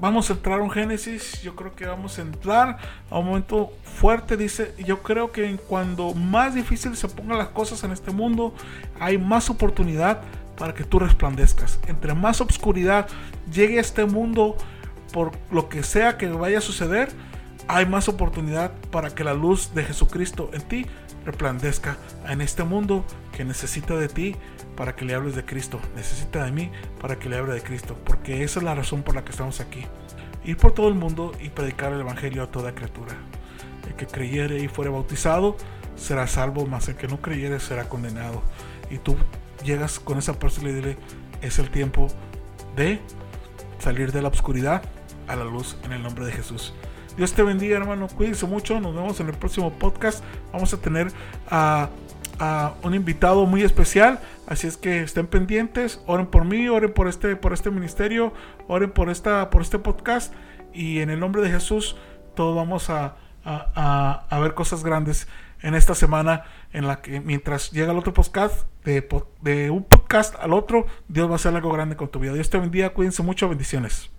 vamos 0.00 0.28
a 0.30 0.34
entrar 0.34 0.60
a 0.60 0.62
un 0.62 0.70
Génesis, 0.70 1.40
yo 1.42 1.54
creo 1.54 1.74
que 1.74 1.86
vamos 1.86 2.18
a 2.18 2.22
entrar 2.22 2.78
a 3.10 3.18
un 3.18 3.26
momento 3.26 3.72
fuerte, 3.82 4.36
dice, 4.36 4.74
yo 4.84 5.02
creo 5.02 5.32
que 5.32 5.56
cuando 5.68 6.14
más 6.14 6.54
difícil 6.54 6.96
se 6.96 7.08
pongan 7.08 7.38
las 7.38 7.48
cosas 7.48 7.82
en 7.84 7.92
este 7.92 8.10
mundo, 8.10 8.54
hay 9.00 9.18
más 9.18 9.50
oportunidad 9.50 10.20
para 10.56 10.74
que 10.74 10.84
tú 10.84 10.98
resplandezcas. 10.98 11.78
Entre 11.86 12.14
más 12.14 12.40
obscuridad 12.40 13.08
llegue 13.52 13.78
a 13.78 13.80
este 13.80 14.04
mundo 14.04 14.56
por 15.12 15.32
lo 15.50 15.68
que 15.68 15.82
sea 15.82 16.18
que 16.18 16.28
vaya 16.28 16.58
a 16.58 16.60
suceder, 16.60 17.08
hay 17.68 17.86
más 17.86 18.08
oportunidad 18.08 18.72
para 18.90 19.14
que 19.14 19.24
la 19.24 19.34
luz 19.34 19.74
de 19.74 19.84
Jesucristo 19.84 20.50
en 20.52 20.62
ti 20.62 20.86
resplandezca 21.24 21.96
en 22.28 22.40
este 22.40 22.64
mundo 22.64 23.04
que 23.32 23.44
necesita 23.44 23.96
de 23.96 24.08
ti 24.08 24.36
para 24.76 24.94
que 24.94 25.04
le 25.04 25.14
hables 25.14 25.34
de 25.34 25.44
Cristo. 25.44 25.80
Necesita 25.96 26.44
de 26.44 26.52
mí 26.52 26.70
para 27.00 27.18
que 27.18 27.28
le 27.28 27.36
hable 27.36 27.54
de 27.54 27.62
Cristo. 27.62 27.96
Porque 28.04 28.42
esa 28.44 28.60
es 28.60 28.64
la 28.64 28.74
razón 28.74 29.02
por 29.02 29.14
la 29.14 29.24
que 29.24 29.30
estamos 29.30 29.60
aquí. 29.60 29.84
Ir 30.44 30.56
por 30.56 30.72
todo 30.72 30.88
el 30.88 30.94
mundo 30.94 31.32
y 31.40 31.48
predicar 31.48 31.92
el 31.92 32.00
Evangelio 32.00 32.42
a 32.42 32.50
toda 32.50 32.74
criatura. 32.74 33.14
El 33.86 33.94
que 33.94 34.06
creyere 34.06 34.58
y 34.58 34.68
fuere 34.68 34.90
bautizado 34.90 35.56
será 35.96 36.26
salvo, 36.26 36.66
mas 36.66 36.88
el 36.88 36.96
que 36.96 37.08
no 37.08 37.20
creyere 37.20 37.60
será 37.60 37.88
condenado. 37.88 38.42
Y 38.90 38.98
tú 38.98 39.16
llegas 39.64 39.98
con 39.98 40.18
esa 40.18 40.38
persona 40.38 40.70
y 40.70 40.74
dile, 40.74 40.96
es 41.40 41.58
el 41.58 41.70
tiempo 41.70 42.08
de 42.76 43.00
salir 43.78 44.12
de 44.12 44.22
la 44.22 44.28
oscuridad 44.28 44.82
a 45.28 45.36
la 45.36 45.44
luz 45.44 45.76
en 45.84 45.92
el 45.92 46.02
nombre 46.02 46.26
de 46.26 46.32
Jesús. 46.32 46.74
Dios 47.16 47.32
te 47.32 47.42
bendiga, 47.42 47.76
hermano. 47.76 48.08
Cuídense 48.08 48.46
mucho. 48.46 48.80
Nos 48.80 48.94
vemos 48.94 49.20
en 49.20 49.28
el 49.28 49.34
próximo 49.34 49.72
podcast. 49.72 50.24
Vamos 50.52 50.72
a 50.74 50.78
tener 50.78 51.12
a, 51.48 51.88
un 52.82 52.94
invitado 52.94 53.46
muy 53.46 53.62
especial. 53.62 54.20
Así 54.46 54.66
es 54.66 54.76
que 54.76 55.02
estén 55.02 55.26
pendientes. 55.26 56.00
Oren 56.06 56.26
por 56.26 56.44
mí, 56.44 56.68
oren 56.68 56.92
por 56.92 57.06
este, 57.06 57.36
por 57.36 57.52
este 57.52 57.70
ministerio, 57.70 58.32
oren 58.66 58.90
por, 58.90 59.10
esta, 59.10 59.50
por 59.50 59.62
este 59.62 59.78
podcast. 59.78 60.34
Y 60.72 60.98
en 60.98 61.10
el 61.10 61.20
nombre 61.20 61.40
de 61.42 61.50
Jesús, 61.50 61.96
todos 62.34 62.56
vamos 62.56 62.90
a, 62.90 63.16
a, 63.44 64.38
ver 64.40 64.54
cosas 64.54 64.82
grandes 64.82 65.28
en 65.62 65.74
esta 65.74 65.94
semana 65.94 66.44
en 66.72 66.86
la 66.88 67.00
que 67.00 67.20
mientras 67.20 67.70
llega 67.70 67.92
el 67.92 67.98
otro 67.98 68.12
podcast, 68.12 68.66
de, 68.84 69.08
de 69.40 69.70
un 69.70 69.84
podcast 69.84 70.34
al 70.40 70.52
otro, 70.52 70.86
Dios 71.08 71.28
va 71.28 71.34
a 71.34 71.36
hacer 71.36 71.54
algo 71.54 71.72
grande 71.72 71.96
con 71.96 72.08
tu 72.08 72.18
vida. 72.18 72.34
Dios 72.34 72.50
te 72.50 72.58
bendiga, 72.58 72.90
cuídense 72.90 73.22
mucho, 73.22 73.48
bendiciones. 73.48 74.13